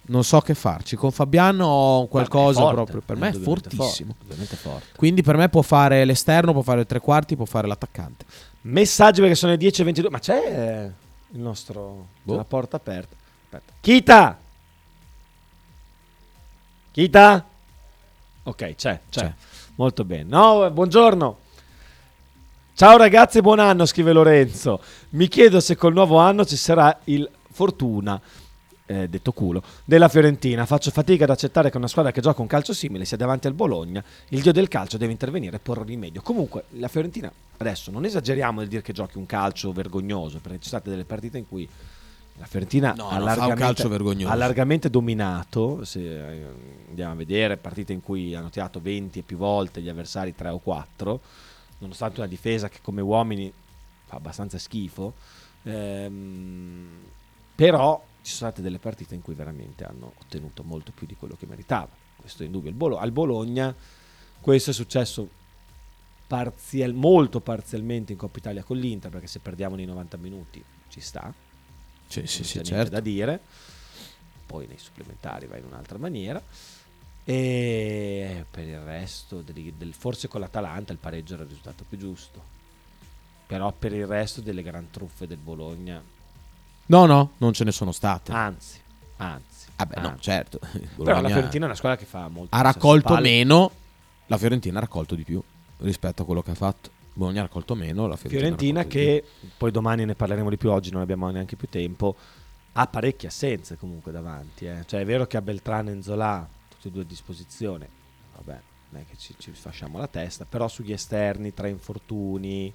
[0.07, 0.95] Non so che farci.
[0.95, 3.01] Con Fabian ho qualcosa forte, proprio.
[3.01, 4.15] Per me è fortissimo.
[4.27, 4.87] forte, forte.
[4.95, 8.25] Quindi per me può fare l'esterno, può fare il tre quarti, può fare l'attaccante.
[8.61, 10.09] Messaggi perché sono le 10.22.
[10.09, 10.91] Ma c'è
[11.31, 12.07] il nostro.
[12.21, 12.35] Boh.
[12.35, 13.15] la porta aperta.
[13.45, 13.73] Aspetta.
[13.79, 14.39] Kita!
[16.91, 17.45] Kita?
[18.43, 19.21] Ok, c'è, c'è.
[19.21, 19.33] C'è.
[19.75, 20.23] Molto bene.
[20.23, 21.37] No, buongiorno.
[22.75, 24.81] Ciao ragazzi, buon anno, scrive Lorenzo.
[25.11, 28.19] Mi chiedo se col nuovo anno ci sarà il fortuna,
[28.85, 30.65] eh, detto culo, della Fiorentina.
[30.65, 33.53] Faccio fatica ad accettare che una squadra che gioca un calcio simile sia davanti al
[33.53, 34.01] Bologna.
[34.29, 36.21] Il dio del calcio deve intervenire e porre rimedio.
[36.21, 40.69] Comunque, la Fiorentina, adesso non esageriamo nel dire che giochi un calcio vergognoso, perché ci
[40.69, 41.67] sono state delle partite in cui
[42.37, 43.83] la Fiorentina No, ha largamente,
[44.25, 45.85] ha largamente dominato.
[45.85, 46.45] Se eh,
[46.89, 50.49] andiamo a vedere partite in cui hanno tirato 20 e più volte gli avversari 3
[50.49, 51.21] o 4,
[51.79, 53.51] nonostante una difesa che come uomini
[54.05, 55.13] fa abbastanza schifo.
[55.63, 56.87] Ehm,
[57.55, 61.35] però ci sono state delle partite in cui veramente hanno ottenuto molto più di quello
[61.39, 61.89] che meritava.
[62.17, 62.71] Questo è indubbio.
[62.73, 63.73] Bolo- al Bologna
[64.41, 65.27] questo è successo
[66.27, 70.99] parzial- molto parzialmente in Coppa Italia con l'Inter, perché se perdiamo nei 90 minuti ci
[70.99, 71.33] sta.
[72.07, 72.91] Sì, sì, sì, certo.
[72.91, 73.39] da dire.
[74.45, 76.41] Poi nei supplementari va in un'altra maniera.
[77.27, 81.97] E per il resto, del- del- forse con l'Atalanta il pareggio era il risultato più
[81.97, 82.53] giusto.
[83.47, 86.01] Però per il resto delle gran truffe del Bologna,
[86.87, 88.31] No, no, non ce ne sono state.
[88.31, 88.79] anzi,
[89.17, 89.65] anzi.
[89.75, 90.21] Vabbè, no, anzi.
[90.21, 90.59] certo.
[90.73, 92.55] Il Però Bologna la Fiorentina è una squadra che fa molto.
[92.55, 93.71] ha raccolto meno.
[94.27, 95.41] La Fiorentina ha raccolto di più
[95.79, 96.91] rispetto a quello che ha fatto.
[97.15, 98.07] Bologna ha raccolto meno.
[98.07, 99.23] La Fiorentina, Fiorentina che
[99.57, 102.15] poi domani ne parleremo di più, oggi non abbiamo neanche più tempo,
[102.73, 104.65] ha parecchie assenze comunque davanti.
[104.65, 104.83] eh.
[104.85, 107.87] Cioè è vero che ha Beltrano e Zola tutti e due a disposizione,
[108.35, 108.59] vabbè,
[108.89, 112.71] non è che ci, ci fasciamo la testa, però sugli esterni, tra infortuni,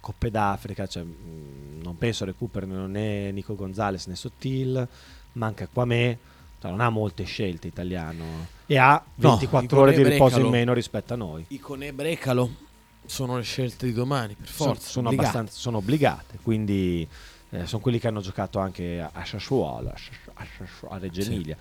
[0.00, 4.86] Coppe d'Africa, cioè, mh, non penso recuperino né Nico Gonzalez né Sottil,
[5.32, 6.18] manca Quame,
[6.60, 8.24] Cioè, non ha molte scelte italiano
[8.66, 11.44] e ha No, 24 ore di riposo in meno rispetto a noi.
[11.48, 12.50] Icone e Brecalo
[13.06, 14.88] sono le scelte di domani, per Sono- forza.
[14.88, 15.28] sono, obbligate.
[15.28, 17.06] abbastanza, sono obbligate, quindi
[17.50, 19.92] eh, sono quelli che hanno giocato anche a Sassuolo,
[20.34, 21.32] a, Reggio Sì.
[21.32, 21.56] Emilia.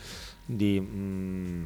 [0.46, 1.64] Quindi, mm,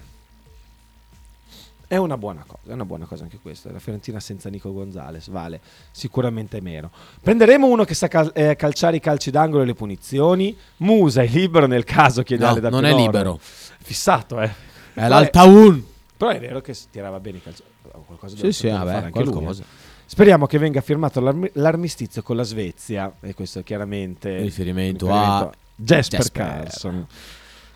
[1.88, 3.72] è una buona cosa, è una buona cosa anche questa.
[3.72, 6.91] La Fiorentina senza Nico Gonzalez vale sicuramente meno.
[7.19, 10.56] Prenderemo uno che sa cal- eh, calciare i calci d'angolo e le punizioni.
[10.77, 13.06] Musa è libero nel caso chiede No, da non è Tenoro.
[13.06, 13.39] libero.
[13.41, 14.51] Fissato, eh.
[14.93, 15.84] È l'Altaun.
[16.15, 17.64] Però è vero che tirava bene i calci.
[18.06, 19.64] Qualcosa Sì, sì, vabbè, lui, qualcosa.
[19.64, 19.88] eh.
[20.06, 25.51] Speriamo che venga firmato l'armi- l'armistizio con la Svezia, e questo è chiaramente Riferimento a
[25.76, 26.31] Jasper, Jasper.
[26.45, 27.07] Carlson.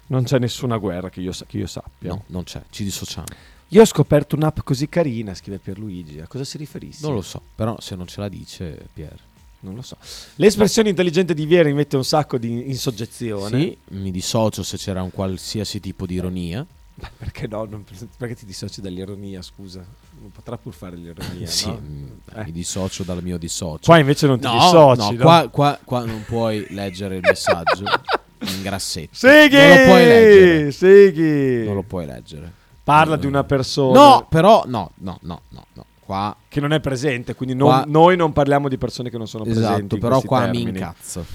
[0.07, 2.09] Non c'è nessuna guerra che io, sa- che io sappia.
[2.09, 3.27] No, non c'è, ci dissociamo.
[3.69, 6.19] Io ho scoperto un'app così carina, scrive Pierluigi.
[6.19, 6.99] A cosa si riferisce?
[7.05, 9.17] Non lo so, però se non ce la dice Pier.
[9.61, 9.95] Non lo so.
[10.35, 13.59] L'espressione intelligente di Vieri mette un sacco di in soggezione.
[13.59, 16.65] Sì, mi dissocio se c'era un qualsiasi tipo di ironia.
[16.95, 17.65] Beh, perché no?
[17.65, 17.84] Non-
[18.18, 19.84] perché ti dissoci dall'ironia, scusa?
[20.20, 21.80] Non potrà pur fare l'ironia, Sì, no?
[21.82, 22.44] mm, Eh.
[22.45, 23.82] mi dissocio dal mio dissocio.
[23.86, 25.18] Qua invece non ti no, dissoci, No, no?
[25.18, 27.84] Qua, qua- qua non puoi leggere il messaggio
[28.40, 29.10] in grassetto.
[29.14, 29.56] Seghi!
[29.57, 30.72] Non lo puoi leggere.
[30.72, 31.65] Seghi!
[31.65, 32.52] Non lo puoi leggere.
[32.84, 33.98] Parla di una persona.
[33.99, 35.86] No, però no, no, no, no, no.
[36.06, 39.28] Qua Che non è presente, quindi non- Qua- noi non parliamo di persone che non
[39.28, 39.95] sono Esatto, presenti.
[39.95, 40.78] in però qua mi termini.
[40.78, 41.26] incazzo.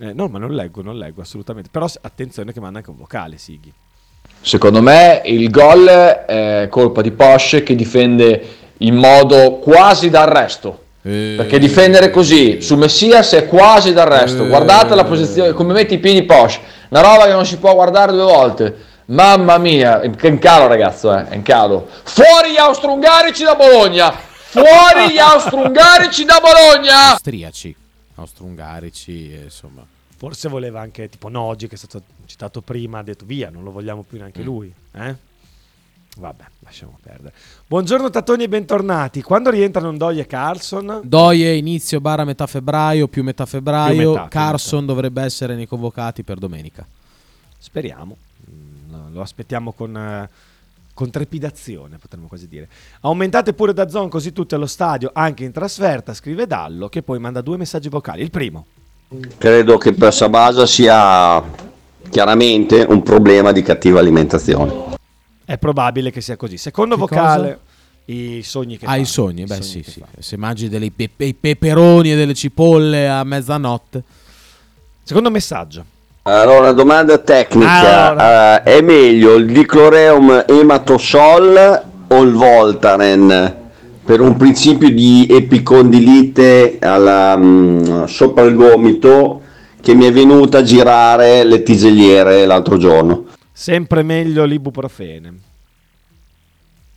[0.00, 1.68] Eh, no, ma non leggo, non leggo assolutamente.
[1.70, 3.72] Però attenzione che manda anche un vocale, Sighi.
[4.40, 10.84] Secondo me il gol è colpa di Porsche che difende in modo quasi d'arresto.
[11.02, 14.46] Perché difendere così su Messias è quasi d'arresto.
[14.46, 16.60] Guardate la posizione, come mette i piedi Porsche.
[16.90, 18.88] Una roba che non si può guardare due volte.
[19.06, 21.88] Mamma mia, è in calo ragazzo, eh, è in calo.
[22.04, 24.12] Fuori gli austro-ungarici da Bologna!
[24.12, 27.10] Fuori gli austro-ungarici da Bologna!
[27.10, 27.74] Austriaci,
[28.14, 29.84] austro-ungarici, eh, insomma.
[30.20, 33.70] Forse voleva anche tipo Nogi, che è stato citato prima, ha detto via, non lo
[33.70, 34.20] vogliamo più Mm.
[34.20, 34.70] neanche lui.
[34.92, 35.16] Eh?
[36.18, 37.32] Vabbè, lasciamo perdere.
[37.66, 39.22] Buongiorno Tattoni e bentornati.
[39.22, 41.00] Quando rientrano Ndoye e Carlson?
[41.04, 43.96] Doie inizio barra metà febbraio più metà febbraio.
[43.96, 46.86] Più metà, più Carson dovrebbe essere nei convocati per domenica.
[47.56, 48.14] Speriamo.
[48.50, 50.28] Mm, lo- Lo aspettiamo con, eh,
[50.92, 52.68] con trepidazione, potremmo quasi dire.
[53.00, 57.18] Aumentate pure da Zone così tutti allo stadio, anche in trasferta, scrive Dallo, che poi
[57.18, 58.20] manda due messaggi vocali.
[58.20, 58.66] Il primo.
[59.38, 61.42] Credo che per Sabasa sia
[62.10, 64.72] chiaramente un problema di cattiva alimentazione.
[65.44, 66.56] È probabile che sia così.
[66.56, 67.58] Secondo Che vocale,
[68.04, 68.96] i sogni che Ah, fa.
[68.98, 69.98] i sogni, beh sogni sì, sì.
[70.00, 70.06] fa.
[70.20, 74.00] Se mangi dei pepe- i peperoni e delle cipolle a mezzanotte.
[75.02, 75.84] Secondo messaggio.
[76.22, 78.62] Allora, domanda tecnica: Allora.
[78.62, 83.56] Eh, è meglio il dicloreum ematosol o il Voltaren
[84.10, 89.40] per un principio di epicondilite alla, mm, sopra il gomito
[89.80, 93.28] che mi è venuta a girare le tiselliere l'altro giorno?
[93.52, 95.40] Sempre meglio l'ibuprofene.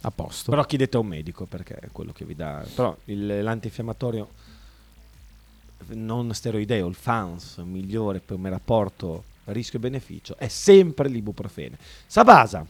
[0.02, 0.50] A posto.
[0.50, 2.66] Però chiedete a un medico perché è quello che vi dà.
[2.74, 4.28] Però il- l'antinfiammatorio
[5.90, 11.78] non steroideo, il FANS migliore per un rapporto rischio-beneficio è sempre l'ibuprofene.
[12.08, 12.66] Sabasa.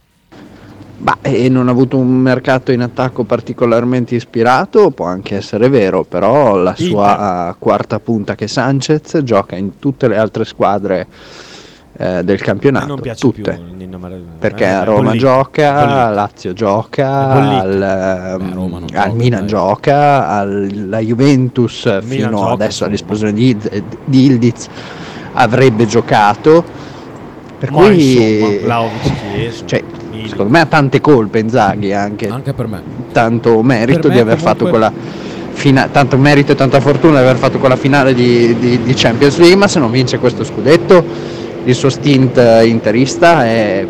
[0.96, 6.04] Bah, e non ha avuto un mercato in attacco particolarmente ispirato, può anche essere vero,
[6.04, 11.06] però la sua quarta punta che Sanchez gioca in tutte le altre squadre
[11.96, 13.52] eh, del A campionato, non piace tutte.
[13.52, 17.28] più Nino Mar- Perché eh, a è Roma bollito, gioca, a Lazio gioca,
[17.60, 19.48] al, non al gioca, Milan dai.
[19.48, 23.56] gioca, alla Juventus Milan fino gioca, adesso all'esplosione di,
[24.04, 24.68] di Ildiz
[25.32, 26.64] avrebbe giocato.
[27.58, 28.88] Per Ma cui insomma,
[29.64, 29.82] cioè,
[30.24, 30.30] Milik.
[30.30, 32.28] secondo me ha tante colpe Inzaghi anche.
[32.28, 32.82] Anche per me.
[33.12, 34.92] Tanto merito me di aver comunque- fatto quella
[35.52, 39.38] fina- tanto merito e tanta fortuna di aver fatto quella finale di, di- di Champions
[39.38, 41.04] League, ma se non vince questo scudetto
[41.64, 43.86] il suo stint interista è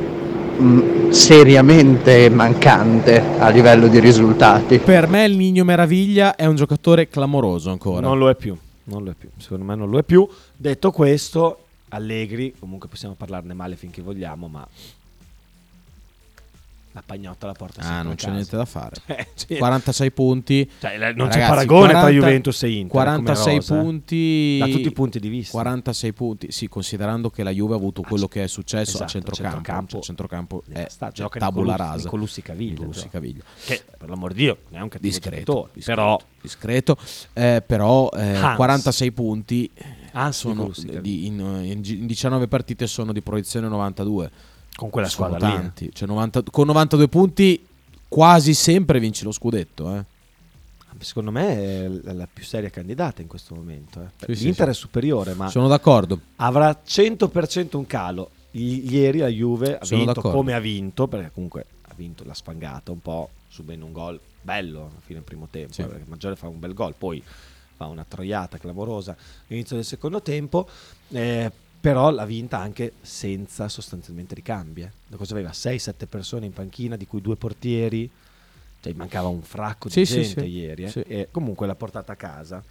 [0.61, 4.79] mm, seriamente mancante a livello di risultati.
[4.79, 8.07] Per me il Nino Meraviglia è un giocatore clamoroso ancora.
[8.07, 9.29] Non lo è più, non lo è più.
[9.39, 10.29] Secondo me non lo è più.
[10.57, 11.59] Detto questo,
[11.89, 14.65] Allegri, comunque possiamo parlarne male finché vogliamo, ma
[16.95, 18.31] la pagnotta la porta sempre Ah, non c'è casa.
[18.35, 18.97] niente da fare.
[19.07, 19.57] Eh, sì.
[19.57, 20.71] 46 punti.
[20.79, 23.79] Cioè, la- non c'è Ragazzi, paragone tra 40 Juventus e Inter, come 46 rosa, eh.
[23.83, 24.57] punti.
[24.61, 25.51] Da tutti i punti di vista.
[25.51, 29.07] 46 punti, sì, considerando che la Juve ha avuto quello che è successo esatto, a
[29.09, 29.51] centrocampo.
[29.57, 29.91] centrocampo.
[29.91, 32.05] Cioè, centrocampo è sta, cioè, gioca tabula Nicolussi- rasa.
[32.05, 33.09] Nicolussi Caviglia, Nicolussi.
[33.09, 33.43] Caviglia.
[33.65, 36.97] Che per l'amor di Dio non è un cattivo Discreto, discreto, però discreto,
[37.33, 38.55] eh, però eh, Hans.
[38.57, 39.71] 46 punti
[40.13, 44.31] Hans sono di- in, in in 19 partite sono di proiezione 92.
[44.77, 45.91] Con quella Sono squadra lì, tanti.
[45.93, 47.67] Cioè, 90 con 92 punti
[48.09, 49.95] quasi sempre vinci lo scudetto.
[49.97, 50.05] Eh.
[51.01, 54.01] secondo me è la la più seria candidata in questo momento.
[54.27, 54.35] eh.
[54.35, 54.71] Sì, L'Inter sì.
[54.73, 56.19] è superiore, ma Sono d'accordo.
[56.37, 58.31] avrà 100% un calo.
[58.57, 60.37] i- ieri la Juve ha Sono vinto d'accordo.
[60.39, 64.79] come ha vinto, perché comunque ha vinto, l'ha sfangata un po', subendo un gol bello
[64.83, 65.81] alla fine del primo tempo, Sì.
[65.83, 67.21] eh, perché Maggiore fa un bel gol, poi
[67.77, 69.17] fa una troiata clamorosa
[69.49, 70.69] all'inizio del secondo tempo,
[71.09, 71.51] eh,
[71.85, 74.81] però l'ha vinta anche senza sostanzialmente ricambi.
[74.81, 74.91] eh.
[75.07, 75.51] Da cosa aveva?
[75.51, 78.09] 6-7 persone in panchina, di cui due portieri,
[78.81, 80.47] cioè mancava un fracco di Sì, gente sì.
[80.49, 80.89] ieri, eh.
[80.89, 81.01] Sì.
[81.01, 82.65] e comunque l'ha portata a casa.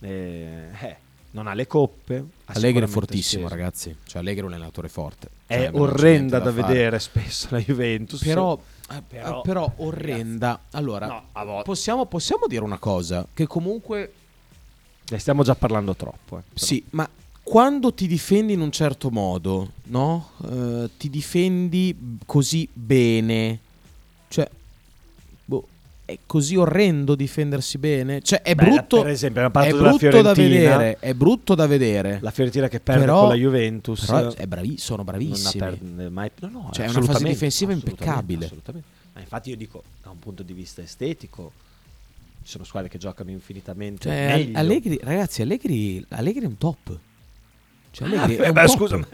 [0.00, 0.96] Eh, eh,
[1.32, 2.24] non ha le coppe.
[2.46, 3.54] ha Allegri è fortissimo, speso.
[3.54, 3.96] ragazzi.
[4.06, 5.28] Cioè, Allegri è un allenatore forte.
[5.46, 6.66] È Cioè, c'è orrenda da, fare.
[6.72, 8.22] vedere spesso la Juventus.
[8.24, 8.58] Però,
[8.90, 10.58] Eh, però, però orrenda.
[10.70, 13.26] Allora, No, possiamo, possiamo dire una cosa?
[13.34, 14.12] Che comunque
[15.10, 16.38] Ne stiamo già parlando troppo.
[16.38, 16.42] eh.
[16.54, 17.06] Sì, ma
[17.48, 20.32] quando ti difendi in un certo modo, no?
[20.50, 21.96] Eh, ti difendi
[22.26, 23.58] così bene,
[24.28, 24.46] cioè,
[25.46, 25.66] boh,
[26.04, 28.20] è così orrendo difendersi bene.
[28.20, 29.00] Cioè, è Beh, brutto.
[29.00, 30.96] per esempio, è brutto da vedere.
[31.00, 32.18] È brutto da vedere.
[32.20, 34.04] La Fiorentina che perde Però- con la Juventus.
[34.04, 35.58] però è bravi- sono Non bravissimi.
[35.60, 36.30] la perde mai.
[36.40, 38.44] No, no, Cioè, è una fase difensiva assolutamente, impeccabile.
[38.44, 38.88] assolutamente.
[39.14, 41.50] Ma infatti io dico, da un punto di vista estetico,
[42.42, 44.58] ci sono squadre che giocano infinitamente Cioè, meglio.
[44.58, 46.98] Allegri, ragazzi, Allegri, Allegri è un top.
[47.90, 48.76] Cioè, Ah, Allegri beh, è beh, top.
[48.76, 49.06] scusa, ma-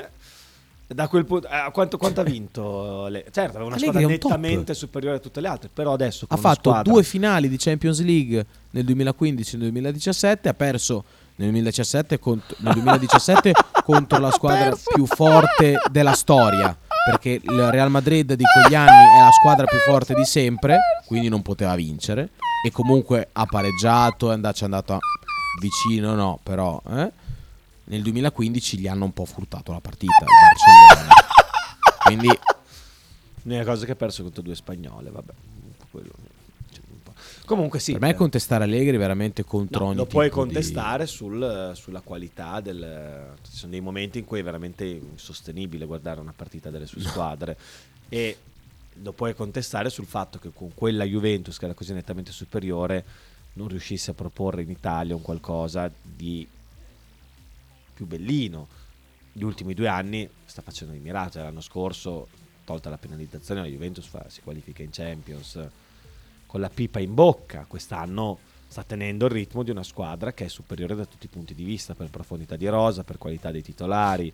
[0.86, 3.06] da quel punto, eh, quanto, quanto ha vinto?
[3.08, 4.30] le- Certo, aveva una Allegri squadra un top.
[4.30, 8.00] nettamente superiore a tutte le altre, però adesso ha fatto squadra- due finali di Champions
[8.02, 11.04] League nel 2015 e nel 2017, ha perso
[11.36, 13.52] nel 2017, cont- nel 2017
[13.84, 16.76] contro la squadra più forte della storia,
[17.06, 21.28] perché il Real Madrid di quegli anni è la squadra più forte di sempre, quindi
[21.28, 22.30] non poteva vincere
[22.64, 24.98] e comunque ha pareggiato, è andato, è andato a-
[25.60, 27.10] vicino, no, però eh?
[27.84, 31.14] Nel 2015 gli hanno un po' furtato la partita il Barcellona.
[32.04, 32.38] Quindi
[33.42, 35.32] L'unica cosa che ha perso contro due spagnole, vabbè.
[35.90, 36.12] quello-
[36.72, 36.82] cioè.
[37.44, 37.92] Comunque sì.
[37.92, 41.72] per me eh, contestare Allegri veramente contro no, ogni lo puoi tipo di- contestare sul-
[41.74, 43.34] sulla qualità del...
[43.42, 47.56] Ci sono dei momenti in cui è veramente insostenibile guardare una partita delle sue squadre
[48.08, 48.38] e
[49.02, 53.04] lo puoi contestare sul fatto che con quella Juventus che era così nettamente superiore
[53.54, 56.46] non riuscisse a proporre in Italia un qualcosa di
[57.94, 58.68] più bellino.
[59.32, 61.44] Gli ultimi due anni sta facendo dei miracoli.
[61.44, 62.28] L'anno scorso,
[62.64, 65.58] tolta la penalizzazione, la Juventus fa- si qualifica in Champions
[66.46, 67.64] con la pipa in bocca.
[67.66, 68.38] Quest'anno
[68.68, 71.64] sta tenendo il ritmo di una squadra che è superiore da tutti i punti di
[71.64, 74.32] vista, per profondità di rosa, per qualità dei titolari.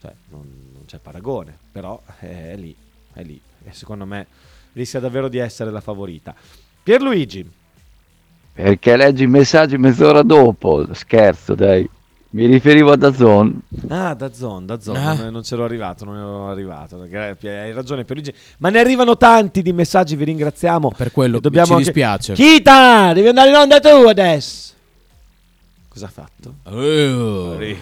[0.00, 2.74] Cioè, non, non c'è paragone, però è lì,
[3.12, 3.40] è lì.
[3.64, 4.26] E secondo me
[4.72, 6.34] rischia davvero di essere la favorita.
[6.82, 7.50] Pierluigi,
[8.52, 11.88] Perché leggi i messaggi mezz'ora dopo, scherzo dai.
[12.32, 13.60] Mi riferivo a Dazon.
[13.88, 15.14] Ah, da Zon, da Zon, Ah.
[15.14, 17.04] non, non c'ero arrivato, non ero arrivato.
[17.08, 20.92] Gra- Hai ragione Pierluigi, ma ne arrivano tanti di messaggi, vi ringraziamo.
[20.96, 22.34] Per quello dobbiamo ci anche- dispiace.
[22.34, 24.68] Kita, devi andare in onda tu adesso.
[25.92, 26.54] Cosa ha fatto?
[26.68, 27.76] Eh.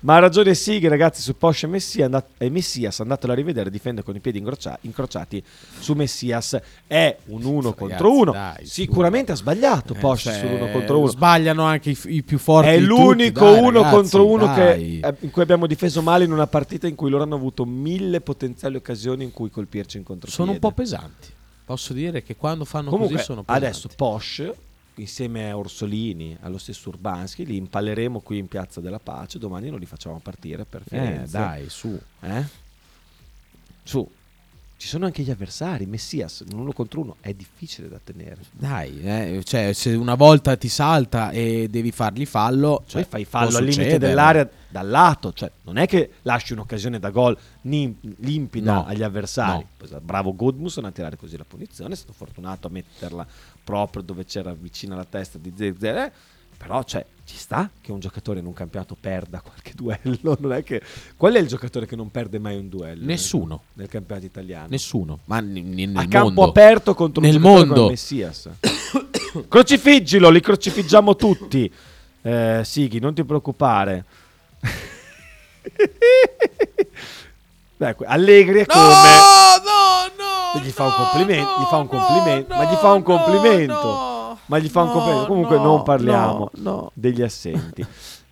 [0.00, 3.70] ma ha ragione Sighi, ragazzi, su Porsche e Messia, andat- e Messias, andatelo a rivedere,
[3.70, 5.42] difende con i piedi incrocia- incrociati
[5.78, 6.60] su Messias.
[6.86, 8.32] È un uno contro uno.
[8.32, 11.06] dai, Sicuramente ha sbagliato Eh, Porsche cioè, sull'uno contro uno.
[11.08, 12.68] Sbagliano anche i, i più forti.
[12.68, 15.00] È l'unico dai, uno ragazzi, contro uno dai.
[15.00, 17.64] che, eh, in cui abbiamo difeso male in una partita in cui loro hanno avuto
[17.64, 20.36] mille potenziali occasioni in cui colpirci in contropiede.
[20.36, 21.28] sono un po' pesanti.
[21.64, 23.64] Posso dire che quando fanno Comunque, così sono pesanti.
[23.66, 24.54] adesso Porsche
[24.96, 29.38] insieme a Orsolini, allo stesso Urbanski, li impaleremo qui in Piazza della Pace.
[29.38, 31.36] Domani non li facciamo partire per Firenze.
[31.36, 31.98] dai, su.
[32.20, 32.44] Eh?
[33.82, 34.08] Su.
[34.82, 35.86] Ci sono anche gli avversari.
[35.86, 38.38] Messias, un uno contro uno, è difficile da tenere.
[38.50, 43.24] Dai, eh, cioè, se una volta ti salta e devi fargli fallo, cioè, Poi fai
[43.24, 47.94] fallo al limite dell'area dal lato, cioè non è che lasci un'occasione da gol nim-
[48.18, 49.64] limpida No, agli avversari.
[49.88, 50.00] no.
[50.00, 53.24] Bravo Goodmuson a tirare così la punizione, è stato fortunato a metterla
[53.62, 56.06] proprio dove c'era vicino alla testa di Zezé.
[56.06, 56.12] eh,
[56.58, 60.36] Però cioè, ci sta che un giocatore in un campionato perda qualche duello.
[60.38, 60.82] Non è che...
[61.16, 63.04] Qual è il giocatore che non perde mai un duello?
[63.06, 63.62] Nessuno.
[63.72, 64.66] Nel campionato italiano.
[64.68, 65.20] Nessuno.
[65.24, 66.44] Ma n- n- nel a campo mondo.
[66.44, 67.88] aperto contro un nel giocatore come mondo.
[67.88, 68.50] Messias.
[69.48, 71.72] Crocifiggilo, li crocifiggiamo tutti.
[72.20, 74.04] Eh, Sighi, non ti preoccupare.
[77.76, 82.92] Beh, Allegri è come gli fa un complimento, gli fa un complimento, ma gli fa
[82.92, 84.11] un complimento.
[84.52, 85.26] Ma gli fa un complimento.
[85.26, 86.50] Comunque non parliamo
[86.92, 87.84] degli assenti.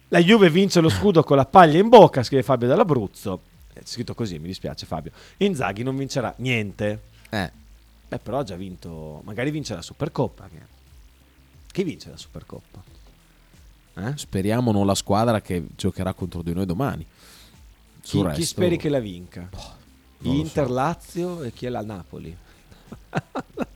[0.08, 3.40] La Juve vince lo scudo con la paglia in bocca, scrive Fabio dall'Abruzzo.
[3.72, 5.12] È scritto così, mi dispiace Fabio.
[5.38, 7.00] Inzaghi non vincerà niente.
[7.30, 7.50] Eh.
[8.06, 10.48] Beh, però ha già vinto, magari vince la Supercoppa.
[10.48, 10.58] Che...
[11.72, 12.82] Chi vince la Supercoppa?
[13.94, 14.12] Eh?
[14.16, 17.06] Speriamo non la squadra che giocherà contro di noi domani.
[18.02, 19.48] Chi, chi resto- speri che la vinca?
[20.18, 20.72] lo Inter, so.
[20.72, 22.36] Lazio e chi è la Napoli?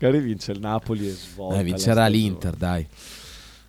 [0.00, 1.58] Magari vince il Napoli e svolta.
[1.58, 2.86] Eh, vincerà l'Inter, dai.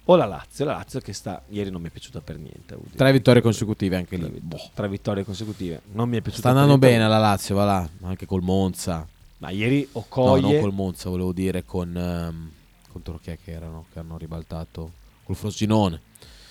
[0.05, 0.65] o la Lazio.
[0.65, 2.77] La Lazio che sta, ieri non mi è piaciuta per niente.
[2.95, 4.27] Tre vittorie consecutive anche lì.
[4.41, 4.69] Boh.
[4.73, 5.81] Tre vittorie consecutive.
[5.93, 9.07] Non mi è piaciuta Sta andando bene la Lazio, va là, anche col Monza.
[9.39, 12.51] Ma ieri No, Okoye non col Monza, volevo dire con ehm,
[12.91, 14.91] contro chi è che erano che hanno ribaltato
[15.23, 16.01] col Frosinone.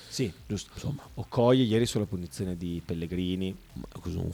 [0.09, 0.71] Sì, giusto.
[0.75, 3.55] Insomma, Okoye ieri sulla punizione di Pellegrini.
[4.05, 4.31] Un, un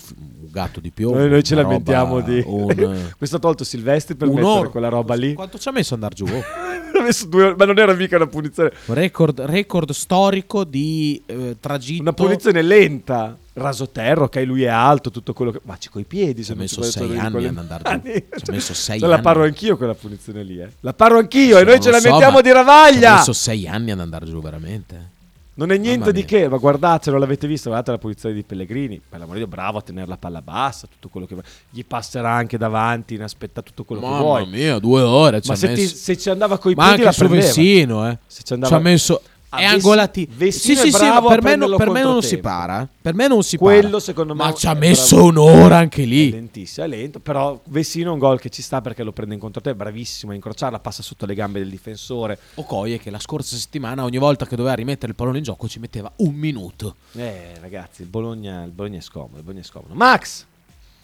[0.51, 1.19] gatto di piombo.
[1.19, 2.43] Noi, noi ce lamentiamo roba- di...
[2.47, 5.35] un- Questo ha tolto Silvestri per mettere quella roba lì.
[5.35, 6.27] Quanto ci ha messo ad andare giù?
[7.03, 8.71] Messo due ma non era mica una punizione.
[8.87, 12.03] record, record storico di eh, tragitto.
[12.03, 13.37] Una punizione lenta.
[13.55, 15.61] Rasoterro, ok, lui è alto, tutto quello che...
[15.65, 16.45] Ma ci coi piedi.
[16.45, 18.11] Ci non messo ci sei anni ad andare giù.
[18.39, 19.25] Ci ha messo sei Cioè, La anni.
[19.25, 20.71] parlo anch'io quella punizione lì, eh.
[20.81, 23.15] La parlo anch'io e noi ce lo so, lamentiamo ma di Ci ha Ravaglia.
[23.17, 25.11] messo sei anni ad andare giù, veramente.
[25.55, 29.01] Non è niente Mamma di che, ma guardatelo, l'avete visto, guardate la punizione di Pellegrini,
[29.07, 31.37] per l'amore di Dio, bravo a tenere la palla bassa, tutto quello che
[31.69, 34.47] gli passerà anche davanti, inaspetta tutto quello che Mamma vuoi.
[34.47, 35.97] mia, due ore ci Ma se, ti- messo.
[35.97, 37.43] se ci andava coi Ma piedi anche la prendeva.
[37.47, 38.19] Vessino, eh.
[38.27, 39.21] Se ci Ci andava ha messo.
[39.55, 40.27] Ah, è angolati.
[40.35, 42.89] Sì, è sì, sì, ma per me, non, prenderlo per me non si para.
[43.03, 44.01] Per me non si Quello para.
[44.01, 45.29] secondo me Ma ci ha è messo bravo.
[45.29, 46.31] un'ora anche È lì.
[46.31, 49.41] lentissimo, è lento, però Vessino è un gol che ci sta perché lo prende in
[49.41, 52.39] controtempo, è bravissimo a incrociarla, passa sotto le gambe del difensore.
[52.55, 55.79] Okoye che la scorsa settimana ogni volta che doveva rimettere il pallone in gioco ci
[55.81, 56.97] metteva un minuto.
[57.15, 59.93] Eh ragazzi, il Bologna, il Bologna è scomodo, il Bologna è scomodo.
[59.95, 60.47] Max!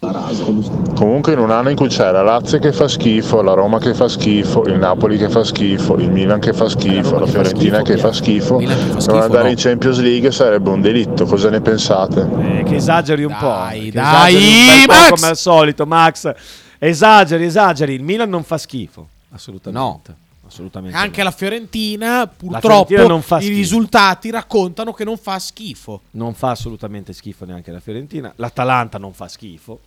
[0.00, 3.94] Comunque in un anno in cui c'è la Lazio che fa schifo, la Roma che
[3.94, 7.96] fa schifo, il Napoli che fa schifo, il Milan che fa schifo, la Fiorentina che
[7.96, 12.28] fa schifo, non andare in Champions League sarebbe un delitto, cosa ne pensate?
[12.38, 13.66] Eh, che esageri un po'.
[13.72, 15.08] che dai, un po' Max!
[15.10, 16.32] come al solito, Max.
[16.78, 17.94] Esageri, esageri.
[17.94, 19.08] Il Milan non fa schifo.
[19.30, 20.14] Assolutamente.
[20.46, 20.96] Assolutamente.
[20.96, 21.24] Anche no.
[21.24, 23.56] la Fiorentina, purtroppo, Fiorentina non fa i schifo.
[23.56, 26.02] risultati raccontano che non fa schifo.
[26.12, 28.32] Non fa assolutamente schifo neanche la Fiorentina.
[28.36, 29.80] L'Atalanta non fa schifo.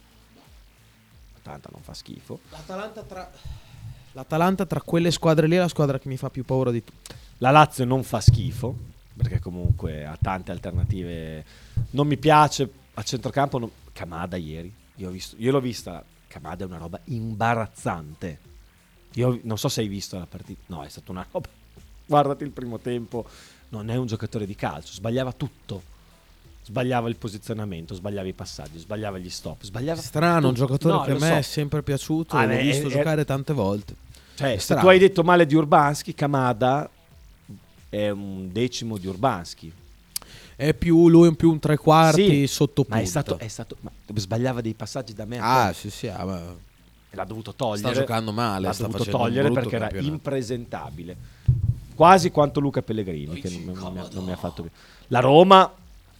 [1.52, 2.40] L'Atalanta non fa schifo.
[2.50, 3.32] L'Atalanta tra...
[4.14, 7.16] L'Atalanta tra quelle squadre lì è la squadra che mi fa più paura di tutte.
[7.38, 8.76] La Lazio non fa schifo,
[9.16, 11.46] perché comunque ha tante alternative.
[11.92, 13.58] Non mi piace a centrocampo.
[13.58, 14.74] non- Kamada ieri.
[14.96, 16.04] Io, ho visto, io l'ho vista.
[16.28, 18.40] Kamada è una roba imbarazzante.
[19.14, 20.62] Io non so se hai visto la partita.
[20.68, 21.48] No, è stata una roba.
[22.06, 23.26] Guardati il primo tempo.
[23.70, 24.94] Non è un giocatore di calcio.
[24.94, 25.84] Sbagliava tutto.
[26.64, 31.12] Sbagliava il posizionamento, sbagliava i passaggi, sbagliava gli stop, sbagliava Strano, un giocatore No, che
[31.12, 31.36] a me so.
[31.36, 33.96] è sempre piaciuto, Ah, l'ho è- visto è- giocare tante volte.
[34.36, 36.90] Cioè, se tu hai detto male di Urbanski, Kamada
[37.90, 39.72] è un decimo di Urbanski.
[40.56, 43.78] È più lui è più un tre quarti Sì, sotto ma è stato, è stato
[43.82, 46.56] ma sbagliava dei passaggi da me Ah, sì, sì, ah, ma-
[47.10, 50.14] l'ha dovuto togliere Sta giocando male, l'ha sta dovuto togliere perché era campionato.
[50.14, 51.18] impresentabile
[51.96, 54.72] quasi quanto Luca Pellegrini che non, non mi ha, non mi ha fatto più.
[55.08, 55.72] la Roma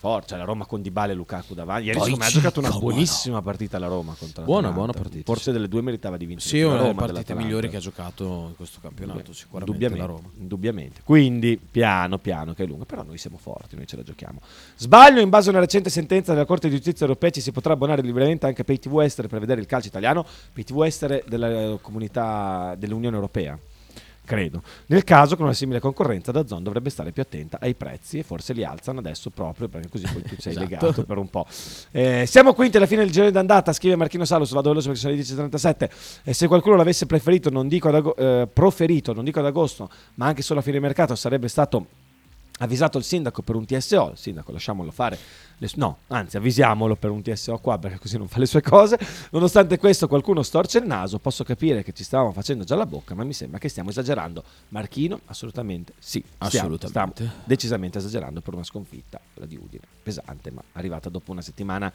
[0.02, 3.40] forza la Roma con Dybala e Lukaku davanti ieri secondo me ha giocato una buonissima
[3.44, 4.94] partita la Roma contro Buona, l'Atalanta.
[4.94, 7.78] buona partita, forse delle due meritava di vincere Sì, la una delle partite migliori che
[7.78, 10.30] ha giocato in questo campionato, sicuramente indubbiamente, la Roma.
[10.40, 11.02] indubbiamente.
[11.04, 14.40] Quindi piano piano che è lungo, però noi siamo forti, noi ce la giochiamo.
[14.76, 17.74] Sbaglio in base a una recente sentenza della Corte di Giustizia europea ci si potrà
[17.74, 20.82] abbonare libremente anche per i TV estere per vedere il calcio italiano, per i TV
[20.82, 23.56] estere della eh, comunità dell'Unione Europea.
[24.32, 24.64] Credo.
[24.86, 28.24] Nel caso con una simile concorrenza da Zon dovrebbe stare più attenta ai prezzi e
[28.24, 30.70] forse li alzano adesso proprio perché così poi tu sei Esatto.
[30.70, 31.46] legato per un po'.
[31.92, 35.14] Eh, siamo quinti alla fine del giro d'andata, scrive Marchino Salus, vado veloce perché sono
[35.14, 35.90] le 10.37
[36.24, 39.90] e se qualcuno l'avesse preferito, non dico ad ago- eh, proferito, non dico ad agosto,
[40.14, 41.88] ma anche solo a fine mercato sarebbe stato
[42.60, 45.18] avvisato il sindaco per un TSO, il sindaco lasciamolo fare,
[45.62, 48.98] le no, anzi avvisiamolo per un TSO qua perché così non fa le sue cose,
[49.30, 53.14] nonostante questo qualcuno storce il naso, posso capire che ci stavamo facendo già la bocca,
[53.14, 54.44] ma mi sembra che stiamo esagerando.
[54.70, 57.14] Marchino, assolutamente sì, stiamo, Assolutamente.
[57.24, 61.94] stiamo decisamente esagerando per una sconfitta, quella di Udine, pesante, ma arrivata dopo una settimana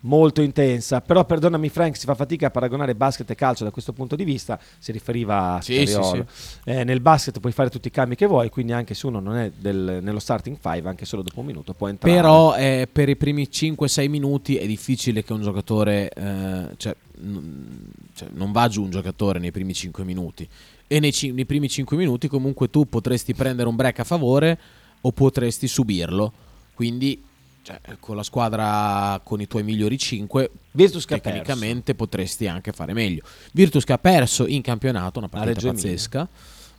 [0.00, 1.00] molto intensa.
[1.00, 4.24] Però perdonami Frank, si fa fatica a paragonare basket e calcio da questo punto di
[4.24, 6.26] vista, si riferiva a Sì, sì, Scariolo.
[6.64, 9.36] Eh, nel basket puoi fare tutti i cambi che vuoi, quindi anche se uno non
[9.36, 12.14] è del- nello starting five, anche solo dopo un minuto può entrare.
[12.14, 17.90] Però eh, per i primi 5-6 minuti è difficile che un giocatore, eh, cioè, n-
[18.14, 20.48] cioè, non va giù un giocatore nei primi 5 minuti.
[20.86, 24.58] E nei, ci- nei primi 5 minuti comunque tu potresti prendere un break a favore
[25.02, 26.32] o potresti subirlo.
[26.74, 27.22] Quindi
[27.62, 32.92] cioè, con la squadra con i tuoi migliori 5 Virtus che tecnicamente potresti anche fare
[32.92, 33.22] meglio.
[33.52, 36.28] Virtus che ha perso in campionato una partita pazzesca.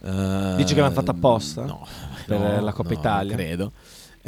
[0.02, 1.66] Eh, Dici che l'hanno fatta apposta?
[1.66, 1.86] No,
[2.26, 3.36] Per no, la Coppa no, Italia?
[3.36, 3.72] credo.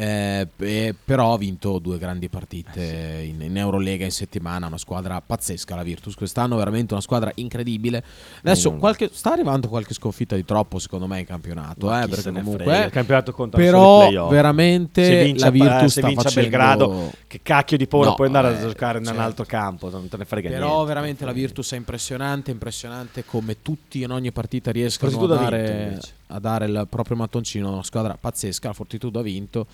[0.01, 4.65] Eh, eh, però ha vinto due grandi partite in, in Eurolega in settimana.
[4.65, 6.15] Una squadra pazzesca, la Virtus.
[6.15, 8.03] Quest'anno, veramente una squadra incredibile.
[8.39, 11.95] Adesso qualche- sta arrivando qualche sconfitta di troppo, secondo me, in campionato.
[11.95, 16.49] Eh, perché comunque, frega, il campionato conta però, veramente vince la Virtus se vince facendo
[16.49, 19.21] Belgrado, che cacchio di paura No, puoi andare eh, a giocare in un certo.
[19.21, 20.85] altro campo, non te ne frega Però niente.
[20.87, 25.99] veramente la Virtus è impressionante, impressionante come tutti in ogni partita riescono a vinto, dare.
[26.31, 29.67] A dare il proprio mattoncino, una squadra pazzesca, la Fortitudo ha vinto,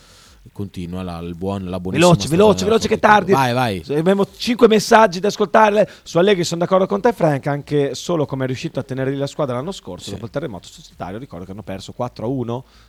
[0.51, 3.31] continua la, il buon, la buonissima Veloce, veloce, veloce che tardi.
[3.31, 3.83] Vai, vai.
[3.97, 5.89] Abbiamo 5 messaggi da ascoltare.
[6.03, 7.47] Su Allegri sono d'accordo con te, Frank.
[7.47, 10.67] Anche solo come è riuscito a tenere lì la squadra l'anno scorso dopo il terremoto
[10.67, 11.17] societario.
[11.17, 12.27] Ricordo che hanno perso 4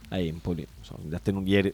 [0.09, 0.67] a 1 a Empoli.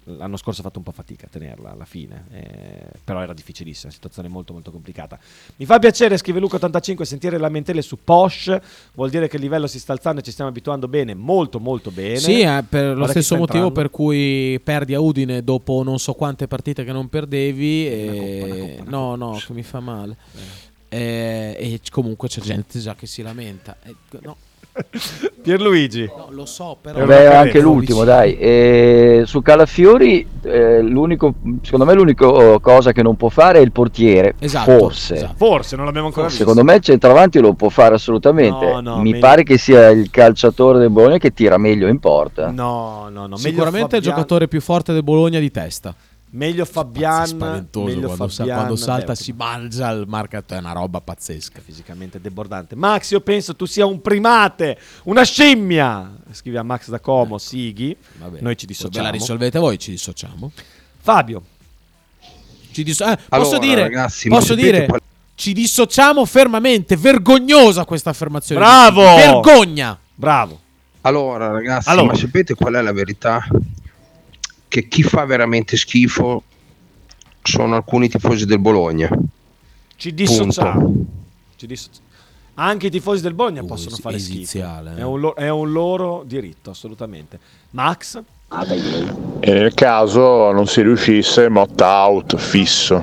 [0.05, 3.93] L'anno scorso ha fatto un po' fatica a tenerla alla fine, eh, però era difficilissima,
[3.93, 5.19] situazione molto molto complicata.
[5.57, 8.59] Mi fa piacere, scrive Luca85, sentire lamentele su Posh.
[8.95, 11.91] Vuol dire che il livello si sta alzando e ci stiamo abituando bene, molto molto
[11.91, 12.19] bene.
[12.19, 13.73] Sì, eh, per lo Guarda chi stesso motivo entrando.
[13.73, 17.87] per cui perdi a Udine dopo non so quante partite che non perdevi.
[17.87, 18.83] E...
[18.85, 20.17] no, no, che mi fa male.
[20.89, 23.77] Eh, e comunque c'è gente già che si lamenta.
[23.83, 24.37] Eh, no.
[25.43, 26.11] Pierluigi.
[26.17, 27.05] No, lo so, però.
[27.05, 28.37] Beh, anche l'ultimo, dai.
[28.37, 33.71] E su Calafiori, eh, l'unico, secondo me l'unica cosa che non può fare è il
[33.73, 34.35] portiere.
[34.39, 35.15] Esatto, Forse.
[35.15, 35.35] esatto.
[35.37, 36.41] Forse, non l'abbiamo ancora visto.
[36.41, 38.65] Secondo me il centravanti lo può fare assolutamente.
[38.65, 41.99] No, no, Mi meglio- pare che sia il calciatore del Bologna che tira meglio in
[42.01, 42.51] porta.
[42.51, 43.37] No, no, no.
[43.37, 45.95] Sicuramente è il giocatore più forte del Bologna di testa.
[46.35, 50.59] Meglio Fabian, spaventoso meglio quando, sa- Fabian, quando salta beh, si mangia il marcato è
[50.59, 52.75] una roba pazzesca fisicamente debordante.
[52.75, 56.13] Max, io penso tu sia un primate, una scimmia.
[56.33, 57.97] Scrive a Max da Como, Sighi.
[58.19, 59.05] Vabbè, Noi ci Ve dissociamo.
[59.07, 60.51] la risolvete voi ci dissociamo
[60.99, 61.43] Fabio.
[62.73, 65.01] Ci disso- eh, posso Allora, dire ragazzi, posso dire qual-
[65.37, 69.03] ci dissociamo fermamente vergognosa questa affermazione Bravo!
[69.15, 70.61] vergogna Bravo
[71.03, 72.07] Allora, ragazzi, Allora.
[72.13, 73.47] ma sapete qual è la verità?
[74.75, 76.43] Che chi fa veramente schifo
[77.45, 79.09] sono alcuni tifosi del Bologna.
[79.95, 80.93] Ci dissociamo.
[81.55, 81.91] Ci disso-
[82.55, 84.35] Anche i tifosi del Bologna possono fare schifo.
[84.35, 84.99] esiziale, eh.
[84.99, 87.39] È un, lo- è un loro diritto, assolutamente.
[87.71, 88.21] Max?
[89.39, 93.01] E nel caso non si riuscisse, Mott out, fisso.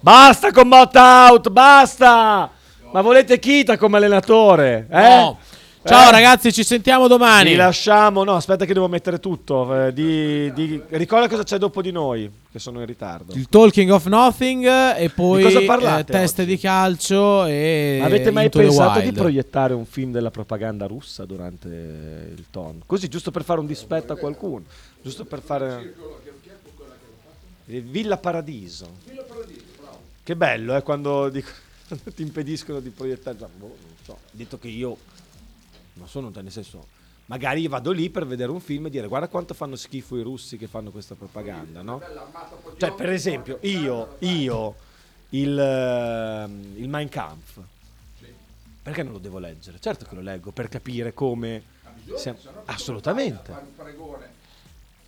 [0.00, 2.50] Basta con Mott out, basta!
[2.90, 4.86] Ma volete Kita come allenatore?
[4.90, 5.00] Eh?
[5.16, 5.38] No.
[5.84, 6.12] Ciao Eh?
[6.12, 9.86] ragazzi ci sentiamo domani Ti lasciamo, no, aspetta che devo mettere tutto.
[9.86, 13.32] eh, di- di- ricorda cosa c'è dopo di noi, che sono in ritardo.
[13.34, 14.64] il talking of nothing
[14.96, 19.84] e poi cosa parlate eh, teste di calcio e Avete mai pensato di proiettare un
[19.86, 22.80] film della propaganda russa durante il ton?
[22.86, 24.64] Così, giusto per fare un dispetto a qualcuno,
[25.02, 25.94] giusto per fare...
[27.66, 28.88] Eh, Villa Paradiso.
[30.24, 31.50] Che bello, eh, quando, dico-
[31.88, 33.36] quando ti impediscono di proiettare...
[33.36, 34.96] Boh, non so, detto che io
[35.94, 37.00] non sono, nel senso...
[37.26, 40.58] Magari vado lì per vedere un film e dire guarda quanto fanno schifo i russi
[40.58, 42.02] che fanno questa propaganda, no?
[42.76, 44.74] Cioè, per esempio, io, io
[45.30, 47.58] il, ehm, il Mein Kampf,
[48.82, 49.78] perché non lo devo leggere?
[49.80, 51.62] Certo che lo leggo per capire come...
[52.16, 53.52] siamo- Assolutamente.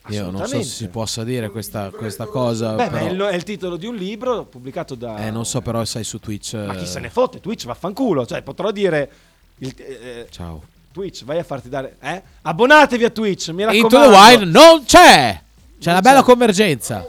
[0.09, 3.35] io non so se si possa dire questa, questa cosa Beh, però- è, il, è
[3.35, 5.27] il titolo di un libro pubblicato da...
[5.27, 7.41] eh, non so però sai su Twitch Ma chi eh, se ne fotte?
[7.41, 8.25] Twitch vaffanculo.
[8.25, 9.11] Cioè, potrò dire...
[9.59, 11.97] il- eh, ciao Twitch, vai a farti dare...
[12.01, 12.23] Eh?
[12.43, 13.97] Abbonatevi a Twitch, mi raccomando.
[13.97, 15.43] Into the Wild non c'è
[15.85, 17.07] c'è la bella convergenza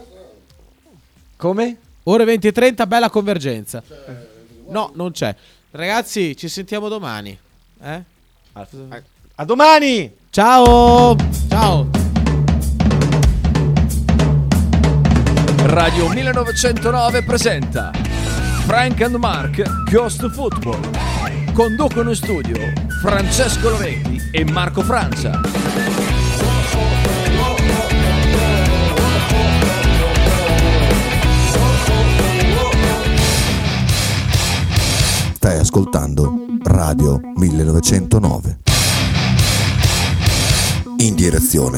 [1.36, 1.76] come?
[2.02, 3.82] ore 20 e 30 bella convergenza
[4.68, 5.34] no non c'è
[5.70, 7.38] ragazzi ci sentiamo domani
[7.82, 8.02] eh?
[9.36, 10.14] A domani!
[10.30, 11.16] ciao
[11.48, 11.88] ciao
[15.62, 17.92] Radio 1909 presenta
[18.66, 21.52] Frank and Mark Ghost Football.
[21.52, 25.40] Conducono in studio Francesco Loretti e Marco Francia.
[35.34, 36.32] Stai ascoltando
[36.62, 38.58] Radio 1909.
[40.98, 41.74] In direzione